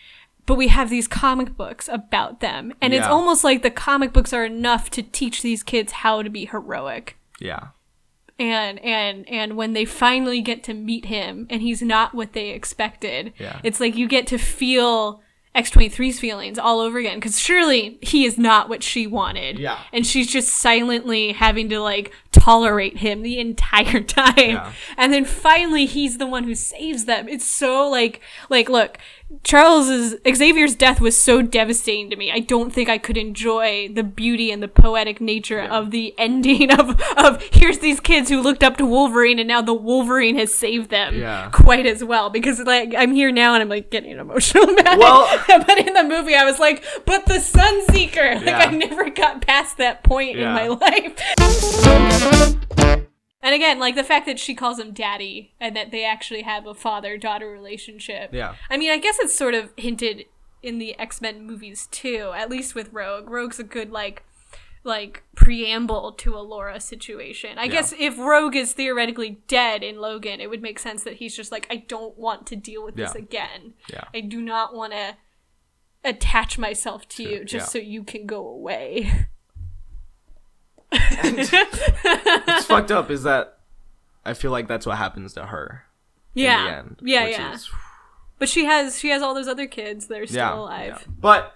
But 0.47 0.57
we 0.57 0.69
have 0.69 0.91
these 0.91 1.07
comic 1.07 1.57
books 1.57 1.89
about 1.89 2.41
them, 2.41 2.73
and 2.81 2.93
it's 2.93 3.07
almost 3.07 3.45
like 3.45 3.63
the 3.63 3.71
comic 3.71 4.13
books 4.13 4.33
are 4.33 4.45
enough 4.45 4.91
to 4.91 5.03
teach 5.03 5.43
these 5.43 5.63
kids 5.63 5.93
how 5.93 6.23
to 6.23 6.31
be 6.31 6.47
heroic. 6.47 7.17
yeah. 7.39 7.69
And 8.39 8.79
and 8.81 9.29
and 9.29 9.55
when 9.57 9.75
they 9.75 9.85
finally 9.85 10.41
get 10.41 10.65
to 10.65 10.75
meet 10.75 11.05
him, 11.05 11.47
and 11.51 11.61
he's 11.63 11.83
not 11.83 12.15
what 12.15 12.33
they 12.33 12.49
expected, 12.51 13.33
Yeah. 13.39 13.61
it's 13.63 13.81
like 13.81 13.95
you 13.97 14.09
get 14.09 14.27
to 14.29 14.39
feel 14.39 15.21
X23's 15.55 16.21
feelings 16.21 16.59
all 16.59 16.81
over 16.81 16.99
again 16.99 17.17
because 17.17 17.39
surely 17.39 17.99
he 18.01 18.25
is 18.25 18.39
not 18.39 18.69
what 18.69 18.83
she 18.83 19.07
wanted. 19.07 19.59
Yeah. 19.59 19.79
And 19.93 20.07
she's 20.07 20.29
just 20.29 20.51
silently 20.51 21.33
having 21.33 21.69
to 21.71 21.81
like 21.81 22.13
tolerate 22.33 22.99
him 22.99 23.23
the 23.23 23.39
entire 23.39 24.01
time. 24.05 24.35
Yeah. 24.37 24.73
And 24.97 25.13
then 25.13 25.25
finally 25.25 25.87
he's 25.87 26.19
the 26.19 26.27
one 26.27 26.45
who 26.45 26.55
saves 26.55 27.05
them. 27.05 27.29
It's 27.29 27.45
so 27.45 27.89
like 27.89 28.21
like 28.49 28.69
look, 28.69 28.99
Charles's 29.45 30.17
Xavier's 30.29 30.75
death 30.75 31.01
was 31.01 31.21
so 31.21 31.41
devastating 31.43 32.11
to 32.11 32.17
me. 32.17 32.33
I 32.33 32.41
don't 32.41 32.73
think 32.73 32.89
I 32.89 32.99
could 32.99 33.17
enjoy 33.17 33.89
the 33.93 34.03
beauty 34.03 34.51
and 34.51 34.61
the 34.63 34.69
poetic 34.69 35.21
nature 35.21 35.61
of 35.61 35.91
the 35.93 36.15
ending 36.19 36.71
of 36.73 37.01
of 37.17 37.43
here's 37.53 37.79
these 37.79 38.01
kids 38.01 38.29
who 38.29 38.41
looked 38.41 38.63
up 38.65 38.77
to 38.79 38.87
Wolverine 38.87 39.39
and 39.39 39.47
now 39.49 39.63
the 39.63 39.75
Wolverine 39.75 40.37
has 40.37 40.55
saved 40.55 40.91
them 40.91 41.15
Yeah. 41.19 41.51
quite 41.53 41.87
as 41.87 42.03
well 42.05 42.31
because 42.31 42.61
like 42.61 42.93
I'm 42.97 43.13
here 43.13 43.31
now 43.33 43.55
and 43.55 43.63
I'm 43.63 43.69
like 43.69 43.91
getting 43.91 44.19
emotional 44.19 44.71
about 44.79 44.99
Well- 44.99 45.29
it. 45.49 45.67
but 45.67 45.79
in 45.87 45.93
the 45.95 46.05
movie 46.05 46.35
I 46.35 46.45
was 46.45 46.59
like, 46.59 46.85
but 47.07 47.27
the 47.27 47.35
Sunseeker, 47.35 48.37
like 48.37 48.47
Yeah. 48.47 48.59
I 48.59 48.71
never 48.71 49.11
got 49.11 49.47
past 49.47 49.77
that 49.79 50.03
point 50.05 50.39
in 50.39 50.45
my 50.45 50.69
life. 50.69 52.20
And 53.43 53.55
again, 53.55 53.79
like 53.79 53.97
the 53.97 54.05
fact 54.05 54.27
that 54.27 54.39
she 54.39 54.55
calls 54.55 54.79
him 54.79 54.93
daddy 54.93 55.55
and 55.59 55.75
that 55.75 55.91
they 55.91 56.05
actually 56.05 56.43
have 56.43 56.67
a 56.67 56.75
father 56.75 57.17
daughter 57.17 57.51
relationship. 57.51 58.31
Yeah. 58.33 58.55
I 58.69 58.77
mean, 58.77 58.91
I 58.91 58.99
guess 58.99 59.19
it's 59.19 59.35
sort 59.35 59.55
of 59.55 59.71
hinted 59.77 60.27
in 60.63 60.79
the 60.79 60.99
X 60.99 61.21
Men 61.21 61.47
movies 61.47 61.89
too, 61.91 62.33
at 62.37 62.51
least 62.51 62.75
with 62.75 62.93
Rogue. 62.93 63.31
Rogue's 63.31 63.59
a 63.59 63.65
good, 63.65 63.91
like, 63.91 64.25
like 64.85 65.23
preamble 65.35 66.13
to 66.13 66.37
a 66.37 66.41
Laura 66.41 66.81
situation. 66.81 67.59
I 67.59 67.69
guess 67.69 67.95
if 67.99 68.19
Rogue 68.19 68.57
is 68.57 68.73
theoretically 68.73 69.41
dead 69.49 69.83
in 69.83 69.99
Logan, 69.99 70.41
it 70.41 70.49
would 70.49 70.63
make 70.63 70.79
sense 70.79 71.03
that 71.05 71.15
he's 71.15 71.35
just 71.35 71.51
like, 71.51 71.67
I 71.71 71.77
don't 71.77 72.17
want 72.17 72.47
to 72.49 72.57
deal 72.57 72.85
with 72.85 72.95
this 72.95 73.15
again. 73.15 73.75
Yeah. 73.91 74.05
I 74.15 74.21
do 74.21 74.41
not 74.41 74.75
want 74.75 74.93
to 74.93 75.17
attach 76.05 76.59
myself 76.59 77.09
to 77.09 77.23
you 77.23 77.45
just 77.45 77.67
yeah. 77.67 77.71
so 77.71 77.79
you 77.79 78.05
can 78.05 78.27
go 78.27 78.47
away. 78.47 79.27
What's 82.47 82.67
fucked 82.67 82.91
up 82.91 83.11
is 83.11 83.23
that 83.25 83.59
I 84.25 84.35
feel 84.35 84.51
like 84.51 84.69
that's 84.69 84.87
what 84.87 84.99
happens 84.99 85.35
to 85.35 85.47
her 85.47 85.85
yeah. 86.35 86.59
in 86.61 86.65
the 86.65 86.73
end. 86.79 87.01
yeah, 87.03 87.25
which 87.25 87.39
yeah. 87.39 87.53
is- 87.55 87.71
But 88.39 88.49
she 88.49 88.65
has 88.65 88.99
she 88.99 89.09
has 89.11 89.23
all 89.23 89.35
those 89.35 89.49
other 89.49 89.67
kids 89.67 90.07
that 90.09 90.19
are 90.21 90.27
still 90.27 90.37
yeah, 90.39 90.55
alive. 90.55 90.87
yeah. 91.07 91.13
But 91.19 91.53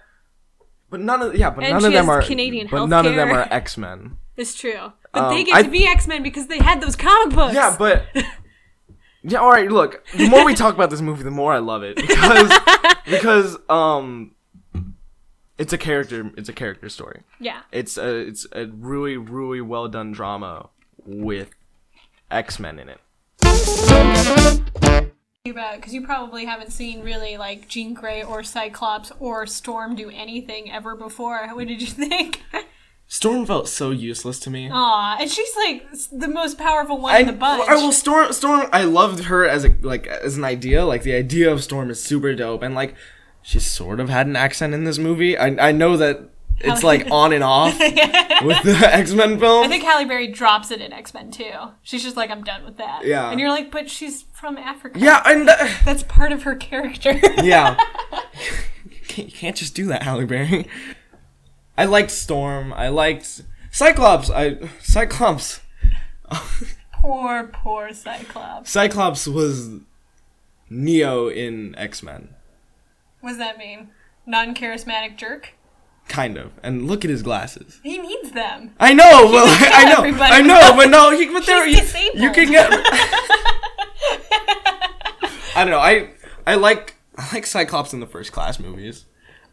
but 0.89 0.99
none 0.99 1.21
of 1.21 1.35
yeah, 1.35 1.49
but 1.49 1.63
And 1.63 1.73
none 1.73 1.85
of 1.85 1.93
them 1.93 2.09
are 2.09 2.21
Canadian 2.21 2.67
but 2.69 2.85
none 2.87 3.05
of 3.05 3.15
them 3.15 3.29
are 3.29 3.41
X 3.51 3.77
Men. 3.77 4.17
It's 4.37 4.53
true. 4.53 4.91
But 5.13 5.23
Um, 5.23 5.33
they 5.35 5.43
get 5.43 5.55
I- 5.55 5.63
to 5.63 5.69
be 5.69 5.85
X 5.87 6.07
Men 6.07 6.23
because 6.23 6.47
they 6.47 6.59
had 6.59 6.81
those 6.81 6.95
comic 6.95 7.35
books. 7.35 7.53
Yeah, 7.55 7.75
but 7.77 8.05
yeah. 9.23 9.39
All 9.39 9.49
right, 9.49 9.69
look. 9.71 10.05
The 10.15 10.29
more 10.29 10.45
we 10.45 10.53
talk 10.53 10.75
about 10.75 10.89
this 10.89 11.01
movie, 11.01 11.23
the 11.23 11.31
more 11.31 11.51
I 11.53 11.59
love 11.59 11.83
it 11.83 11.95
because 11.95 12.51
because 13.09 13.57
um, 13.69 14.34
it's 15.57 15.73
a 15.73 15.77
character. 15.77 16.31
It's 16.37 16.49
a 16.49 16.53
character 16.53 16.89
story. 16.89 17.21
yeah. 17.39 17.61
It's 17.71 17.97
a 17.97 18.15
it's 18.15 18.45
a 18.51 18.65
really 18.67 19.17
really 19.17 19.61
well 19.61 19.87
done 19.87 20.11
drama 20.11 20.69
with 21.05 21.51
X 22.31 22.59
Men 22.59 22.79
in 22.79 22.89
it. 22.89 22.99
About 25.47 25.75
because 25.75 25.93
you 25.93 26.03
probably 26.03 26.45
haven't 26.45 26.71
seen 26.71 27.01
really 27.01 27.37
like 27.37 27.67
Jean 27.67 27.93
Grey 27.93 28.23
or 28.23 28.41
Cyclops 28.41 29.11
or 29.19 29.45
Storm 29.45 29.95
do 29.95 30.09
anything 30.09 30.71
ever 30.71 30.95
before. 30.95 31.47
What 31.53 31.67
did 31.67 31.81
you 31.81 31.87
think? 31.87 32.41
Storm 33.07 33.45
felt 33.45 33.67
so 33.69 33.91
useless 33.91 34.39
to 34.39 34.49
me. 34.49 34.67
Aw, 34.73 35.17
and 35.19 35.29
she's 35.29 35.55
like 35.55 35.85
the 36.11 36.27
most 36.27 36.57
powerful 36.57 36.99
one 36.99 37.21
in 37.21 37.27
the 37.27 37.33
bunch. 37.33 37.67
Well, 37.67 37.91
Storm 37.91 38.33
Storm 38.33 38.67
I 38.73 38.85
loved 38.85 39.25
her 39.25 39.47
as 39.47 39.63
a 39.63 39.75
like 39.81 40.07
as 40.07 40.35
an 40.35 40.43
idea. 40.43 40.83
Like 40.83 41.03
the 41.03 41.13
idea 41.13 41.51
of 41.51 41.63
Storm 41.63 41.91
is 41.91 42.01
super 42.01 42.33
dope 42.33 42.63
and 42.63 42.73
like 42.73 42.95
she 43.45 43.59
sort 43.59 43.99
of 43.99 44.09
had 44.09 44.25
an 44.25 44.35
accent 44.35 44.73
in 44.73 44.85
this 44.85 44.97
movie. 44.97 45.37
I 45.37 45.69
I 45.69 45.71
know 45.71 45.95
that 45.97 46.29
it's 46.57 46.83
like 46.83 47.05
on 47.11 47.31
and 47.31 47.43
off 47.43 47.77
with 47.79 48.63
the 48.63 48.75
X-Men 48.91 49.39
film. 49.39 49.65
I 49.65 49.67
think 49.67 49.83
Halle 49.83 50.05
Berry 50.05 50.27
drops 50.27 50.71
it 50.71 50.81
in 50.81 50.91
X 50.91 51.13
Men 51.13 51.29
too. 51.29 51.51
She's 51.83 52.01
just 52.01 52.17
like, 52.17 52.31
I'm 52.31 52.43
done 52.43 52.65
with 52.65 52.77
that. 52.77 53.05
Yeah. 53.05 53.29
And 53.29 53.39
you're 53.39 53.49
like, 53.49 53.69
but 53.71 53.89
she's 53.89 54.23
from 54.33 54.57
Africa. 54.57 54.99
yeah, 54.99 55.21
and 55.25 55.47
uh, 55.47 55.55
That's 55.85 56.01
part 56.03 56.31
of 56.31 56.43
her 56.43 56.55
character. 56.55 57.19
yeah. 57.43 57.77
you 59.15 59.25
can't 59.25 59.55
just 59.55 59.75
do 59.75 59.85
that, 59.87 60.03
Halle 60.03 60.25
Berry. 60.25 60.67
I 61.77 61.85
liked 61.85 62.09
Storm. 62.11 62.73
I 62.73 62.87
liked 62.87 63.41
Cyclops. 63.69 64.29
I 64.31 64.57
Cyclops. 64.81 65.59
poor, 66.93 67.43
poor 67.53 67.93
Cyclops. 67.93 68.71
Cyclops 68.71 69.27
was 69.27 69.69
Neo 70.69 71.27
in 71.27 71.75
X-Men. 71.77 72.29
What 73.25 73.31
does 73.31 73.39
that 73.39 73.57
mean? 73.57 73.89
Non 74.27 74.53
charismatic 74.53 75.17
jerk? 75.17 75.55
Kind 76.07 76.37
of. 76.37 76.51
And 76.61 76.85
look 76.85 77.03
at 77.03 77.09
his 77.09 77.23
glasses. 77.23 77.79
He 77.81 77.97
needs 77.97 78.29
them. 78.33 78.75
I 78.79 78.93
know, 78.93 79.31
but 79.31 79.47
like, 79.47 79.57
kill 79.57 79.71
I 79.73 79.83
know, 79.85 79.97
everybody 79.97 80.31
I 80.31 80.41
know, 80.41 80.73
but 80.75 80.91
no, 80.91 81.09
he, 81.09 81.25
but 81.33 81.43
there, 81.47 81.67
you, 81.67 81.81
you 82.13 82.31
can 82.31 82.51
get. 82.51 82.69
I 85.55 85.63
don't 85.63 85.71
know. 85.71 85.79
I 85.79 86.11
I 86.45 86.53
like 86.53 86.97
I 87.17 87.27
like 87.33 87.47
Cyclops 87.47 87.93
in 87.93 87.99
the 87.99 88.05
first 88.05 88.31
class 88.31 88.59
movies. 88.59 89.05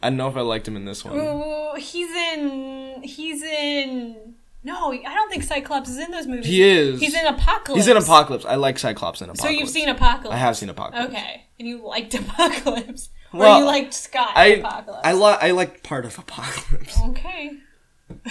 I 0.03 0.11
don't 0.11 0.19
know 0.19 0.29
if 0.29 0.37
I 0.37 0.43
liked 0.43 0.69
him 0.69 0.77
in 0.77 0.85
this 0.85 1.03
one. 1.03 1.17
Ooh, 1.17 1.73
he's 1.79 2.11
in. 2.11 3.03
He's 3.03 3.43
in. 3.43 4.35
No, 4.65 4.93
I 4.93 4.99
don't 5.03 5.31
think 5.31 5.45
Cyclops 5.45 5.89
is 5.89 5.97
in 5.99 6.11
those 6.11 6.27
movies. 6.27 6.45
He 6.45 6.63
is. 6.63 7.01
He's 7.01 7.15
in 7.15 7.25
Apocalypse. 7.25 7.87
He's 7.87 7.89
in 7.89 7.97
Apocalypse. 7.97 8.45
I 8.45 8.57
like 8.57 8.79
Cyclops 8.79 9.23
in 9.23 9.31
Apocalypse. 9.31 9.43
So 9.43 9.49
you've 9.49 9.71
seen 9.71 9.89
Apocalypse. 9.89 10.35
I 10.35 10.37
have 10.37 10.59
seen 10.59 10.69
Apocalypse. 10.69 11.09
Okay, 11.09 11.47
and 11.59 11.67
you 11.67 11.83
liked 11.83 12.13
Apocalypse, 12.15 13.09
or 13.33 13.41
Well, 13.41 13.59
you 13.61 13.65
liked 13.65 13.95
Scott 13.95 14.33
I 14.35 14.47
Apocalypse. 14.47 15.01
I 15.05 15.13
li- 15.13 15.39
I 15.41 15.51
like 15.53 15.83
part 15.83 16.05
of 16.05 16.19
Apocalypse. 16.19 17.01
okay. 17.09 17.53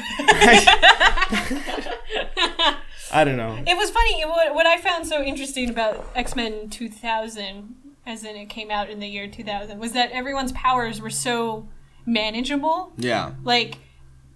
I 3.14 3.24
don't 3.26 3.38
know. 3.38 3.58
It 3.68 3.76
was 3.78 3.90
funny. 3.90 4.24
What, 4.26 4.56
what 4.56 4.66
I 4.66 4.78
found 4.78 5.06
so 5.08 5.22
interesting 5.22 5.70
about 5.70 6.06
X 6.16 6.36
Men 6.36 6.70
2000, 6.70 7.76
as 8.06 8.24
in 8.24 8.36
it 8.36 8.46
came 8.48 8.72
out 8.72 8.90
in 8.90 9.00
the 9.00 9.08
year 9.08 9.28
2000, 9.28 9.80
was 9.80 9.92
that 9.94 10.12
everyone's 10.12 10.52
powers 10.54 11.02
were 11.02 11.10
so 11.10 11.68
manageable. 12.06 12.94
Yeah. 12.98 13.34
Like, 13.44 13.80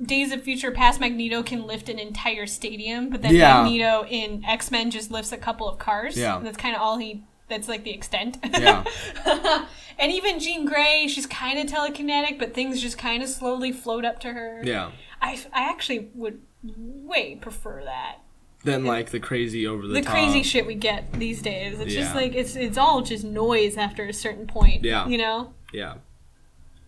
Days 0.03 0.34
of 0.34 0.43
Future 0.43 0.72
Past, 0.72 0.99
Magneto 0.99 1.41
can 1.41 1.66
lift 1.66 1.88
an 1.88 1.99
entire 1.99 2.45
stadium, 2.47 3.09
but 3.09 3.22
then 3.22 3.34
Yeah. 3.34 3.61
Magneto 3.61 4.05
in 4.09 4.43
X 4.43 4.70
Men 4.72 4.91
just 4.91 5.09
lifts 5.09 5.32
a 5.32 5.38
couple 5.38 5.70
of 5.70 5.80
cars. 5.80 6.18
Yeah. 6.18 6.39
That's 6.43 6.57
kind 6.57 6.76
of 6.76 6.82
all 6.82 6.97
he. 6.97 7.24
That's 7.48 7.68
like 7.68 7.84
the 7.84 7.91
extent. 7.91 8.38
Yeah. 8.43 8.84
and 10.00 10.12
even 10.12 10.39
Jean 10.39 10.66
Grey, 10.66 11.08
she's 11.08 11.28
kind 11.28 11.60
of 11.60 11.68
telekinetic, 11.68 12.39
but 12.39 12.54
things 12.54 12.82
just 12.82 12.98
kind 12.98 13.22
of 13.22 13.30
slowly 13.30 13.72
float 13.72 14.06
up 14.06 14.20
to 14.22 14.34
her. 14.34 14.62
Yeah. 14.64 14.91
I, 15.22 15.39
I 15.54 15.70
actually 15.70 16.10
would 16.16 16.41
way 16.64 17.36
prefer 17.36 17.84
that 17.84 18.18
Then 18.64 18.86
like 18.86 19.12
the 19.12 19.20
crazy 19.20 19.68
over 19.68 19.88
the, 19.88 19.93
the 19.93 20.02
top. 20.02 20.14
crazy 20.14 20.41
shit 20.41 20.66
we 20.66 20.76
get 20.76 21.14
these 21.14 21.41
days. 21.41 21.80
It's 21.80 21.93
just 21.93 22.16
like 22.16 22.34
it's 22.34 22.56
it's 22.56 22.78
all 22.78 23.02
just 23.02 23.24
noise 23.24 23.78
after 23.78 24.06
a 24.06 24.14
certain 24.14 24.48
point. 24.48 24.84
Yeah. 24.84 25.08
You 25.08 25.18
know? 25.18 25.54
Yeah. 25.72 25.96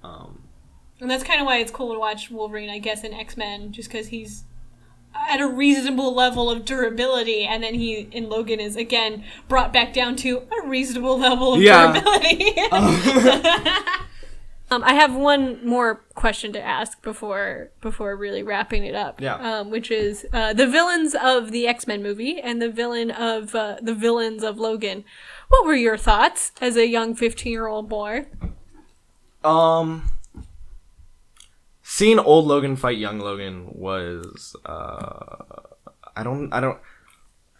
Um. 0.03 0.43
And 0.99 1.12
that's 1.12 1.24
kind 1.24 1.39
of 1.39 1.45
why 1.45 1.60
it's 1.60 1.72
cool 1.72 1.93
to 1.93 1.99
watch 1.99 2.32
Wolverine, 2.32 2.72
I 2.72 2.80
guess, 2.80 3.03
in 3.03 3.14
X 3.14 3.38
Men, 3.38 3.72
just 3.72 3.89
because 3.89 4.08
he's 4.08 4.45
at 5.30 5.41
a 5.41 5.47
reasonable 5.47 6.13
level 6.13 6.49
of 6.49 6.65
durability, 6.65 7.43
and 7.43 7.63
then 7.63 7.74
he 7.76 8.07
in 8.11 8.30
Logan 8.30 8.59
is 8.59 8.76
again 8.76 9.24
brought 9.47 9.74
back 9.74 9.93
down 9.93 10.15
to 10.18 10.43
a 10.63 10.68
reasonable 10.68 11.18
level 11.20 11.53
of 11.55 11.61
Yeah. 11.61 11.91
durability. 11.93 12.57
um, 14.70 14.84
I 14.84 14.93
have 14.93 15.15
one 15.15 15.65
more 15.65 15.95
question 16.15 16.51
to 16.53 16.61
ask 16.61 17.01
before 17.01 17.70
before 17.82 18.15
really 18.15 18.43
wrapping 18.43 18.84
it 18.84 18.95
up. 18.95 19.22
Yeah. 19.22 19.36
Um, 19.36 19.70
which 19.70 19.91
is 19.91 20.26
uh, 20.34 20.53
the 20.53 20.68
villains 20.68 21.15
of 21.15 21.51
the 21.51 21.68
X 21.68 21.88
Men 21.88 22.03
movie 22.03 22.39
and 22.39 22.61
the 22.61 22.70
villain 22.70 23.11
of 23.11 23.55
uh, 23.55 23.78
the 23.82 23.93
villains 23.95 24.43
of 24.43 24.57
Logan. 24.57 25.03
What 25.49 25.65
were 25.65 25.76
your 25.76 25.97
thoughts 25.97 26.51
as 26.59 26.76
a 26.76 26.88
young 26.88 27.15
fifteen 27.15 27.51
year 27.53 27.68
old 27.68 27.88
boy? 27.89 28.26
Um. 29.43 30.09
Seeing 31.98 32.20
old 32.20 32.45
Logan 32.45 32.76
fight 32.76 33.00
young 33.00 33.18
Logan 33.18 33.70
was 33.72 34.56
uh 34.64 35.64
I 36.16 36.22
don't 36.22 36.54
I 36.54 36.60
don't 36.60 36.78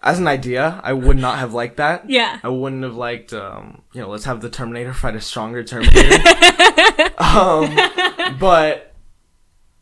as 0.04 0.20
an 0.20 0.28
idea, 0.28 0.80
I 0.84 0.94
would 0.94 1.18
not 1.18 1.40
have 1.40 1.56
liked 1.56 1.78
that. 1.78 2.08
Yeah. 2.08 2.40
I 2.44 2.50
wouldn't 2.50 2.84
have 2.84 2.96
liked 2.96 3.34
um 3.34 3.82
you 3.96 4.02
know, 4.02 4.10
let's 4.10 4.26
have 4.26 4.42
the 4.42 4.52
Terminator 4.52 4.94
fight 4.94 5.16
a 5.16 5.22
stronger 5.22 5.64
Terminator. 5.64 6.24
um 7.18 7.76
but 8.40 8.94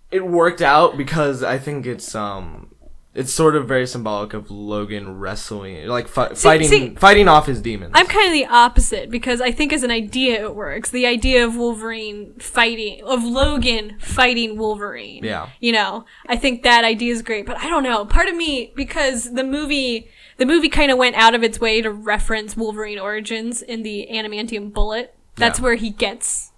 it 0.10 0.26
worked 0.26 0.62
out 0.62 0.96
because 0.96 1.44
I 1.44 1.58
think 1.58 1.86
it's 1.86 2.16
um 2.16 2.74
it's 3.16 3.34
sort 3.34 3.56
of 3.56 3.66
very 3.68 3.88
symbolic 3.88 4.34
of 4.34 4.52
Logan 4.52 5.18
wrestling 5.18 5.88
like 5.88 6.08
fi- 6.08 6.34
fighting 6.34 6.68
see- 6.68 6.90
fighting 6.96 7.28
off 7.28 7.46
his 7.48 7.62
demons. 7.62 7.92
I'm 7.96 8.08
kind 8.08 8.28
of 8.28 8.34
the 8.34 8.46
opposite 8.46 9.10
because 9.10 9.40
I 9.42 9.52
think 9.52 9.72
as 9.74 9.84
an 9.84 9.92
idea 9.92 10.42
it 10.44 10.54
works. 10.54 10.90
The 10.92 11.06
idea 11.06 11.46
of 11.46 11.56
Wolverine 11.56 12.34
fighting, 12.40 13.02
of 13.06 13.24
Logan 13.24 13.98
fighting 14.00 14.58
Wolverine. 14.58 15.24
Yeah. 15.24 15.50
You 15.62 15.72
know, 15.72 16.06
I 16.28 16.36
think 16.36 16.64
that 16.64 16.84
idea 16.84 17.14
is 17.14 17.22
great, 17.22 17.46
but 17.46 17.58
I 17.58 17.70
don't 17.70 17.84
know. 17.84 18.06
Part 18.06 18.28
of 18.28 18.36
me, 18.36 18.74
because 18.76 19.34
the 19.34 19.44
movie, 19.46 20.10
the 20.38 20.46
movie 20.46 20.70
kind 20.70 20.92
of 20.92 20.98
went 20.98 21.16
out 21.16 21.34
of 21.34 21.42
its 21.44 21.60
way 21.60 21.82
to 21.82 21.92
reference 21.92 22.58
Wolverine 22.58 23.00
origins 23.00 23.62
in 23.62 23.84
the 23.84 24.08
adamantium 24.12 24.74
bullet. 24.74 25.16
That's 25.38 25.60
Yeah. 25.60 25.64
where 25.64 25.76
he 25.76 25.90
gets 25.90 26.52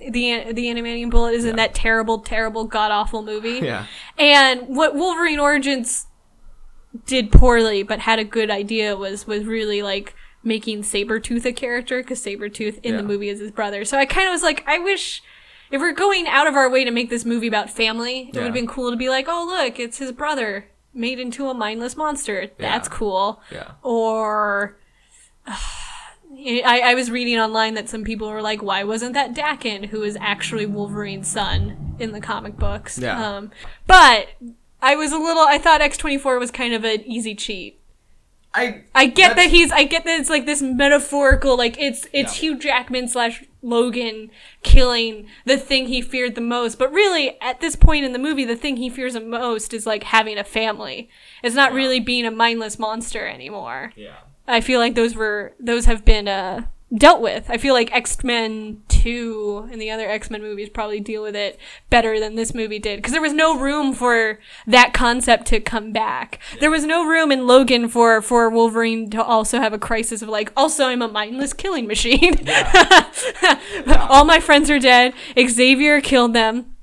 the 0.00 0.52
the 0.52 0.66
adamantium 0.66 1.10
bullet 1.10 1.34
is 1.34 1.44
in 1.44 1.56
that 1.56 1.74
terrible, 1.74 2.18
terrible, 2.20 2.64
god 2.64 2.90
awful 2.90 3.22
movie. 3.22 3.60
yeah. 3.64 3.86
And 4.18 4.68
what 4.74 4.94
Wolverine 4.94 5.38
Origins 5.38 6.06
did 7.06 7.30
poorly 7.30 7.82
but 7.84 8.00
had 8.00 8.18
a 8.18 8.24
good 8.24 8.50
idea 8.50 8.96
was 8.96 9.26
was 9.26 9.44
really 9.44 9.80
like 9.82 10.14
making 10.42 10.82
Sabretooth 10.82 11.44
a 11.44 11.52
character 11.52 12.02
because 12.02 12.24
Sabretooth 12.24 12.80
in 12.82 12.96
the 12.96 13.02
movie 13.02 13.28
is 13.28 13.40
his 13.40 13.50
brother. 13.50 13.84
So 13.84 13.98
I 13.98 14.06
kind 14.06 14.26
of 14.26 14.32
was 14.32 14.42
like, 14.42 14.64
I 14.66 14.78
wish 14.78 15.22
if 15.70 15.80
we're 15.80 15.92
going 15.92 16.26
out 16.26 16.46
of 16.48 16.54
our 16.54 16.68
way 16.68 16.84
to 16.84 16.90
make 16.90 17.10
this 17.10 17.24
movie 17.24 17.46
about 17.46 17.68
family, 17.70 18.30
it 18.30 18.34
would 18.34 18.44
have 18.44 18.54
been 18.54 18.66
cool 18.66 18.90
to 18.90 18.96
be 18.96 19.08
like, 19.08 19.26
oh 19.28 19.44
look, 19.46 19.78
it's 19.78 19.98
his 19.98 20.12
brother 20.12 20.66
made 20.94 21.20
into 21.20 21.48
a 21.48 21.54
mindless 21.54 21.96
monster. 21.96 22.48
That's 22.58 22.88
Yeah. 22.88 22.94
cool. 22.96 23.40
Yeah. 23.52 23.72
Or 23.82 24.76
I, 26.64 26.80
I 26.90 26.94
was 26.94 27.10
reading 27.10 27.38
online 27.38 27.74
that 27.74 27.88
some 27.88 28.04
people 28.04 28.28
were 28.30 28.42
like, 28.42 28.62
why 28.62 28.84
wasn't 28.84 29.14
that 29.14 29.34
Daken, 29.34 29.86
who 29.86 30.02
is 30.02 30.16
actually 30.20 30.66
Wolverine's 30.66 31.28
son 31.28 31.96
in 31.98 32.12
the 32.12 32.20
comic 32.20 32.56
books? 32.56 32.98
Yeah. 32.98 33.36
Um, 33.36 33.50
but 33.86 34.28
I 34.82 34.96
was 34.96 35.12
a 35.12 35.18
little, 35.18 35.42
I 35.42 35.58
thought 35.58 35.80
X24 35.80 36.38
was 36.38 36.50
kind 36.50 36.74
of 36.74 36.84
an 36.84 37.02
easy 37.04 37.34
cheat. 37.34 37.76
I 38.52 38.82
I 38.96 39.06
get 39.06 39.36
that 39.36 39.50
he's, 39.50 39.70
I 39.70 39.84
get 39.84 40.04
that 40.04 40.18
it's 40.18 40.28
like 40.28 40.44
this 40.44 40.60
metaphorical, 40.60 41.56
like 41.56 41.78
it's, 41.78 42.08
it's 42.12 42.34
Yeah. 42.34 42.40
Hugh 42.40 42.58
Jackman 42.58 43.06
slash 43.06 43.44
Logan 43.62 44.30
killing 44.64 45.26
the 45.44 45.56
thing 45.56 45.86
he 45.86 46.02
feared 46.02 46.34
the 46.34 46.40
most. 46.40 46.76
But 46.76 46.92
really, 46.92 47.40
at 47.40 47.60
this 47.60 47.76
point 47.76 48.04
in 48.04 48.12
the 48.12 48.18
movie, 48.18 48.44
the 48.44 48.56
thing 48.56 48.76
he 48.76 48.90
fears 48.90 49.12
the 49.12 49.20
most 49.20 49.72
is 49.72 49.86
like 49.86 50.02
having 50.02 50.36
a 50.36 50.42
family. 50.42 51.08
It's 51.44 51.54
not 51.54 51.72
really 51.72 52.00
being 52.00 52.26
a 52.26 52.30
mindless 52.32 52.76
monster 52.76 53.24
anymore. 53.24 53.92
Yeah. 53.94 54.16
I 54.50 54.60
feel 54.60 54.80
like 54.80 54.94
those 54.94 55.14
were 55.14 55.52
those 55.60 55.84
have 55.86 56.04
been 56.04 56.28
uh, 56.28 56.66
dealt 56.94 57.20
with. 57.20 57.48
I 57.48 57.56
feel 57.56 57.74
like 57.74 57.92
X 57.92 58.22
Men 58.24 58.82
Two 58.88 59.68
and 59.70 59.80
the 59.80 59.90
other 59.90 60.08
X 60.08 60.30
Men 60.30 60.42
movies 60.42 60.68
probably 60.68 61.00
deal 61.00 61.22
with 61.22 61.36
it 61.36 61.58
better 61.88 62.20
than 62.20 62.34
this 62.34 62.52
movie 62.52 62.78
did 62.78 62.96
because 62.96 63.12
there 63.12 63.22
was 63.22 63.32
no 63.32 63.58
room 63.58 63.94
for 63.94 64.38
that 64.66 64.92
concept 64.92 65.46
to 65.46 65.60
come 65.60 65.92
back. 65.92 66.38
There 66.58 66.70
was 66.70 66.84
no 66.84 67.06
room 67.06 67.32
in 67.32 67.46
Logan 67.46 67.88
for 67.88 68.20
for 68.20 68.50
Wolverine 68.50 69.08
to 69.10 69.22
also 69.22 69.60
have 69.60 69.72
a 69.72 69.78
crisis 69.78 70.20
of 70.20 70.28
like, 70.28 70.52
also 70.56 70.86
I'm 70.86 71.02
a 71.02 71.08
mindless 71.08 71.52
killing 71.52 71.86
machine. 71.86 72.46
All 73.96 74.24
my 74.24 74.40
friends 74.40 74.68
are 74.68 74.80
dead. 74.80 75.14
Xavier 75.38 76.00
killed 76.00 76.34
them. 76.34 76.74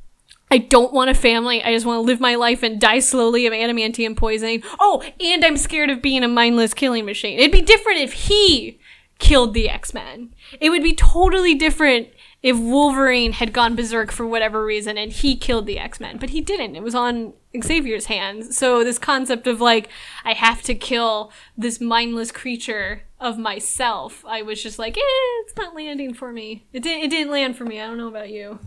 I 0.49 0.59
don't 0.59 0.93
want 0.93 1.09
a 1.09 1.13
family. 1.13 1.61
I 1.63 1.73
just 1.73 1.85
want 1.85 1.97
to 1.97 2.01
live 2.01 2.19
my 2.19 2.35
life 2.35 2.63
and 2.63 2.79
die 2.79 2.99
slowly 2.99 3.45
of 3.45 3.53
adamantium 3.53 4.15
poisoning. 4.15 4.63
Oh, 4.79 5.03
and 5.19 5.43
I'm 5.43 5.57
scared 5.57 5.89
of 5.89 6.01
being 6.01 6.23
a 6.23 6.27
mindless 6.27 6.73
killing 6.73 7.05
machine. 7.05 7.39
It'd 7.39 7.51
be 7.51 7.61
different 7.61 7.99
if 7.99 8.13
he 8.13 8.79
killed 9.19 9.53
the 9.53 9.69
X 9.69 9.93
Men. 9.93 10.33
It 10.61 10.69
would 10.69 10.83
be 10.83 10.93
totally 10.93 11.55
different 11.55 12.09
if 12.43 12.57
Wolverine 12.57 13.33
had 13.33 13.51
gone 13.51 13.75
berserk 13.75 14.11
for 14.11 14.25
whatever 14.25 14.63
reason 14.63 14.97
and 14.97 15.11
he 15.11 15.35
killed 15.35 15.65
the 15.65 15.79
X 15.79 15.99
Men. 15.99 16.17
But 16.17 16.29
he 16.29 16.39
didn't. 16.39 16.75
It 16.75 16.83
was 16.83 16.95
on 16.95 17.33
Xavier's 17.61 18.05
hands. 18.05 18.55
So 18.55 18.83
this 18.83 18.99
concept 18.99 19.47
of 19.47 19.59
like, 19.59 19.89
I 20.23 20.33
have 20.33 20.61
to 20.63 20.75
kill 20.75 21.31
this 21.57 21.81
mindless 21.81 22.31
creature 22.31 23.03
of 23.19 23.37
myself, 23.37 24.23
I 24.27 24.43
was 24.43 24.61
just 24.61 24.77
like, 24.77 24.95
eh, 24.95 25.01
it's 25.43 25.55
not 25.57 25.75
landing 25.75 26.13
for 26.13 26.31
me. 26.31 26.65
It, 26.71 26.83
didn't. 26.83 27.03
it 27.03 27.09
didn't 27.09 27.31
land 27.31 27.57
for 27.57 27.65
me. 27.65 27.81
I 27.81 27.87
don't 27.87 27.97
know 27.97 28.07
about 28.07 28.29
you. 28.29 28.59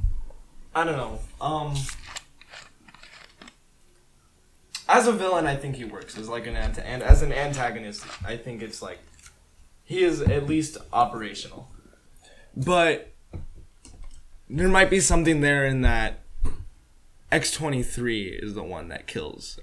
I 0.75 0.85
don't 0.85 0.97
know. 0.97 1.19
Um, 1.41 1.75
as 4.89 5.07
a 5.07 5.13
villain, 5.13 5.47
I 5.47 5.57
think 5.57 5.77
he 5.77 5.85
works 5.85 6.17
as 6.17 6.29
like 6.29 6.47
an 6.47 6.55
anta- 6.55 6.85
and 6.85 7.03
as 7.03 7.23
an 7.23 7.33
antagonist, 7.33 8.05
I 8.25 8.37
think 8.37 8.63
it's 8.63 8.81
like 8.81 8.99
he 9.85 10.05
is 10.05 10.21
at 10.21 10.47
least 10.47 10.79
operational. 10.93 11.69
But 12.57 13.13
there 14.49 14.69
might 14.69 14.91
be 14.91 15.01
something 15.01 15.41
there 15.41 15.67
in 15.67 15.83
that 15.83 16.21
X 17.33 17.51
twenty 17.51 17.83
three 17.83 18.29
is 18.29 18.55
the 18.55 18.63
one 18.63 18.89
that 18.89 19.07
kills 19.07 19.59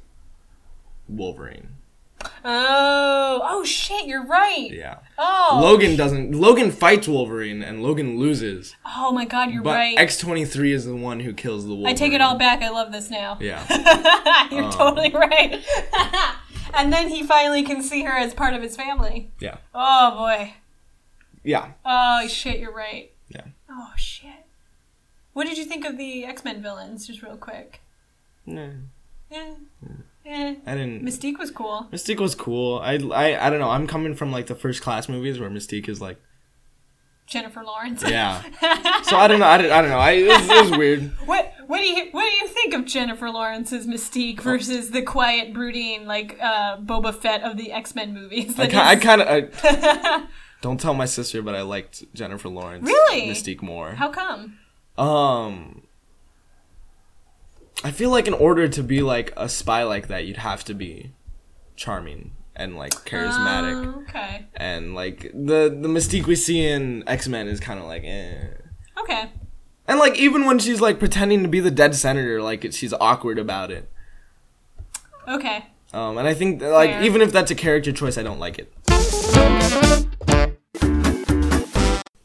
Wolverine. 1.08 1.77
Oh, 2.44 3.42
oh 3.44 3.64
shit, 3.64 4.06
you're 4.08 4.26
right. 4.26 4.70
Yeah. 4.72 4.98
Oh, 5.18 5.60
Logan 5.62 5.96
doesn't. 5.96 6.32
Logan 6.34 6.72
fights 6.72 7.08
Wolverine 7.08 7.62
and 7.62 7.84
Logan 7.84 8.18
loses, 8.18 8.76
oh 8.86 9.12
my 9.12 9.26
god, 9.26 9.52
you're 9.52 9.62
but 9.64 9.76
right. 9.76 9.98
X 9.98 10.18
twenty 10.18 10.46
three 10.46 10.72
is 10.72 10.86
the 10.86 10.96
one 10.96 11.20
who 11.20 11.34
kills 11.34 11.66
the 11.66 11.72
Wolverine. 11.74 11.94
I 11.94 11.94
take 11.94 12.14
it 12.14 12.22
all 12.22 12.38
back. 12.38 12.62
I 12.62 12.70
love 12.70 12.92
this 12.92 13.10
now. 13.10 13.38
Yeah. 13.42 13.64
you're 14.52 14.64
Um. 14.66 14.72
totally 14.72 15.12
right. 15.12 15.64
and 16.74 16.92
then 16.92 17.10
he 17.10 17.24
finally 17.24 17.64
can 17.64 17.84
see 17.84 18.04
her 18.04 18.14
as 18.18 18.34
part 18.34 18.54
of 18.54 18.62
his 18.62 18.76
family. 18.76 19.32
Yeah. 19.40 19.58
Oh 19.76 20.16
boy. 20.18 20.54
Yeah. 21.44 21.72
Oh 21.86 22.28
shit, 22.28 22.60
you're 22.60 22.74
right. 22.74 23.12
Yeah. 23.30 23.44
Oh 23.70 23.92
shit. 23.96 24.46
What 25.34 25.46
did 25.48 25.58
you 25.58 25.66
think 25.66 25.86
of 25.86 25.98
the 25.98 26.26
X 26.26 26.44
Men 26.44 26.62
villains, 26.64 27.06
just 27.06 27.22
real 27.22 27.38
quick? 27.38 27.82
No. 28.46 28.72
Eh, 29.32 29.54
eh. 30.28 30.56
I 30.66 30.76
didn't. 30.76 31.04
Mystique 31.04 31.38
was 31.40 31.52
cool. 31.52 31.88
Mystique 31.92 32.20
was 32.20 32.36
cool. 32.36 32.80
I, 32.80 32.94
I 33.14 33.48
I 33.48 33.50
don't 33.50 33.60
know. 33.60 33.70
I'm 33.70 33.88
coming 33.88 34.16
from 34.16 34.32
like 34.32 34.48
the 34.48 34.56
first 34.56 34.82
class 34.82 35.08
movies 35.10 35.40
where 35.40 35.50
Mystique 35.50 35.88
is 35.90 36.02
like, 36.02 36.20
Jennifer 37.26 37.64
Lawrence. 37.64 38.04
yeah. 38.08 38.42
so 39.04 39.18
I 39.18 39.28
don't 39.28 39.40
know. 39.40 39.46
I, 39.46 39.58
don't- 39.58 39.72
I 39.72 39.82
don't 39.82 39.92
know. 39.92 40.00
I 40.00 40.12
it 40.12 40.28
was, 40.28 40.50
it 40.50 40.70
was 40.70 40.78
weird. 40.78 41.12
What 41.26 41.54
what 41.68 41.80
do 41.80 41.86
you 41.86 42.08
what 42.12 42.22
do 42.24 42.36
you 42.38 42.48
think 42.48 42.74
of 42.74 42.86
Jennifer 42.86 43.30
Lawrence's 43.30 43.86
Mystique 43.88 44.40
versus 44.40 44.92
the 44.92 45.02
quiet, 45.02 45.54
brooding 45.54 46.06
like 46.06 46.38
uh, 46.42 46.78
Boba 46.78 47.14
Fett 47.14 47.44
of 47.44 47.58
the 47.58 47.72
X 47.72 47.96
Men 47.96 48.14
movies? 48.14 48.58
I, 48.60 48.64
I 48.92 48.96
kind 48.96 49.22
of. 49.22 49.28
I, 49.64 50.28
don't 50.62 50.80
tell 50.80 50.94
my 50.94 51.06
sister, 51.06 51.42
but 51.42 51.54
I 51.56 51.62
liked 51.62 52.04
Jennifer 52.14 52.50
Lawrence. 52.50 52.86
Really? 52.88 53.24
Mystique 53.30 53.62
more. 53.62 53.92
How 53.92 54.10
come? 54.10 54.58
Um, 54.98 55.84
I 57.84 57.92
feel 57.92 58.10
like 58.10 58.28
in 58.28 58.34
order 58.34 58.68
to 58.68 58.84
be 58.84 59.02
like 59.02 59.32
a 59.38 59.48
spy 59.48 59.84
like 59.84 60.08
that, 60.08 60.26
you'd 60.26 60.38
have 60.38 60.64
to 60.66 60.74
be 60.74 61.12
charming 61.76 62.32
and 62.56 62.76
like 62.76 62.92
charismatic, 63.06 63.86
Oh, 63.96 64.02
okay. 64.02 64.48
and 64.56 64.96
like 64.96 65.32
the 65.34 65.70
the 65.70 65.88
mystique 65.88 66.26
we 66.26 66.36
see 66.36 66.66
in 66.66 67.04
X 67.08 67.28
Men 67.28 67.48
is 67.48 67.60
kind 67.60 67.80
of 67.80 67.86
like, 67.86 68.04
eh. 68.04 68.48
Okay. 69.00 69.30
And 69.88 70.00
like 70.00 70.18
even 70.18 70.46
when 70.46 70.58
she's 70.60 70.82
like 70.82 70.98
pretending 71.00 71.44
to 71.44 71.48
be 71.50 71.60
the 71.60 71.70
dead 71.72 71.96
senator, 71.96 72.42
like 72.42 72.66
it, 72.66 72.74
she's 72.74 72.94
awkward 72.94 73.38
about 73.38 73.70
it. 73.72 73.90
Okay. 75.28 75.66
Um, 75.94 76.18
and 76.18 76.28
I 76.28 76.34
think 76.34 76.62
like 76.62 76.90
Fair. 76.90 77.04
even 77.04 77.22
if 77.22 77.32
that's 77.32 77.52
a 77.52 77.56
character 77.56 77.92
choice, 77.92 78.18
I 78.18 78.24
don't 78.24 78.40
like 78.40 78.58
it. 78.60 78.74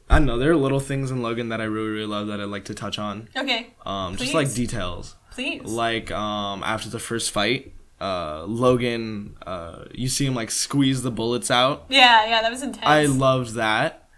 I 0.08 0.16
don't 0.18 0.26
know. 0.26 0.38
There 0.38 0.50
are 0.52 0.56
little 0.56 0.80
things 0.80 1.10
in 1.10 1.22
Logan 1.22 1.50
that 1.50 1.60
I 1.60 1.64
really 1.64 1.88
really 1.88 2.06
love 2.06 2.26
that 2.28 2.40
I'd 2.40 2.44
like 2.48 2.64
to 2.66 2.74
touch 2.74 2.98
on. 2.98 3.28
Okay. 3.36 3.74
Um, 3.86 4.16
just 4.16 4.34
like 4.34 4.52
details. 4.52 5.14
Please. 5.32 5.62
like 5.64 6.10
um 6.10 6.62
after 6.62 6.88
the 6.88 6.98
first 6.98 7.30
fight 7.30 7.72
uh 8.00 8.44
logan 8.46 9.36
uh 9.46 9.84
you 9.92 10.08
see 10.08 10.26
him 10.26 10.34
like 10.34 10.50
squeeze 10.50 11.02
the 11.02 11.10
bullets 11.10 11.50
out 11.50 11.84
yeah, 11.88 12.26
yeah, 12.26 12.42
that 12.42 12.50
was 12.50 12.62
intense. 12.62 12.84
i 12.86 13.04
loved 13.06 13.54
that 13.54 14.08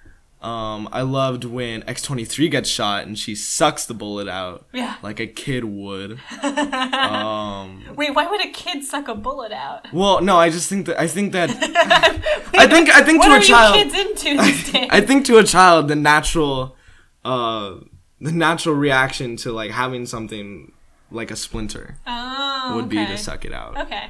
um 0.43 0.89
i 0.93 1.01
loved 1.03 1.45
when 1.45 1.83
x23 1.83 2.51
gets 2.51 2.69
shot 2.69 3.07
and 3.07 3.19
she 3.19 3.35
sucks 3.35 3.87
the 3.87 3.95
bullet 3.95 4.29
out 4.29 4.67
Yeah. 4.73 4.97
like 5.03 5.21
a 5.21 5.27
kid 5.27 5.65
would 5.65 6.19
um 6.43 7.85
Wait, 7.97 8.15
why 8.15 8.27
would 8.27 8.45
a 8.45 8.51
kid 8.51 8.85
suck 8.85 9.09
a 9.09 9.15
bullet 9.15 9.53
out? 9.53 9.87
well 9.93 10.21
no 10.21 10.37
i 10.37 10.51
just 10.51 10.69
think 10.69 10.87
that 10.87 11.01
i 11.01 11.07
think 11.07 11.33
that 11.33 11.51
i 12.55 12.67
think 12.67 12.91
i 12.91 13.03
think 13.03 13.23
to 13.23 13.35
a 13.37 13.41
child 13.41 13.75
kids 13.75 13.95
into 13.95 14.37
these 14.43 14.73
days? 14.73 14.89
I 14.91 15.01
think 15.01 15.25
to 15.27 15.39
a 15.39 15.45
child 15.45 15.89
the 15.89 15.97
natural 15.97 16.77
uh 17.25 17.77
the 18.21 18.33
natural 18.33 18.75
reaction 18.75 19.37
to 19.37 19.53
like 19.53 19.71
having 19.71 20.07
something 20.07 20.73
like 21.15 21.31
a 21.31 21.37
splinter 21.37 21.97
oh, 22.07 22.73
would 22.77 22.89
be 22.89 22.97
to 23.07 23.17
suck 23.17 23.45
it 23.45 23.53
out 23.53 23.79
Okay. 23.79 24.05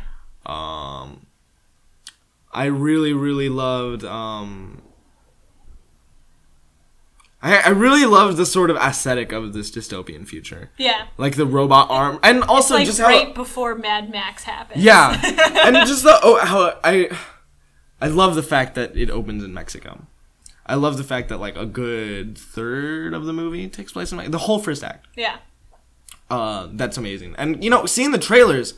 Um, 0.47 1.27
I 2.53 2.67
really, 2.67 3.13
really 3.13 3.49
loved. 3.49 4.05
Um, 4.05 4.83
I 7.43 7.59
I 7.59 7.69
really 7.71 8.05
loved 8.07 8.37
the 8.37 8.47
sort 8.47 8.71
of 8.71 8.77
aesthetic 8.77 9.33
of 9.33 9.53
this 9.53 9.71
dystopian 9.71 10.27
future, 10.27 10.71
Yeah. 10.79 11.07
like 11.19 11.37
the 11.37 11.47
robot 11.47 11.91
arm, 11.91 12.19
and 12.23 12.43
also 12.45 12.75
Like 12.75 12.87
just 12.87 13.01
right 13.01 13.29
how. 13.29 13.33
before 13.33 13.75
Mad 13.75 14.11
Max 14.11 14.45
happened. 14.45 14.83
Yeah, 14.83 15.21
and 15.65 15.77
just 15.87 16.03
the 16.05 16.19
oh 16.23 16.39
how 16.45 16.79
I, 16.85 17.11
I 18.01 18.09
love 18.09 18.35
the 18.35 18.43
fact 18.43 18.75
that 18.77 18.97
it 18.97 19.11
opens 19.11 19.43
in 19.45 19.53
Mexico. 19.53 20.07
I 20.67 20.77
love 20.77 20.97
the 20.97 21.05
fact 21.05 21.29
that 21.29 21.39
like 21.39 21.57
a 21.57 21.67
good 21.67 22.39
third 22.39 23.13
of 23.13 23.27
the 23.27 23.33
movie 23.35 23.69
takes 23.69 23.93
place 23.93 24.11
in 24.13 24.17
Mexico. 24.17 24.33
The 24.33 24.45
whole 24.45 24.59
first 24.59 24.83
act. 24.83 25.07
Yeah. 25.17 25.37
Uh, 26.31 26.69
that's 26.73 26.97
amazing. 26.97 27.35
And 27.39 27.63
you 27.63 27.71
know, 27.71 27.87
seeing 27.87 28.11
the 28.13 28.19
trailers, 28.19 28.75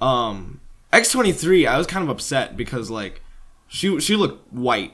um, 0.00 0.60
X 0.92 1.10
twenty 1.10 1.32
three, 1.32 1.66
I 1.66 1.78
was 1.78 1.86
kind 1.86 2.02
of 2.02 2.08
upset 2.10 2.56
because 2.56 2.90
like 2.90 3.22
she 3.68 3.98
she 4.00 4.16
looked 4.16 4.52
white, 4.52 4.92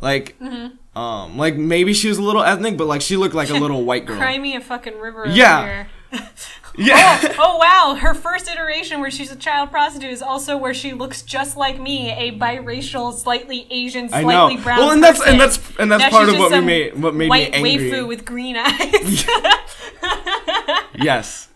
like 0.00 0.38
Mm-hmm. 0.40 0.98
um, 0.98 1.36
like 1.38 1.56
maybe 1.56 1.94
she 1.94 2.08
was 2.08 2.18
a 2.18 2.22
little 2.22 2.42
ethnic, 2.42 2.76
but 2.76 2.86
like 2.86 3.00
she 3.02 3.16
looked 3.16 3.34
like 3.34 3.50
a 3.50 3.54
little 3.54 3.84
white 3.90 4.04
girl. 4.06 4.16
Cry 4.16 4.38
me 4.38 4.56
a 4.56 4.60
fucking 4.60 4.98
river. 4.98 5.26
Yeah. 5.28 5.86
Yeah. 6.76 7.36
oh 7.38 7.58
wow, 7.58 7.94
her 7.94 8.14
first 8.14 8.48
iteration 8.48 9.00
where 9.00 9.10
she's 9.10 9.30
a 9.30 9.36
child 9.36 9.70
prostitute 9.70 10.10
is 10.10 10.22
also 10.22 10.56
where 10.56 10.74
she 10.74 10.92
looks 10.92 11.22
just 11.22 11.56
like 11.56 11.78
me, 11.78 12.10
a 12.10 12.36
biracial, 12.36 13.14
slightly 13.14 13.68
Asian, 13.70 14.06
I 14.12 14.22
slightly 14.22 14.56
know. 14.56 14.62
brown. 14.62 14.78
Well, 14.78 14.90
and 14.90 15.02
that's 15.02 15.24
and 15.24 15.38
that's 15.38 15.60
and 15.78 15.92
that's 15.92 16.02
Now 16.02 16.10
part 16.10 16.28
of 16.28 16.36
what 16.36 16.50
some 16.50 16.66
made 16.66 17.00
what 17.00 17.14
made 17.14 17.28
white 17.28 17.52
me 17.52 17.74
angry. 17.74 17.90
waifu 17.90 18.08
with 18.08 18.24
green 18.24 18.56
eyes. 18.56 19.24
yes, 20.96 21.48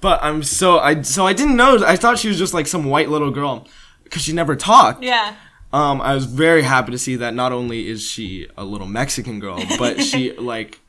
but 0.00 0.22
I'm 0.22 0.42
so 0.42 0.78
I 0.78 1.02
so 1.02 1.26
I 1.26 1.34
didn't 1.34 1.56
know. 1.56 1.84
I 1.84 1.96
thought 1.96 2.18
she 2.18 2.28
was 2.28 2.38
just 2.38 2.54
like 2.54 2.66
some 2.66 2.86
white 2.86 3.10
little 3.10 3.30
girl 3.30 3.66
because 4.04 4.22
she 4.22 4.32
never 4.32 4.56
talked. 4.56 5.02
yeah. 5.02 5.36
Um, 5.74 6.00
I 6.00 6.14
was 6.14 6.24
very 6.24 6.62
happy 6.62 6.92
to 6.92 6.98
see 6.98 7.16
that 7.16 7.34
not 7.34 7.52
only 7.52 7.88
is 7.88 8.02
she 8.02 8.48
a 8.56 8.64
little 8.64 8.86
Mexican 8.86 9.40
girl, 9.40 9.60
but 9.78 10.00
she 10.00 10.32
like 10.32 10.80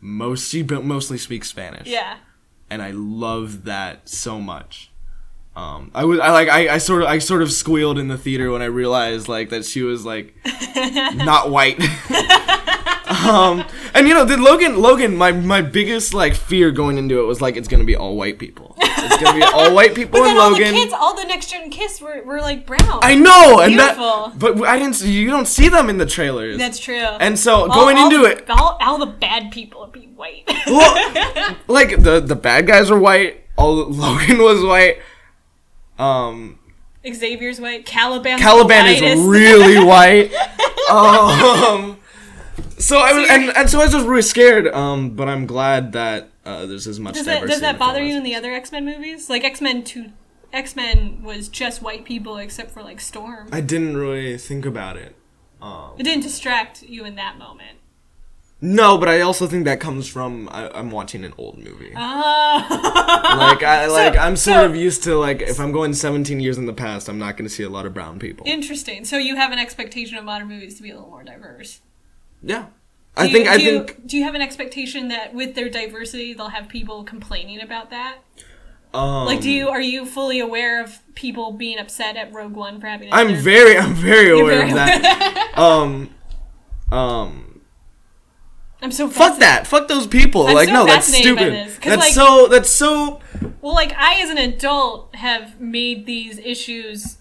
most 0.00 0.50
she 0.50 0.62
mostly 0.62 1.18
speaks 1.18 1.48
Spanish. 1.48 1.88
Yeah. 1.88 2.16
And 2.70 2.82
I 2.82 2.90
love 2.92 3.64
that 3.64 4.08
so 4.08 4.40
much. 4.40 4.90
Um, 5.54 5.90
I 5.94 6.04
was 6.04 6.20
I 6.20 6.30
like 6.32 6.48
I, 6.48 6.74
I 6.74 6.78
sort 6.78 7.02
of 7.02 7.08
I 7.08 7.18
sort 7.18 7.40
of 7.40 7.50
squealed 7.50 7.98
in 7.98 8.08
the 8.08 8.18
theater 8.18 8.50
when 8.50 8.60
I 8.60 8.66
realized 8.66 9.26
like 9.26 9.48
that 9.50 9.64
she 9.64 9.82
was 9.82 10.04
like 10.04 10.34
not 11.14 11.50
white. 11.50 11.78
um, 13.08 13.64
and 13.94 14.08
you 14.08 14.14
know, 14.14 14.24
the 14.24 14.36
Logan 14.36 14.80
Logan 14.80 15.16
my 15.16 15.32
my 15.32 15.60
biggest 15.62 16.12
like 16.14 16.34
fear 16.34 16.70
going 16.72 16.98
into 16.98 17.20
it 17.20 17.24
was 17.24 17.40
like 17.40 17.56
it's 17.56 17.68
gonna 17.68 17.84
be 17.84 17.94
all 17.96 18.16
white 18.16 18.38
people. 18.38 18.74
It's 18.78 19.22
gonna 19.22 19.38
be 19.38 19.44
all 19.44 19.72
white 19.74 19.94
people 19.94 20.20
But 20.20 20.28
in 20.30 20.34
then 20.34 20.36
all 20.38 20.50
the 20.50 20.56
Logan. 20.56 20.74
kids, 20.74 20.92
all 20.92 21.14
the 21.16 21.24
next 21.24 21.50
gen 21.50 21.70
kids 21.70 22.00
were, 22.00 22.22
were 22.24 22.40
like 22.40 22.66
brown. 22.66 22.80
I 23.02 23.14
know, 23.14 23.60
and 23.60 23.74
Beautiful. 23.74 24.28
that 24.30 24.38
but 24.38 24.62
I 24.68 24.78
didn't. 24.78 25.00
You 25.02 25.30
don't 25.30 25.46
see 25.46 25.68
them 25.68 25.88
in 25.88 25.98
the 25.98 26.06
trailers. 26.06 26.58
That's 26.58 26.78
true. 26.80 26.96
and 26.96 27.38
so 27.38 27.62
All- 27.62 27.68
going 27.68 27.96
all 27.96 28.06
into 28.06 28.18
the- 28.22 28.38
it, 28.38 28.50
all, 28.50 28.76
all 28.80 28.98
the 28.98 29.06
bad 29.06 29.52
people 29.52 29.80
would 29.82 29.92
be 29.92 30.06
white. 30.16 30.42
well, 30.66 31.56
like 31.68 32.02
the 32.02 32.20
the 32.20 32.36
bad 32.36 32.66
guys 32.66 32.90
were 32.90 32.98
white. 32.98 33.44
All 33.56 33.74
Logan 33.86 34.38
was 34.38 34.64
white. 34.64 34.98
Um, 35.98 36.58
Xavier's 37.06 37.60
white. 37.60 37.86
Caliban. 37.86 38.38
Caliban 38.38 38.86
is 38.86 39.20
really 39.20 39.82
white. 39.84 40.32
Um, 40.90 41.96
so 42.78 42.98
I 42.98 43.12
was, 43.12 43.28
and, 43.30 43.56
and 43.56 43.70
so 43.70 43.80
I 43.80 43.84
was 43.84 43.92
just 43.92 44.06
really 44.06 44.22
scared. 44.22 44.68
Um, 44.68 45.10
but 45.10 45.28
I'm 45.28 45.46
glad 45.46 45.92
that 45.92 46.30
uh, 46.44 46.66
there's 46.66 46.86
as 46.86 47.00
much 47.00 47.14
Does 47.14 47.26
that 47.26 47.46
does 47.46 47.60
that 47.60 47.78
bother 47.78 48.02
you 48.02 48.16
in 48.16 48.22
the 48.22 48.34
other 48.34 48.52
X 48.52 48.72
Men 48.72 48.84
movies? 48.84 49.28
Like 49.30 49.44
X 49.44 49.60
Men 49.60 49.82
Two, 49.84 50.12
X 50.52 50.76
Men 50.76 51.22
was 51.22 51.48
just 51.48 51.82
white 51.82 52.04
people 52.04 52.36
except 52.36 52.70
for 52.70 52.82
like 52.82 53.00
Storm. 53.00 53.48
I 53.52 53.60
didn't 53.60 53.96
really 53.96 54.38
think 54.38 54.64
about 54.66 54.96
it. 54.96 55.16
Um, 55.60 55.92
It 55.98 56.02
didn't 56.04 56.22
distract 56.22 56.82
you 56.82 57.04
in 57.04 57.14
that 57.16 57.38
moment. 57.38 57.78
no, 58.60 58.98
but 58.98 59.08
I 59.08 59.20
also 59.22 59.46
think 59.46 59.64
that 59.64 59.80
comes 59.80 60.06
from 60.06 60.48
I, 60.50 60.70
I'm 60.70 60.90
watching 60.90 61.24
an 61.24 61.32
old 61.38 61.58
movie. 61.58 61.92
Oh. 61.96 62.66
like 63.38 63.62
I 63.62 63.86
like 63.90 64.16
I'm 64.16 64.36
sort 64.36 64.56
so- 64.56 64.66
of 64.66 64.76
used 64.76 65.02
to 65.04 65.16
like 65.16 65.42
if 65.42 65.58
I'm 65.58 65.72
going 65.72 65.94
17 65.94 66.40
years 66.40 66.58
in 66.58 66.66
the 66.66 66.72
past, 66.72 67.08
I'm 67.08 67.18
not 67.18 67.36
going 67.36 67.48
to 67.48 67.54
see 67.54 67.62
a 67.64 67.70
lot 67.70 67.86
of 67.86 67.94
brown 67.94 68.18
people. 68.18 68.46
Interesting. 68.46 69.04
So 69.04 69.16
you 69.18 69.36
have 69.36 69.52
an 69.52 69.58
expectation 69.58 70.16
of 70.18 70.24
modern 70.24 70.48
movies 70.48 70.76
to 70.76 70.82
be 70.82 70.90
a 70.90 70.94
little 70.94 71.10
more 71.10 71.24
diverse. 71.24 71.80
Yeah, 72.46 72.66
I 73.16 73.26
Do 73.26 73.32
think 73.32 73.44
you, 73.46 73.50
I 73.50 73.56
do 73.58 73.62
you- 73.62 73.78
think 73.84 74.06
do 74.06 74.16
you 74.16 74.24
have 74.24 74.34
an 74.34 74.40
expectation 74.42 75.08
that 75.08 75.34
with 75.34 75.54
their 75.54 75.68
diversity 75.68 76.32
they'll 76.34 76.48
have 76.48 76.68
people 76.68 77.04
complaining 77.04 77.60
about 77.60 77.90
that? 77.90 78.18
um, 78.94 79.26
Like, 79.26 79.40
do 79.40 79.50
you 79.50 79.68
are 79.68 79.80
you 79.80 80.06
fully 80.06 80.38
aware 80.40 80.82
of 80.82 80.98
people 81.14 81.52
being 81.52 81.78
upset 81.78 82.16
at 82.16 82.32
Rogue 82.32 82.54
One 82.54 82.80
for 82.80 82.86
having? 82.86 83.08
I'm 83.12 83.34
very 83.36 83.76
I'm 83.76 83.94
very 83.94 84.30
aware 84.30 84.58
very 84.66 84.70
of 84.70 84.76
that. 84.76 85.52
um, 85.56 86.10
um. 86.92 87.42
I'm 88.82 88.92
so 88.92 89.08
Fuck 89.08 89.38
that! 89.38 89.66
Fuck 89.66 89.88
those 89.88 90.06
people! 90.06 90.46
I'm 90.46 90.54
like 90.54 90.68
so 90.68 90.74
no, 90.74 90.86
that's 90.86 91.06
stupid. 91.12 91.52
this, 91.52 91.78
That's 91.82 91.96
like- 91.98 92.12
so. 92.12 92.46
That's 92.48 92.68
so. 92.68 93.20
Well, 93.62 93.74
like 93.74 93.92
I, 93.96 94.20
as 94.20 94.28
an 94.30 94.36
adult, 94.38 95.14
have 95.16 95.58
made 95.60 96.04
these 96.06 96.38
issues. 96.38 97.16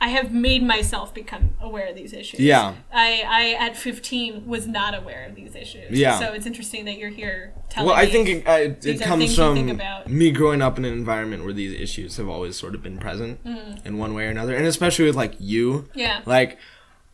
I 0.00 0.08
have 0.08 0.32
made 0.32 0.62
myself 0.62 1.14
become 1.14 1.54
aware 1.60 1.88
of 1.88 1.96
these 1.96 2.12
issues. 2.12 2.40
Yeah. 2.40 2.74
I, 2.92 3.24
I 3.26 3.66
at 3.66 3.76
15 3.76 4.46
was 4.46 4.66
not 4.66 4.94
aware 4.94 5.24
of 5.24 5.34
these 5.34 5.54
issues. 5.54 5.98
Yeah. 5.98 6.18
So 6.18 6.32
it's 6.32 6.44
interesting 6.46 6.84
that 6.84 6.98
you're 6.98 7.10
here 7.10 7.54
telling 7.70 7.88
Well, 7.88 7.96
I 7.96 8.06
think 8.06 8.28
it, 8.28 8.46
it, 8.46 8.86
it 8.86 9.00
comes 9.00 9.24
things 9.24 9.38
you 9.38 9.54
think 9.54 9.80
from 9.80 10.18
me 10.18 10.30
growing 10.30 10.60
up 10.60 10.76
in 10.76 10.84
an 10.84 10.92
environment 10.92 11.44
where 11.44 11.54
these 11.54 11.78
issues 11.80 12.18
have 12.18 12.28
always 12.28 12.56
sort 12.56 12.74
of 12.74 12.82
been 12.82 12.98
present 12.98 13.40
in 13.84 13.96
one 13.96 14.12
way 14.14 14.26
or 14.26 14.30
another, 14.30 14.54
and 14.54 14.66
especially 14.66 15.06
with 15.06 15.16
like 15.16 15.36
you. 15.38 15.72
Mm. 15.72 15.88
Yeah. 15.94 16.20
Like, 16.26 16.58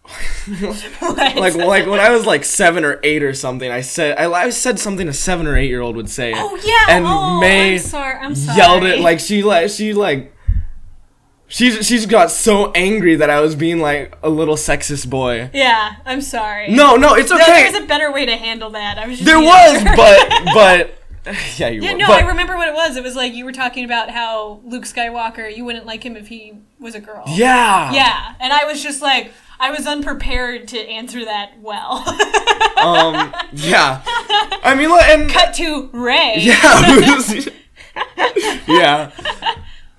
like, 1.36 1.54
like 1.54 1.86
when 1.86 2.00
I 2.00 2.10
was 2.10 2.26
like 2.26 2.44
seven 2.44 2.84
or 2.84 2.98
eight 3.04 3.22
or 3.22 3.34
something, 3.34 3.70
I 3.70 3.82
said 3.82 4.18
I, 4.18 4.32
I 4.32 4.50
said 4.50 4.80
something 4.80 5.06
a 5.06 5.12
seven 5.12 5.46
or 5.46 5.56
eight 5.56 5.68
year 5.68 5.80
old 5.80 5.94
would 5.94 6.10
say. 6.10 6.32
Oh 6.34 6.58
yeah. 6.64 6.96
And 6.96 7.06
oh, 7.06 7.38
May 7.38 7.74
I'm 7.74 7.78
sorry. 7.78 8.18
I'm 8.18 8.34
sorry. 8.34 8.58
yelled 8.58 8.84
it 8.84 9.00
like 9.00 9.20
she 9.20 9.42
like 9.42 9.70
she 9.70 9.92
like. 9.92 10.34
She's 11.50 11.84
she's 11.86 12.06
got 12.06 12.30
so 12.30 12.70
angry 12.72 13.16
that 13.16 13.28
I 13.28 13.40
was 13.40 13.54
being 13.56 13.80
like 13.80 14.16
a 14.22 14.30
little 14.30 14.54
sexist 14.54 15.10
boy. 15.10 15.50
Yeah. 15.52 15.96
I'm 16.06 16.20
sorry. 16.22 16.70
No, 16.70 16.94
no, 16.96 17.14
it's 17.14 17.28
No, 17.30 17.36
okay. 17.36 17.68
there's 17.70 17.74
a 17.82 17.86
better 17.86 18.12
way 18.12 18.24
to 18.24 18.36
handle 18.36 18.70
that. 18.70 18.98
I 18.98 19.06
was. 19.08 19.18
Just 19.18 19.26
There 19.26 19.40
was, 19.40 19.82
but 19.96 20.44
but 20.54 20.94
yeah, 21.58 21.68
you 21.68 21.82
Yeah, 21.82 21.92
were. 21.92 21.98
no, 21.98 22.06
but, 22.06 22.22
I 22.22 22.28
remember 22.28 22.56
what 22.56 22.68
it 22.68 22.74
was. 22.74 22.96
It 22.96 23.02
was 23.02 23.16
like 23.16 23.34
you 23.34 23.44
were 23.44 23.52
talking 23.52 23.84
about 23.84 24.10
how 24.10 24.60
Luke 24.64 24.84
Skywalker, 24.84 25.54
you 25.54 25.64
wouldn't 25.64 25.86
like 25.86 26.04
him 26.06 26.16
if 26.16 26.28
he 26.28 26.54
was 26.78 26.94
a 26.94 27.00
girl. 27.00 27.24
Yeah. 27.26 27.92
Yeah, 27.92 28.34
and 28.40 28.52
I 28.52 28.64
was 28.64 28.80
just 28.82 29.02
like, 29.02 29.32
I 29.58 29.70
was 29.72 29.86
unprepared 29.86 30.68
to 30.68 30.78
answer 30.78 31.24
that 31.24 31.58
well. 31.60 31.98
um, 32.78 33.34
yeah. 33.52 34.00
I 34.06 34.74
mean, 34.78 34.88
and 34.92 35.28
Cut 35.30 35.52
to 35.54 35.90
Rey. 35.92 36.36
yeah, 36.38 37.44
yeah. 38.66 39.10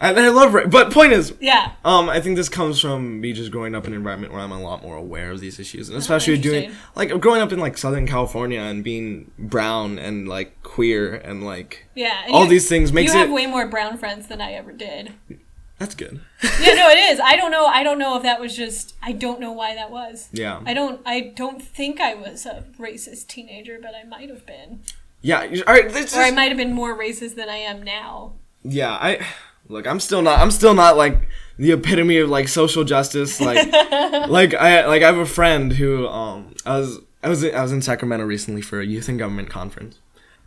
And 0.01 0.19
I 0.19 0.29
love, 0.29 0.55
but 0.71 0.91
point 0.91 1.13
is, 1.13 1.33
Yeah. 1.39 1.73
Um, 1.85 2.09
I 2.09 2.19
think 2.19 2.35
this 2.35 2.49
comes 2.49 2.81
from 2.81 3.21
me 3.21 3.33
just 3.33 3.51
growing 3.51 3.75
up 3.75 3.85
in 3.85 3.93
an 3.93 3.97
environment 3.97 4.33
where 4.33 4.41
I'm 4.41 4.51
a 4.51 4.59
lot 4.59 4.81
more 4.81 4.97
aware 4.97 5.29
of 5.31 5.39
these 5.39 5.59
issues, 5.59 5.89
and 5.89 5.97
especially 5.97 6.37
doing 6.39 6.71
like 6.95 7.17
growing 7.21 7.41
up 7.41 7.51
in 7.51 7.59
like 7.59 7.77
Southern 7.77 8.07
California 8.07 8.59
and 8.59 8.83
being 8.83 9.29
brown 9.37 9.99
and 9.99 10.27
like 10.27 10.61
queer 10.63 11.13
and 11.15 11.45
like 11.45 11.85
Yeah. 11.95 12.23
and 12.25 12.33
all 12.33 12.43
you- 12.45 12.49
these 12.49 12.67
things 12.67 12.91
makes 12.91 13.13
you 13.13 13.19
have 13.19 13.29
it. 13.29 13.33
way 13.33 13.45
more 13.45 13.67
brown 13.67 13.97
friends 13.97 14.27
than 14.27 14.41
I 14.41 14.53
ever 14.53 14.71
did. 14.71 15.13
That's 15.77 15.95
good. 15.95 16.19
Yeah, 16.61 16.73
no, 16.75 16.89
it 16.89 16.97
is. 17.11 17.19
I 17.19 17.35
don't 17.35 17.49
know. 17.51 17.65
I 17.65 17.81
don't 17.83 17.97
know 17.97 18.15
if 18.15 18.21
that 18.23 18.39
was 18.39 18.55
just. 18.55 18.93
I 19.01 19.11
don't 19.13 19.39
know 19.39 19.51
why 19.51 19.73
that 19.73 19.89
was. 19.89 20.29
yeah, 20.31 20.61
I 20.65 20.73
don't. 20.75 21.01
I 21.07 21.33
don't 21.35 21.59
think 21.61 21.99
I 21.99 22.13
was 22.13 22.45
a 22.45 22.65
racist 22.79 23.27
teenager, 23.27 23.79
but 23.81 23.93
I 23.95 24.03
might 24.07 24.29
have 24.29 24.45
been, 24.45 24.81
yeah. 25.23 25.39
All 25.41 25.73
right, 25.73 25.85
or 26.15 26.19
I 26.21 26.29
might 26.29 26.49
have 26.49 26.57
been 26.57 26.73
more 26.73 26.95
racist 26.97 27.33
than 27.35 27.49
I 27.49 27.57
am 27.57 27.81
now. 27.81 28.33
yeah. 28.63 28.91
I 28.91 29.25
look. 29.71 29.87
I'm 29.87 29.99
still 29.99 30.21
not. 30.21 30.39
I'm 30.39 30.51
still 30.51 30.73
not 30.73 30.97
like 30.97 31.27
the 31.57 31.71
epitome 31.71 32.17
of 32.17 32.29
like 32.29 32.47
social 32.47 32.83
justice. 32.83 33.39
Like, 33.41 33.71
like 34.29 34.53
I 34.53 34.85
like 34.85 35.01
I 35.01 35.07
have 35.07 35.17
a 35.17 35.25
friend 35.25 35.73
who 35.73 36.07
um 36.07 36.53
I 36.65 36.77
was 36.77 36.99
I 37.23 37.29
was 37.29 37.43
I 37.43 37.61
was 37.61 37.71
in 37.71 37.81
Sacramento 37.81 38.25
recently 38.25 38.61
for 38.61 38.79
a 38.79 38.85
youth 38.85 39.09
and 39.09 39.17
government 39.17 39.49
conference. 39.49 39.99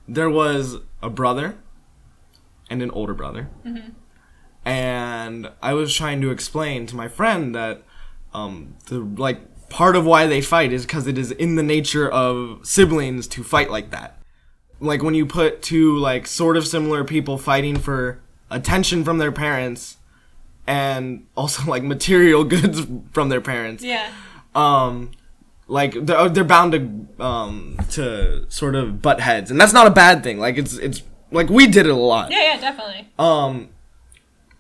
There 0.07 0.31
was 0.31 0.77
a 1.03 1.11
brother 1.11 1.57
and 2.71 2.83
an 2.83 2.91
older 2.91 3.15
brother, 3.15 3.49
and 4.65 5.51
I 5.63 5.73
was 5.73 5.95
trying 5.95 6.21
to 6.21 6.31
explain 6.31 6.87
to 6.87 6.97
my 6.97 7.09
friend 7.09 7.55
that 7.55 7.83
um 8.33 8.77
the 8.87 8.99
like 9.01 9.69
part 9.69 9.97
of 9.97 10.05
why 10.05 10.27
they 10.27 10.41
fight 10.41 10.73
is 10.73 10.85
because 10.87 11.07
it 11.07 11.19
is 11.19 11.31
in 11.33 11.57
the 11.57 11.63
nature 11.63 12.09
of 12.09 12.65
siblings 12.65 13.27
to 13.29 13.43
fight 13.43 13.71
like 13.71 13.91
that. 13.91 14.21
Like 14.81 15.03
when 15.03 15.15
you 15.15 15.25
put 15.25 15.63
two 15.63 15.97
like 15.97 16.27
sort 16.27 16.57
of 16.57 16.67
similar 16.67 17.05
people 17.05 17.39
fighting 17.39 17.79
for 17.79 18.21
attention 18.51 19.05
from 19.05 19.19
their 19.19 19.33
parents 19.33 19.97
and 20.67 21.27
also 21.37 21.65
like 21.71 21.83
material 21.83 22.45
goods 22.45 22.87
from 23.13 23.29
their 23.29 23.41
parents 23.41 23.83
Yeah. 23.85 24.11
um 24.55 25.11
like 25.67 25.95
they're, 26.07 26.29
they're 26.29 26.45
bound 26.45 26.73
to 26.73 27.23
um 27.25 27.77
to 27.91 28.45
sort 28.51 28.75
of 28.75 29.01
butt 29.03 29.21
heads 29.21 29.51
and 29.51 29.61
that's 29.61 29.73
not 29.73 29.87
a 29.87 29.91
bad 29.91 30.23
thing 30.23 30.39
like 30.39 30.59
it's 30.59 30.75
it's 30.77 31.03
like 31.31 31.49
we 31.49 31.67
did 31.67 31.87
it 31.87 31.91
a 31.93 31.95
lot 31.97 32.31
Yeah. 32.31 32.55
Yeah. 32.55 32.61
Definitely. 32.61 33.09
um 33.19 33.71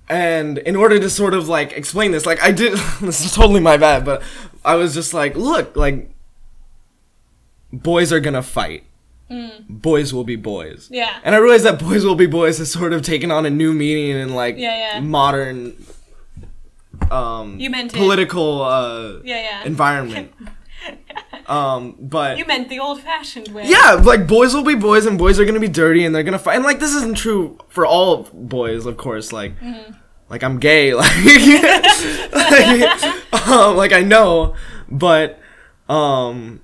and 0.09 0.59
in 0.59 0.77
order 0.77 0.99
to 0.99 1.09
sort 1.09 1.33
of 1.35 1.49
like 1.49 1.73
explain 1.73 2.11
this 2.13 2.27
like 2.27 2.43
i 2.43 2.51
did 2.53 2.73
this 3.01 3.25
is 3.25 3.33
totally 3.33 3.61
my 3.61 3.77
bad 3.77 4.05
but 4.05 4.23
i 4.65 4.75
was 4.75 4.93
just 4.95 5.15
like 5.15 5.37
look 5.37 5.77
like 5.77 6.11
boys 7.73 8.13
are 8.13 8.21
gonna 8.21 8.43
fight 8.43 8.85
boys 9.69 10.13
will 10.15 10.25
be 10.25 10.37
boys 10.37 10.89
Mm. 10.89 10.97
Yeah. 10.97 11.15
and 11.25 11.35
i 11.35 11.39
realized 11.39 11.65
that 11.65 11.79
boys 11.79 12.05
will 12.05 12.15
be 12.15 12.27
boys 12.27 12.59
has 12.59 12.71
sort 12.71 12.93
of 12.93 13.03
taken 13.03 13.31
on 13.31 13.47
a 13.47 13.51
new 13.51 13.73
meaning 13.73 14.11
in 14.17 14.35
like 14.35 14.57
Yeah, 14.57 14.77
yeah. 14.95 15.01
modern 15.01 15.75
um 17.11 17.59
You 17.59 17.71
meant 17.71 17.93
political 17.93 18.63
uh 18.63 19.21
Yeah. 19.25 19.41
Yeah. 19.49 19.65
environment 19.65 20.33
um 21.47 21.97
but 21.99 22.39
you 22.39 22.45
meant 22.45 22.69
the 22.69 22.79
old-fashioned 22.79 23.49
way. 23.49 23.65
yeah, 23.67 23.93
like 23.95 24.27
boys 24.27 24.55
will 24.55 24.65
be 24.65 24.75
boys 24.75 25.07
and 25.07 25.19
boys 25.19 25.39
are 25.41 25.45
gonna 25.45 25.61
be 25.61 25.69
dirty 25.69 26.05
and 26.05 26.15
they're 26.15 26.23
gonna 26.23 26.39
fight. 26.39 26.57
And 26.57 26.65
like 26.65 26.79
this 26.79 26.95
isn't 26.95 27.17
true 27.17 27.59
for 27.69 27.85
all 27.87 28.29
boys, 28.33 28.85
of 28.87 28.97
course. 28.97 29.33
Like, 29.33 29.53
like 30.29 30.43
I'm 30.43 30.59
gay, 30.59 30.95
like, 31.01 31.15
like, 32.33 33.49
um, 33.49 33.77
like 33.77 33.93
I 33.93 34.03
know, 34.03 34.55
but 34.91 35.39
um, 35.89 36.61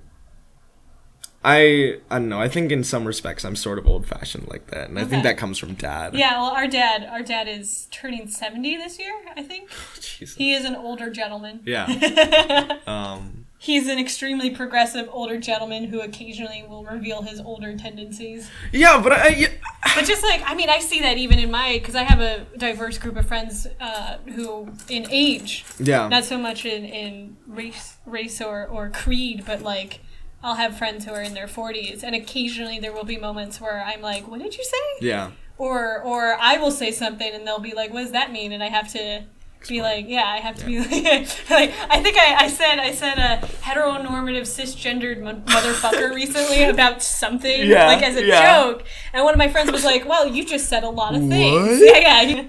I 1.42 1.98
I 2.10 2.18
don't 2.18 2.28
know. 2.28 2.40
I 2.40 2.48
think 2.48 2.70
in 2.70 2.84
some 2.84 3.06
respects 3.06 3.44
I'm 3.44 3.56
sort 3.56 3.78
of 3.78 3.86
old 3.86 4.06
fashioned 4.06 4.48
like 4.48 4.66
that, 4.68 4.90
and 4.90 4.98
I 4.98 5.04
think 5.04 5.22
that 5.22 5.38
comes 5.38 5.58
from 5.58 5.74
dad. 5.74 6.14
Yeah. 6.14 6.38
Well, 6.40 6.50
our 6.50 6.66
dad. 6.66 7.08
Our 7.10 7.22
dad 7.22 7.48
is 7.48 7.88
turning 7.90 8.28
seventy 8.28 8.76
this 8.76 8.98
year. 8.98 9.14
I 9.36 9.42
think 9.42 9.70
Jesus. 10.00 10.36
he 10.36 10.52
is 10.52 10.64
an 10.64 10.76
older 10.76 11.10
gentleman. 11.10 11.60
Yeah. 11.64 12.78
um. 12.86 13.46
He's 13.62 13.88
an 13.88 13.98
extremely 13.98 14.48
progressive 14.48 15.06
older 15.12 15.38
gentleman 15.38 15.84
who 15.84 16.00
occasionally 16.00 16.64
will 16.66 16.82
reveal 16.82 17.20
his 17.20 17.40
older 17.40 17.76
tendencies. 17.76 18.50
Yeah, 18.72 19.02
but 19.02 19.12
I. 19.12 19.28
Yeah, 19.28 19.48
But 19.94 20.06
just 20.06 20.22
like, 20.22 20.42
I 20.46 20.54
mean, 20.54 20.70
I 20.70 20.78
see 20.78 21.00
that 21.00 21.18
even 21.18 21.38
in 21.38 21.50
my, 21.50 21.74
because 21.78 21.94
I 21.94 22.04
have 22.04 22.20
a 22.20 22.46
diverse 22.56 22.96
group 22.96 23.16
of 23.16 23.26
friends 23.26 23.66
uh, 23.78 24.16
who, 24.34 24.70
in 24.88 25.06
age, 25.10 25.66
yeah. 25.78 26.08
not 26.08 26.24
so 26.24 26.38
much 26.38 26.64
in, 26.64 26.86
in 26.86 27.36
race, 27.46 27.98
race 28.06 28.40
or, 28.40 28.66
or 28.66 28.88
creed, 28.88 29.44
but 29.46 29.60
like, 29.60 30.00
I'll 30.42 30.54
have 30.54 30.76
friends 30.78 31.04
who 31.04 31.12
are 31.12 31.20
in 31.22 31.34
their 31.34 31.46
40s, 31.46 32.02
and 32.02 32.14
occasionally 32.14 32.78
there 32.78 32.92
will 32.92 33.04
be 33.04 33.16
moments 33.18 33.60
where 33.60 33.82
I'm 33.84 34.00
like, 34.00 34.26
what 34.28 34.40
did 34.40 34.56
you 34.56 34.64
say? 34.64 35.06
yeah. 35.06 35.30
Or, 35.58 36.00
or 36.00 36.38
I 36.40 36.56
will 36.56 36.70
say 36.70 36.90
something 36.90 37.34
and 37.34 37.46
they'll 37.46 37.58
be 37.58 37.74
like, 37.74 37.92
what 37.92 38.00
does 38.00 38.12
that 38.12 38.32
mean? 38.32 38.52
And 38.52 38.62
I 38.62 38.68
have 38.68 38.90
to 38.94 39.24
be 39.68 39.82
like, 39.82 40.06
yeah, 40.08 40.24
I 40.24 40.38
have 40.38 40.56
to 40.56 40.64
be 40.64 40.78
like, 40.78 40.90
like, 41.50 41.74
I 41.90 42.02
think 42.02 42.16
I, 42.16 42.44
I 42.44 42.48
said, 42.48 42.78
I 42.78 42.92
said 42.94 43.18
a 43.18 43.46
heteronormative 43.60 44.46
cisgendered 44.46 45.20
mo- 45.20 45.34
motherfucker 45.44 46.14
recently 46.14 46.62
about 46.64 47.02
something, 47.02 47.68
Yeah, 47.68 47.88
like 47.88 48.02
as 48.02 48.16
a 48.16 48.24
yeah. 48.24 48.62
joke. 48.62 48.84
And 49.12 49.22
one 49.22 49.34
of 49.34 49.38
my 49.38 49.48
friends 49.50 49.70
was 49.70 49.84
like, 49.84 50.08
well, 50.08 50.26
you 50.26 50.46
just 50.46 50.66
said 50.70 50.82
a 50.82 50.88
lot 50.88 51.14
of 51.14 51.20
things. 51.28 51.78
What? 51.80 52.02
Yeah, 52.02 52.22
yeah. 52.22 52.44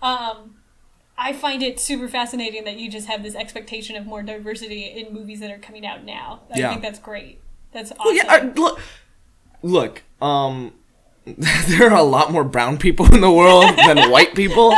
Um, 0.00 0.55
I 1.18 1.32
find 1.32 1.62
it 1.62 1.80
super 1.80 2.08
fascinating 2.08 2.64
that 2.64 2.76
you 2.78 2.90
just 2.90 3.06
have 3.06 3.22
this 3.22 3.34
expectation 3.34 3.96
of 3.96 4.06
more 4.06 4.22
diversity 4.22 4.82
in 4.84 5.14
movies 5.14 5.40
that 5.40 5.50
are 5.50 5.58
coming 5.58 5.86
out 5.86 6.04
now. 6.04 6.40
I 6.54 6.58
Yeah. 6.58 6.70
think 6.70 6.82
that's 6.82 6.98
great. 6.98 7.40
That's 7.72 7.90
awesome. 7.92 8.04
Well, 8.04 8.14
yeah, 8.14 8.24
I, 8.28 8.40
look, 8.42 8.80
look, 9.62 10.02
um, 10.20 10.72
there 11.26 11.90
are 11.90 11.96
a 11.96 12.02
lot 12.02 12.30
more 12.32 12.44
brown 12.44 12.78
people 12.78 13.12
in 13.14 13.20
the 13.20 13.30
world 13.30 13.76
than 13.76 14.10
white 14.10 14.34
people. 14.34 14.74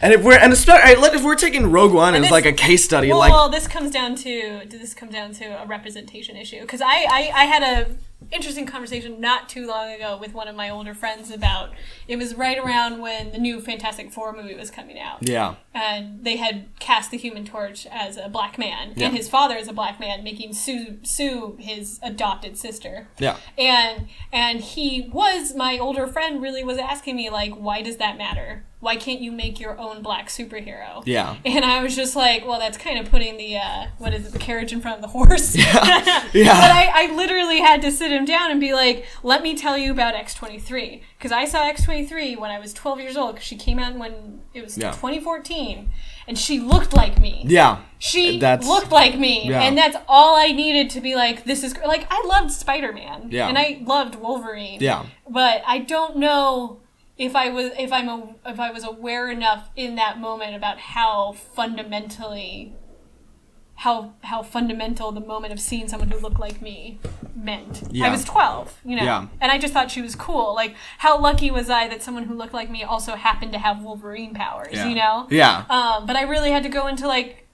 And 0.00 0.12
if 0.12 0.22
we're 0.24 0.36
and 0.36 0.52
if 0.52 1.24
we're 1.24 1.36
taking 1.36 1.70
Rogue 1.70 1.92
One 1.92 2.14
as 2.16 2.28
like 2.30 2.44
a 2.44 2.52
case 2.52 2.84
study, 2.84 3.08
well, 3.08 3.18
like 3.20 3.32
well, 3.32 3.48
this 3.48 3.68
comes 3.68 3.92
down 3.92 4.16
to 4.16 4.62
this 4.66 4.94
comes 4.94 5.12
down 5.12 5.32
to 5.34 5.62
a 5.62 5.66
representation 5.66 6.36
issue 6.36 6.60
because 6.62 6.80
I, 6.80 7.06
I 7.08 7.30
I 7.34 7.44
had 7.44 7.62
a 7.62 7.86
interesting 8.32 8.66
conversation 8.66 9.20
not 9.20 9.48
too 9.48 9.66
long 9.66 9.90
ago 9.90 10.16
with 10.20 10.34
one 10.34 10.48
of 10.48 10.56
my 10.56 10.70
older 10.70 10.94
friends 10.94 11.30
about 11.30 11.70
it 12.08 12.16
was 12.16 12.34
right 12.34 12.58
around 12.58 13.00
when 13.00 13.32
the 13.32 13.38
new 13.38 13.60
Fantastic 13.60 14.12
Four 14.12 14.32
movie 14.32 14.54
was 14.54 14.70
coming 14.70 14.98
out. 14.98 15.18
Yeah, 15.26 15.56
and 15.74 16.24
they 16.24 16.36
had 16.36 16.66
cast 16.78 17.10
the 17.10 17.18
Human 17.18 17.44
Torch 17.44 17.86
as 17.90 18.16
a 18.16 18.28
black 18.28 18.58
man. 18.58 18.94
Yeah. 18.96 19.08
and 19.08 19.16
his 19.16 19.28
father 19.28 19.56
is 19.56 19.68
a 19.68 19.72
black 19.72 20.00
man 20.00 20.24
making 20.24 20.54
Sue 20.54 20.98
Sue 21.02 21.56
his 21.60 22.00
adopted 22.02 22.56
sister. 22.56 23.08
Yeah, 23.18 23.36
and 23.56 24.08
and 24.32 24.60
he 24.60 25.10
was 25.12 25.54
my 25.54 25.78
older 25.78 26.06
friend 26.06 26.42
really 26.42 26.64
was 26.64 26.78
asking 26.78 27.16
me 27.16 27.30
like 27.30 27.52
why 27.52 27.82
does 27.82 27.98
that 27.98 28.16
matter 28.16 28.64
why 28.82 28.96
can't 28.96 29.20
you 29.20 29.30
make 29.30 29.60
your 29.60 29.78
own 29.78 30.02
black 30.02 30.26
superhero 30.28 31.02
yeah, 31.06 31.36
and 31.44 31.64
I 31.64 31.82
was 31.82 31.94
just 31.94 32.16
like, 32.16 32.44
well, 32.46 32.58
that's 32.58 32.76
kind 32.76 32.98
of 32.98 33.08
putting 33.10 33.36
the 33.36 33.56
uh, 33.56 33.86
what 33.98 34.12
is 34.12 34.26
it, 34.26 34.32
the 34.32 34.38
carriage 34.40 34.72
in 34.72 34.80
front 34.80 34.96
of 34.96 35.02
the 35.02 35.08
horse. 35.08 35.54
Yeah. 35.56 36.28
Yeah. 36.34 36.52
but 36.60 36.70
I, 36.70 36.90
I 37.04 37.14
literally 37.14 37.60
had 37.60 37.80
to 37.82 37.92
sit 37.92 38.10
him 38.10 38.24
down 38.24 38.50
and 38.50 38.58
be 38.60 38.72
like, 38.72 39.06
let 39.22 39.42
me 39.42 39.54
tell 39.56 39.78
you 39.78 39.92
about 39.92 40.14
X 40.14 40.34
twenty 40.34 40.58
three 40.58 41.02
because 41.16 41.30
I 41.32 41.44
saw 41.44 41.64
X 41.66 41.84
twenty 41.84 42.04
three 42.06 42.34
when 42.36 42.50
I 42.50 42.58
was 42.58 42.72
twelve 42.74 42.98
years 43.00 43.16
old. 43.16 43.34
Because 43.36 43.46
she 43.46 43.56
came 43.56 43.78
out 43.78 43.94
when 43.94 44.40
it 44.52 44.62
was 44.64 44.76
Yeah. 44.76 44.90
twenty 44.92 45.20
fourteen, 45.20 45.90
and 46.26 46.36
she 46.38 46.58
looked 46.58 46.92
like 46.92 47.20
me. 47.20 47.44
yeah, 47.46 47.78
She 47.98 48.38
That's- 48.40 48.66
looked 48.66 48.90
like 48.90 49.16
me, 49.18 49.48
Yeah. 49.48 49.62
and 49.62 49.78
that's 49.78 49.96
all 50.08 50.34
I 50.36 50.48
needed 50.52 50.90
to 50.90 51.00
be 51.00 51.14
like, 51.14 51.44
this 51.44 51.62
is 51.62 51.76
like 51.86 52.06
I 52.10 52.20
loved 52.26 52.50
Spider 52.50 52.92
Man, 52.92 53.28
Yeah. 53.30 53.46
and 53.48 53.56
I 53.56 53.80
loved 53.84 54.16
Wolverine, 54.16 54.78
yeah, 54.80 55.04
but 55.28 55.62
I 55.66 55.78
don't 55.78 56.16
know 56.16 56.80
if 57.16 57.36
I 57.36 57.50
was 57.50 57.72
if 57.78 57.92
I'm 57.92 58.08
a, 58.08 58.34
if 58.46 58.58
I 58.58 58.70
was 58.70 58.84
aware 58.84 59.30
enough 59.30 59.70
in 59.76 59.96
that 59.96 60.18
moment 60.18 60.54
about 60.54 60.78
how 60.78 61.32
fundamentally 61.32 62.74
how 63.76 64.14
how 64.22 64.42
fundamental 64.42 65.12
the 65.12 65.20
moment 65.20 65.52
of 65.52 65.60
seeing 65.60 65.88
someone 65.88 66.08
who 66.10 66.18
looked 66.18 66.38
like 66.38 66.62
me 66.62 66.98
meant. 67.34 67.82
Yeah. 67.90 68.06
I 68.06 68.10
was 68.10 68.24
12, 68.24 68.80
you 68.84 68.96
know. 68.96 69.02
Yeah. 69.02 69.26
And 69.40 69.50
I 69.50 69.58
just 69.58 69.72
thought 69.74 69.90
she 69.90 70.00
was 70.02 70.14
cool. 70.14 70.54
Like 70.54 70.74
how 70.98 71.18
lucky 71.20 71.50
was 71.50 71.68
I 71.68 71.88
that 71.88 72.02
someone 72.02 72.24
who 72.24 72.34
looked 72.34 72.54
like 72.54 72.70
me 72.70 72.84
also 72.84 73.14
happened 73.16 73.52
to 73.52 73.58
have 73.58 73.82
Wolverine 73.82 74.34
powers, 74.34 74.74
yeah, 74.74 74.88
you 74.88 74.94
know? 74.94 75.26
yeah, 75.30 75.64
Um, 75.68 76.06
but 76.06 76.16
I 76.16 76.22
really 76.22 76.50
had 76.50 76.62
to 76.62 76.68
go 76.68 76.86
into 76.86 77.06
like 77.08 77.48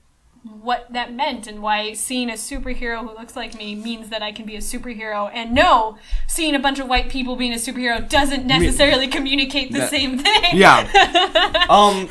what 0.44 0.86
that 0.92 1.12
meant 1.12 1.46
and 1.46 1.60
why 1.62 1.92
seeing 1.92 2.30
a 2.30 2.34
superhero 2.34 3.00
who 3.00 3.08
looks 3.18 3.34
like 3.36 3.56
me 3.56 3.74
means 3.74 4.08
that 4.10 4.22
I 4.22 4.32
can 4.32 4.46
be 4.46 4.54
a 4.56 4.60
superhero. 4.60 5.30
And 5.32 5.52
no, 5.52 5.98
seeing 6.26 6.54
a 6.54 6.58
bunch 6.58 6.78
of 6.78 6.86
white 6.88 7.08
people 7.08 7.36
being 7.36 7.52
a 7.52 7.56
superhero 7.56 8.08
doesn't 8.08 8.46
necessarily 8.46 9.08
communicate 9.08 9.72
the 9.72 9.80
That- 9.80 9.90
same 9.90 10.18
thing. 10.18 10.44
yeah. 10.56 11.66
um, 11.68 12.08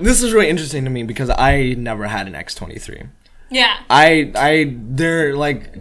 this 0.00 0.22
is 0.22 0.32
really 0.32 0.48
interesting 0.48 0.84
to 0.84 0.90
me 0.90 1.02
because 1.02 1.30
I 1.30 1.74
never 1.78 2.06
had 2.06 2.26
an 2.26 2.34
X 2.34 2.54
twenty 2.54 2.78
three. 2.78 3.02
Yeah. 3.50 3.78
I 3.90 4.32
I 4.34 4.74
they're 4.76 5.34
like. 5.36 5.72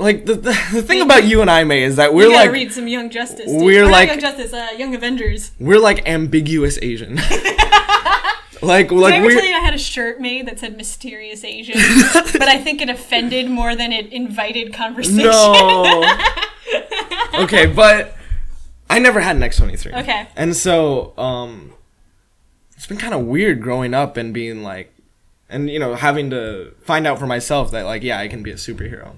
Like 0.00 0.26
the, 0.26 0.34
the, 0.34 0.50
the 0.72 0.80
thing 0.82 1.02
about 1.02 1.24
you 1.24 1.40
and 1.40 1.50
I, 1.50 1.64
May, 1.64 1.82
is 1.82 1.96
that 1.96 2.14
we're 2.14 2.28
like 2.30 2.52
read 2.52 2.72
some 2.72 2.86
Young 2.86 3.10
Justice. 3.10 3.46
dude. 3.50 3.60
we're 3.60 3.82
not 3.82 3.90
like- 3.90 4.08
Young 4.08 4.20
Justice, 4.20 4.52
uh, 4.52 4.68
Young 4.76 4.94
Avengers. 4.94 5.50
we're 5.58 5.80
like 5.80 6.08
ambiguous 6.08 6.78
Asian. 6.80 7.18
Like 8.62 8.88
Did 8.88 8.98
like 8.98 9.14
I 9.14 9.16
ever 9.18 9.26
we 9.26 9.34
tell 9.34 9.44
you 9.44 9.54
I 9.54 9.60
had 9.60 9.74
a 9.74 9.78
shirt 9.78 10.20
made 10.20 10.46
that 10.46 10.58
said 10.58 10.76
"mysterious 10.76 11.44
Asian," 11.44 11.76
but 12.14 12.42
I 12.42 12.58
think 12.58 12.80
it 12.80 12.88
offended 12.88 13.48
more 13.50 13.76
than 13.76 13.92
it 13.92 14.12
invited 14.12 14.72
conversation. 14.72 15.18
No. 15.18 16.16
okay, 17.34 17.66
but 17.66 18.16
I 18.90 18.98
never 18.98 19.20
had 19.20 19.36
an 19.36 19.42
X23. 19.42 20.02
Okay. 20.02 20.28
And 20.36 20.56
so, 20.56 21.16
um, 21.18 21.72
it's 22.74 22.86
been 22.86 22.96
kind 22.96 23.14
of 23.14 23.26
weird 23.26 23.60
growing 23.60 23.94
up 23.94 24.16
and 24.16 24.32
being 24.32 24.62
like, 24.62 24.94
and 25.48 25.68
you 25.70 25.78
know, 25.78 25.94
having 25.94 26.30
to 26.30 26.74
find 26.82 27.06
out 27.06 27.18
for 27.18 27.26
myself 27.26 27.70
that 27.72 27.84
like, 27.84 28.02
yeah, 28.02 28.18
I 28.18 28.28
can 28.28 28.42
be 28.42 28.50
a 28.50 28.54
superhero. 28.54 29.16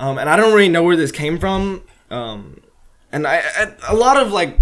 Um, 0.00 0.18
and 0.18 0.28
I 0.28 0.36
don't 0.36 0.54
really 0.54 0.68
know 0.68 0.82
where 0.82 0.96
this 0.96 1.10
came 1.10 1.38
from. 1.38 1.82
Um, 2.10 2.62
and 3.10 3.26
I, 3.26 3.42
I 3.56 3.72
a 3.88 3.94
lot 3.94 4.16
of 4.16 4.32
like 4.32 4.58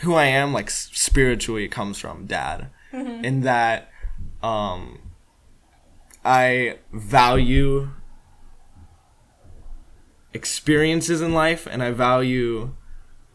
who 0.00 0.14
I 0.14 0.26
am, 0.26 0.52
like 0.52 0.70
spiritually, 0.70 1.68
comes 1.68 1.98
from 1.98 2.26
dad, 2.26 2.68
in 2.94 3.40
that, 3.42 3.90
um, 4.42 5.00
I 6.24 6.78
value 6.92 7.90
experiences 10.32 11.20
in 11.20 11.32
life 11.32 11.66
and 11.70 11.82
I 11.82 11.90
value 11.90 12.74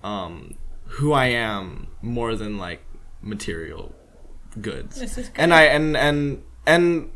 um, 0.03 0.55
who 0.85 1.13
I 1.13 1.25
am 1.27 1.87
more 2.01 2.35
than 2.35 2.57
like 2.57 2.83
material 3.21 3.93
goods. 4.59 4.99
This 4.99 5.17
is 5.17 5.29
good. 5.29 5.39
And 5.41 5.53
I 5.53 5.63
and 5.63 5.95
and 5.95 6.43
and 6.65 7.11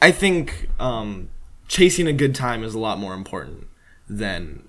I 0.00 0.12
think 0.12 0.68
um, 0.78 1.30
chasing 1.68 2.06
a 2.06 2.12
good 2.12 2.34
time 2.34 2.62
is 2.62 2.74
a 2.74 2.78
lot 2.78 2.98
more 2.98 3.14
important 3.14 3.66
than 4.08 4.68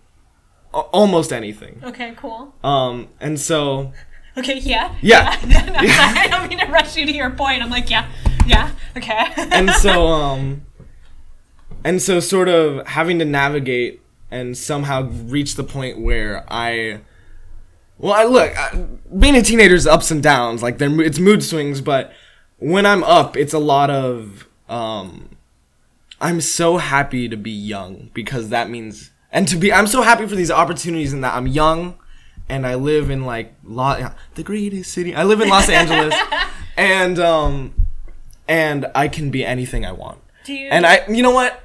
a- 0.73 0.77
almost 0.77 1.31
anything. 1.31 1.81
Okay, 1.83 2.13
cool. 2.17 2.53
Um, 2.63 3.09
and 3.19 3.39
so 3.39 3.91
Okay, 4.37 4.59
yeah. 4.59 4.95
Yeah. 5.01 5.39
yeah. 5.45 5.65
No, 5.65 5.87
sorry, 5.87 6.19
I 6.19 6.27
don't 6.27 6.49
mean 6.49 6.59
to 6.59 6.67
rush 6.67 6.95
you 6.95 7.05
to 7.05 7.11
your 7.11 7.31
point. 7.31 7.61
I'm 7.61 7.69
like, 7.69 7.89
yeah, 7.89 8.09
yeah, 8.45 8.71
okay. 8.97 9.27
and 9.37 9.69
so 9.71 10.07
um 10.07 10.65
and 11.83 12.01
so 12.01 12.19
sort 12.19 12.49
of 12.49 12.85
having 12.87 13.19
to 13.19 13.25
navigate 13.25 14.01
and 14.31 14.57
somehow 14.57 15.03
reach 15.03 15.55
the 15.55 15.63
point 15.63 15.99
where 16.01 16.43
I 16.49 17.01
well 17.97 18.13
I 18.13 18.23
look 18.23 18.57
I, 18.57 18.85
being 19.17 19.35
a 19.35 19.41
teenager 19.41 19.75
is 19.75 19.87
ups 19.87 20.11
and 20.11 20.21
downs 20.21 20.63
like 20.63 20.79
there 20.79 20.99
it's 21.01 21.19
mood 21.19 21.43
swings 21.43 21.81
but 21.81 22.11
when 22.57 22.85
I'm 22.85 23.03
up 23.03 23.37
it's 23.37 23.53
a 23.53 23.59
lot 23.59 23.89
of 23.89 24.47
um 24.67 25.29
I'm 26.19 26.41
so 26.41 26.77
happy 26.77 27.29
to 27.29 27.37
be 27.37 27.51
young 27.51 28.09
because 28.13 28.49
that 28.49 28.69
means 28.69 29.11
and 29.31 29.47
to 29.47 29.55
be 29.55 29.71
I'm 29.71 29.87
so 29.87 30.01
happy 30.01 30.27
for 30.27 30.35
these 30.35 30.51
opportunities 30.51 31.13
and 31.13 31.23
that 31.23 31.35
I'm 31.35 31.47
young 31.47 31.97
and 32.49 32.65
I 32.67 32.75
live 32.75 33.09
in 33.09 33.25
like 33.25 33.53
Lo- 33.63 34.09
the 34.35 34.43
greatest 34.43 34.91
city 34.91 35.15
I 35.15 35.23
live 35.23 35.41
in 35.41 35.49
Los 35.49 35.69
Angeles 35.69 36.13
and 36.77 37.19
um 37.19 37.73
and 38.47 38.85
I 38.93 39.07
can 39.07 39.31
be 39.31 39.43
anything 39.45 39.85
I 39.85 39.91
want. 39.91 40.19
Do 40.43 40.53
you- 40.53 40.69
And 40.69 40.85
I, 40.85 41.01
you 41.09 41.23
know 41.23 41.31
what? 41.31 41.61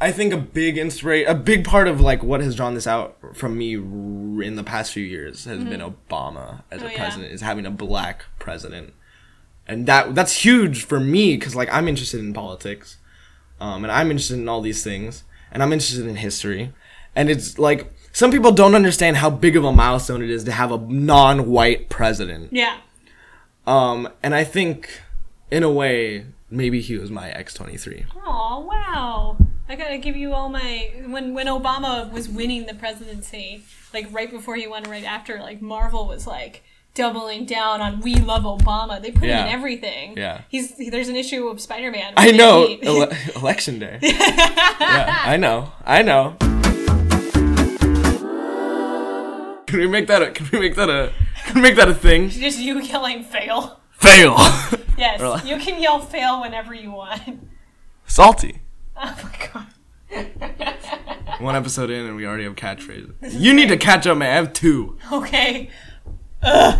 I 0.00 0.10
think 0.10 0.32
a 0.32 0.38
big 0.38 0.76
inspiration, 0.78 1.30
a 1.30 1.34
big 1.34 1.64
part 1.64 1.86
of 1.86 2.00
like 2.00 2.22
what 2.22 2.40
has 2.40 2.56
drawn 2.56 2.74
this 2.74 2.86
out 2.86 3.16
from 3.34 3.56
me 3.58 3.76
r- 3.76 4.42
in 4.42 4.56
the 4.56 4.64
past 4.64 4.92
few 4.92 5.04
years 5.04 5.44
has 5.44 5.62
been 5.64 5.80
Obama 5.80 6.62
as 6.70 6.82
Oh, 6.82 6.86
a 6.86 6.90
yeah. 6.90 6.96
president, 6.98 7.32
is 7.32 7.40
having 7.42 7.64
a 7.66 7.70
black 7.70 8.24
president, 8.38 8.92
and 9.68 9.86
that 9.86 10.14
that's 10.14 10.44
huge 10.44 10.84
for 10.84 10.98
me 10.98 11.36
because 11.36 11.54
like 11.54 11.68
I'm 11.72 11.86
interested 11.88 12.20
in 12.20 12.32
politics, 12.34 12.96
um, 13.60 13.84
and 13.84 13.92
I'm 13.92 14.10
interested 14.10 14.38
in 14.38 14.48
all 14.48 14.60
these 14.60 14.82
things, 14.82 15.22
and 15.52 15.62
I'm 15.62 15.72
interested 15.72 16.06
in 16.06 16.16
history, 16.16 16.72
and 17.14 17.30
it's 17.30 17.58
like 17.58 17.92
some 18.14 18.30
people 18.30 18.52
don't 18.52 18.74
understand 18.74 19.18
how 19.18 19.28
big 19.28 19.56
of 19.56 19.64
a 19.64 19.72
milestone 19.72 20.22
it 20.22 20.30
is 20.30 20.44
to 20.44 20.52
have 20.52 20.70
a 20.72 20.78
non-white 20.78 21.90
president. 21.90 22.50
yeah. 22.52 22.78
Um, 23.66 24.08
and 24.22 24.34
I 24.34 24.44
think, 24.44 24.88
in 25.50 25.62
a 25.62 25.70
way, 25.70 26.26
maybe 26.50 26.80
he 26.80 26.96
was 26.98 27.10
my 27.10 27.28
X23. 27.30 28.04
Oh 28.24 28.60
wow! 28.70 29.36
I 29.68 29.74
gotta 29.76 29.96
give 29.98 30.16
you 30.16 30.32
all 30.34 30.48
my 30.50 30.92
when 31.06 31.32
when 31.34 31.46
Obama 31.46 32.10
was 32.12 32.28
winning 32.28 32.66
the 32.66 32.74
presidency, 32.74 33.64
like 33.94 34.06
right 34.12 34.30
before 34.30 34.56
he 34.56 34.66
won, 34.66 34.82
right 34.84 35.04
after, 35.04 35.38
like 35.40 35.62
Marvel 35.62 36.06
was 36.06 36.26
like 36.26 36.62
doubling 36.94 37.46
down 37.46 37.80
on 37.80 38.00
"We 38.00 38.16
love 38.16 38.42
Obama." 38.42 39.00
They 39.00 39.10
put 39.10 39.24
Yeah. 39.24 39.40
him 39.42 39.46
in 39.48 39.52
everything. 39.54 40.14
Yeah. 40.18 40.42
He's 40.50 40.74
there's 40.76 41.08
an 41.08 41.16
issue 41.16 41.48
of 41.48 41.62
Spider 41.62 41.90
Man. 41.90 42.12
I 42.18 42.32
know, 42.32 42.66
ele- 42.82 43.10
election 43.36 43.78
day. 43.78 43.98
yeah, 44.02 45.22
I 45.24 45.38
know, 45.38 45.72
I 45.86 46.02
know. 46.02 46.36
Can 49.74 49.80
we 49.80 49.88
make 49.88 50.06
that 50.06 50.22
a? 50.22 50.30
Can 50.30 50.48
we 50.52 50.60
make 50.60 50.76
that 50.76 50.88
a? 50.88 51.12
Can 51.46 51.56
we 51.56 51.62
make 51.62 51.74
that 51.74 51.88
a 51.88 51.94
thing? 51.94 52.28
Just 52.30 52.60
you 52.60 52.80
yelling 52.80 53.24
"fail." 53.24 53.80
Fail. 53.90 54.36
Yes, 54.96 55.20
Or 55.20 55.30
like- 55.30 55.44
you 55.44 55.56
can 55.58 55.82
yell 55.82 55.98
"fail" 55.98 56.40
whenever 56.42 56.72
you 56.72 56.92
want. 56.92 57.48
Salty. 58.06 58.60
Oh 58.96 59.16
my 59.24 59.48
god. 59.52 61.40
One 61.40 61.56
episode 61.56 61.90
in 61.90 62.06
and 62.06 62.14
we 62.14 62.24
already 62.24 62.44
have 62.44 62.54
catchphrases. 62.54 63.12
You 63.32 63.52
need 63.52 63.68
to 63.70 63.76
catch 63.76 64.06
up, 64.06 64.16
man. 64.18 64.30
I 64.30 64.34
have 64.36 64.52
two. 64.52 64.96
Okay. 65.12 65.68
Ugh. 66.44 66.78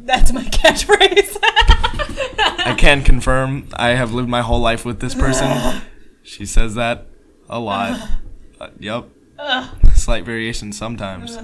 That's 0.00 0.30
my 0.34 0.42
catchphrase. 0.44 1.38
I 1.40 2.74
can 2.76 3.02
confirm 3.02 3.68
I 3.72 3.90
have 3.90 4.12
lived 4.12 4.28
my 4.28 4.42
whole 4.42 4.60
life 4.60 4.84
with 4.84 5.00
this 5.00 5.14
person. 5.14 5.80
She 6.22 6.44
says 6.44 6.74
that 6.74 7.06
a 7.48 7.58
lot. 7.58 7.98
Uh, 8.60 8.68
yep. 8.78 9.06
Slight 9.94 10.26
variation 10.26 10.72
sometimes. 10.74 11.38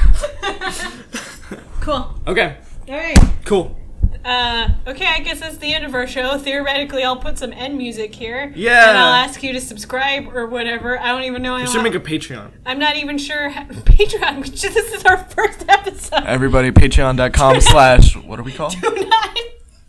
cool. 1.80 2.14
Okay. 2.26 2.56
All 2.88 2.94
right. 2.96 3.18
Cool. 3.44 3.78
Uh, 4.24 4.68
okay, 4.86 5.06
I 5.06 5.18
guess 5.20 5.40
that's 5.40 5.56
the 5.56 5.74
end 5.74 5.84
of 5.84 5.94
our 5.94 6.06
show. 6.06 6.38
Theoretically, 6.38 7.02
I'll 7.02 7.16
put 7.16 7.38
some 7.38 7.52
end 7.52 7.76
music 7.76 8.14
here. 8.14 8.52
Yeah. 8.54 8.90
And 8.90 8.98
I'll 8.98 9.14
ask 9.14 9.42
you 9.42 9.52
to 9.52 9.60
subscribe 9.60 10.28
or 10.32 10.46
whatever. 10.46 10.96
I 10.98 11.08
don't 11.08 11.24
even 11.24 11.42
know. 11.42 11.54
We 11.56 11.62
how- 11.62 11.66
should 11.66 11.82
make 11.82 11.96
a 11.96 12.00
Patreon. 12.00 12.52
I'm 12.64 12.78
not 12.78 12.94
even 12.96 13.18
sure. 13.18 13.48
How, 13.48 13.64
Patreon. 13.64 14.36
we 14.42 14.56
should- 14.56 14.72
This 14.74 14.92
is 14.92 15.04
our 15.04 15.16
first 15.24 15.64
episode. 15.68 16.22
Everybody, 16.24 16.70
patreon.com 16.70 17.60
slash, 17.60 18.16
what 18.16 18.38
are 18.38 18.44
we 18.44 18.52
called? 18.52 18.76
Do 18.80 18.90
not- 19.08 19.38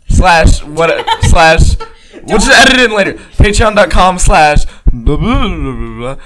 slash, 0.08 0.64
what, 0.64 1.06
slash, 1.24 1.76
we'll 2.24 2.38
just 2.38 2.50
edit 2.50 2.80
it 2.80 2.90
in 2.90 2.96
later. 2.96 3.12
Patreon.com 3.14 4.18
slash, 4.18 4.64
blah, 4.92 5.16
blah, 5.16 5.48
blah, 5.48 5.72
blah, 5.72 6.14
blah. 6.14 6.16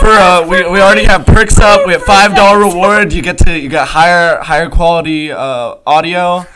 For, 0.00 0.06
uh, 0.08 0.46
we, 0.46 0.68
we 0.68 0.80
already 0.80 1.04
have 1.04 1.26
perks 1.26 1.58
up. 1.58 1.86
We 1.86 1.92
have 1.92 2.02
five 2.02 2.34
dollar 2.34 2.58
reward. 2.60 3.12
You 3.12 3.22
get 3.22 3.38
to 3.38 3.58
you 3.58 3.68
got 3.68 3.88
higher 3.88 4.40
higher 4.40 4.68
quality 4.70 5.32
uh, 5.32 5.76
audio. 5.86 6.46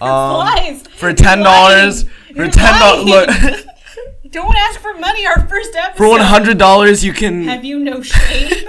Um, 0.00 0.38
Lies. 0.38 0.86
for 0.86 1.12
ten 1.12 1.40
dollars. 1.40 2.04
For 2.34 2.48
ten 2.48 2.78
dollars, 2.78 3.04
look. 3.04 3.30
Don't 4.30 4.56
ask 4.56 4.78
for 4.80 4.94
money. 4.94 5.26
Our 5.26 5.46
first 5.48 5.74
episode. 5.74 5.96
For 5.96 6.08
one 6.08 6.20
hundred 6.20 6.58
dollars, 6.58 7.04
you 7.04 7.12
can. 7.12 7.44
Have 7.44 7.64
you 7.64 7.78
no 7.78 8.02
shame? 8.02 8.52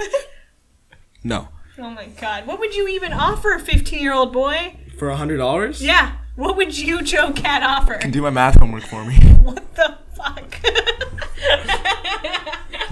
No. 1.22 1.48
oh 1.78 1.90
my 1.90 2.06
god. 2.18 2.46
What 2.46 2.58
would 2.60 2.74
you 2.74 2.88
even 2.88 3.12
offer, 3.12 3.52
a 3.52 3.60
15 3.60 4.00
year 4.00 4.14
old 4.14 4.32
boy? 4.32 4.76
For 4.98 5.10
a 5.10 5.16
hundred 5.16 5.36
dollars? 5.36 5.82
Yeah. 5.84 6.16
What 6.34 6.56
would 6.56 6.78
you, 6.78 7.02
Joe 7.02 7.32
Cat, 7.34 7.62
offer? 7.62 7.96
Can 7.96 8.10
Do 8.10 8.22
my 8.22 8.30
math 8.30 8.58
homework 8.58 8.84
for 8.84 9.04
me. 9.04 9.16
What 9.42 9.74
the 9.74 9.98
fuck? 10.16 10.54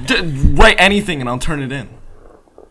D- 0.07 0.21
write 0.55 0.77
anything 0.79 1.21
and 1.21 1.29
I'll 1.29 1.39
turn 1.39 1.63
it 1.63 1.73
in. 1.73 1.89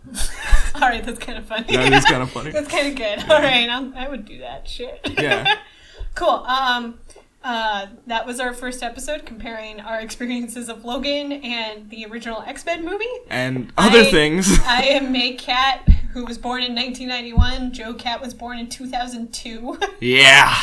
All 0.75 0.82
right, 0.82 1.03
that's 1.03 1.19
kind 1.19 1.38
of 1.38 1.45
funny. 1.45 1.75
That 1.75 1.91
is 1.93 2.05
kind 2.05 2.21
of 2.23 2.30
funny. 2.32 2.51
That's 2.53 2.67
kind 2.69 2.88
of 2.88 2.95
good. 2.95 3.19
All 3.30 3.41
right, 3.41 3.67
I'll, 3.69 3.91
I 3.95 4.07
would 4.07 4.25
do 4.25 4.38
that 4.39 4.67
shit. 4.67 4.99
Yeah. 5.17 5.57
cool. 6.15 6.30
Um, 6.30 6.99
uh, 7.43 7.88
that 8.07 8.25
was 8.25 8.39
our 8.39 8.53
first 8.53 8.84
episode 8.84 9.25
comparing 9.25 9.80
our 9.82 9.99
experiences 9.99 10.69
of 10.69 10.86
Logan 10.86 11.32
and 11.32 11.89
the 11.89 12.05
original 12.05 12.41
X 12.45 12.65
Men 12.65 12.86
movie. 12.86 13.05
And 13.30 13.71
other 13.78 13.99
I- 13.99 14.11
things. 14.11 14.59
I 14.65 14.84
am 14.84 15.11
May 15.11 15.34
Cat, 15.34 15.88
who 16.13 16.25
was 16.25 16.38
born 16.38 16.61
in 16.63 16.73
1991. 16.75 17.73
Joe 17.73 17.93
Cat 17.93 18.21
was 18.21 18.34
born 18.34 18.59
in 18.59 18.69
2002. 18.69 19.78
Yeah. 19.99 20.53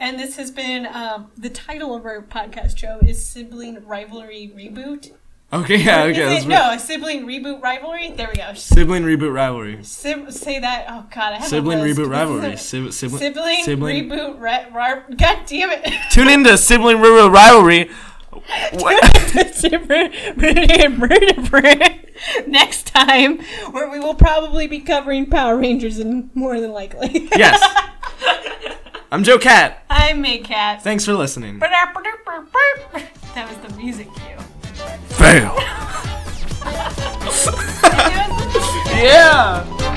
And 0.00 0.18
this 0.18 0.36
has 0.36 0.50
been 0.50 0.86
um, 0.86 1.30
the 1.36 1.50
title 1.50 1.94
of 1.94 2.04
our 2.04 2.22
podcast, 2.22 2.76
show 2.78 2.98
is 3.02 3.24
Sibling 3.26 3.84
Rivalry 3.86 4.52
Reboot. 4.54 5.12
Okay, 5.50 5.76
yeah, 5.78 6.02
okay. 6.04 6.36
it- 6.38 6.46
no, 6.46 6.72
a 6.72 6.78
sibling 6.78 7.24
reboot 7.26 7.62
rivalry. 7.62 8.10
There 8.10 8.28
we 8.28 8.34
go. 8.36 8.52
Sibling 8.52 9.02
reboot 9.04 9.32
rivalry. 9.32 9.82
Sib- 9.82 10.30
say 10.30 10.58
that. 10.60 10.84
Oh 10.90 11.06
God, 11.14 11.32
I 11.32 11.36
have 11.36 11.48
Sibling 11.48 11.78
reboot 11.78 12.10
rivalry. 12.10 12.56
Sib- 12.58 12.92
sibling, 12.92 13.18
Sibling, 13.18 13.64
sibling. 13.64 14.10
reboot. 14.10 14.38
Ra- 14.38 15.02
God 15.16 15.38
damn 15.46 15.70
it. 15.72 15.90
Tune 16.10 16.28
in 16.28 16.44
to 16.44 16.58
sibling 16.58 16.98
reboot 16.98 17.32
rivalry. 17.32 17.90
What? 18.74 19.02
Next 22.46 22.86
time, 22.88 23.38
where 23.70 23.88
we 23.90 23.98
will 23.98 24.14
probably 24.14 24.66
be 24.66 24.80
covering 24.80 25.26
Power 25.26 25.56
Rangers, 25.56 25.98
and 25.98 26.30
more 26.34 26.60
than 26.60 26.72
likely. 26.72 27.28
yes. 27.36 27.62
I'm 29.10 29.24
Joe 29.24 29.38
Cat. 29.38 29.84
I'm 29.88 30.20
May 30.20 30.38
Cat. 30.38 30.82
Thanks 30.82 31.06
for 31.06 31.14
listening. 31.14 31.58
That 31.60 33.48
was 33.48 33.56
the 33.70 33.74
music 33.78 34.06
cue. 34.14 34.36
Fail. 35.16 35.54
Did 35.54 35.64
I 37.94 38.28
do 38.28 38.58
it? 38.98 39.04
Yeah. 39.04 39.94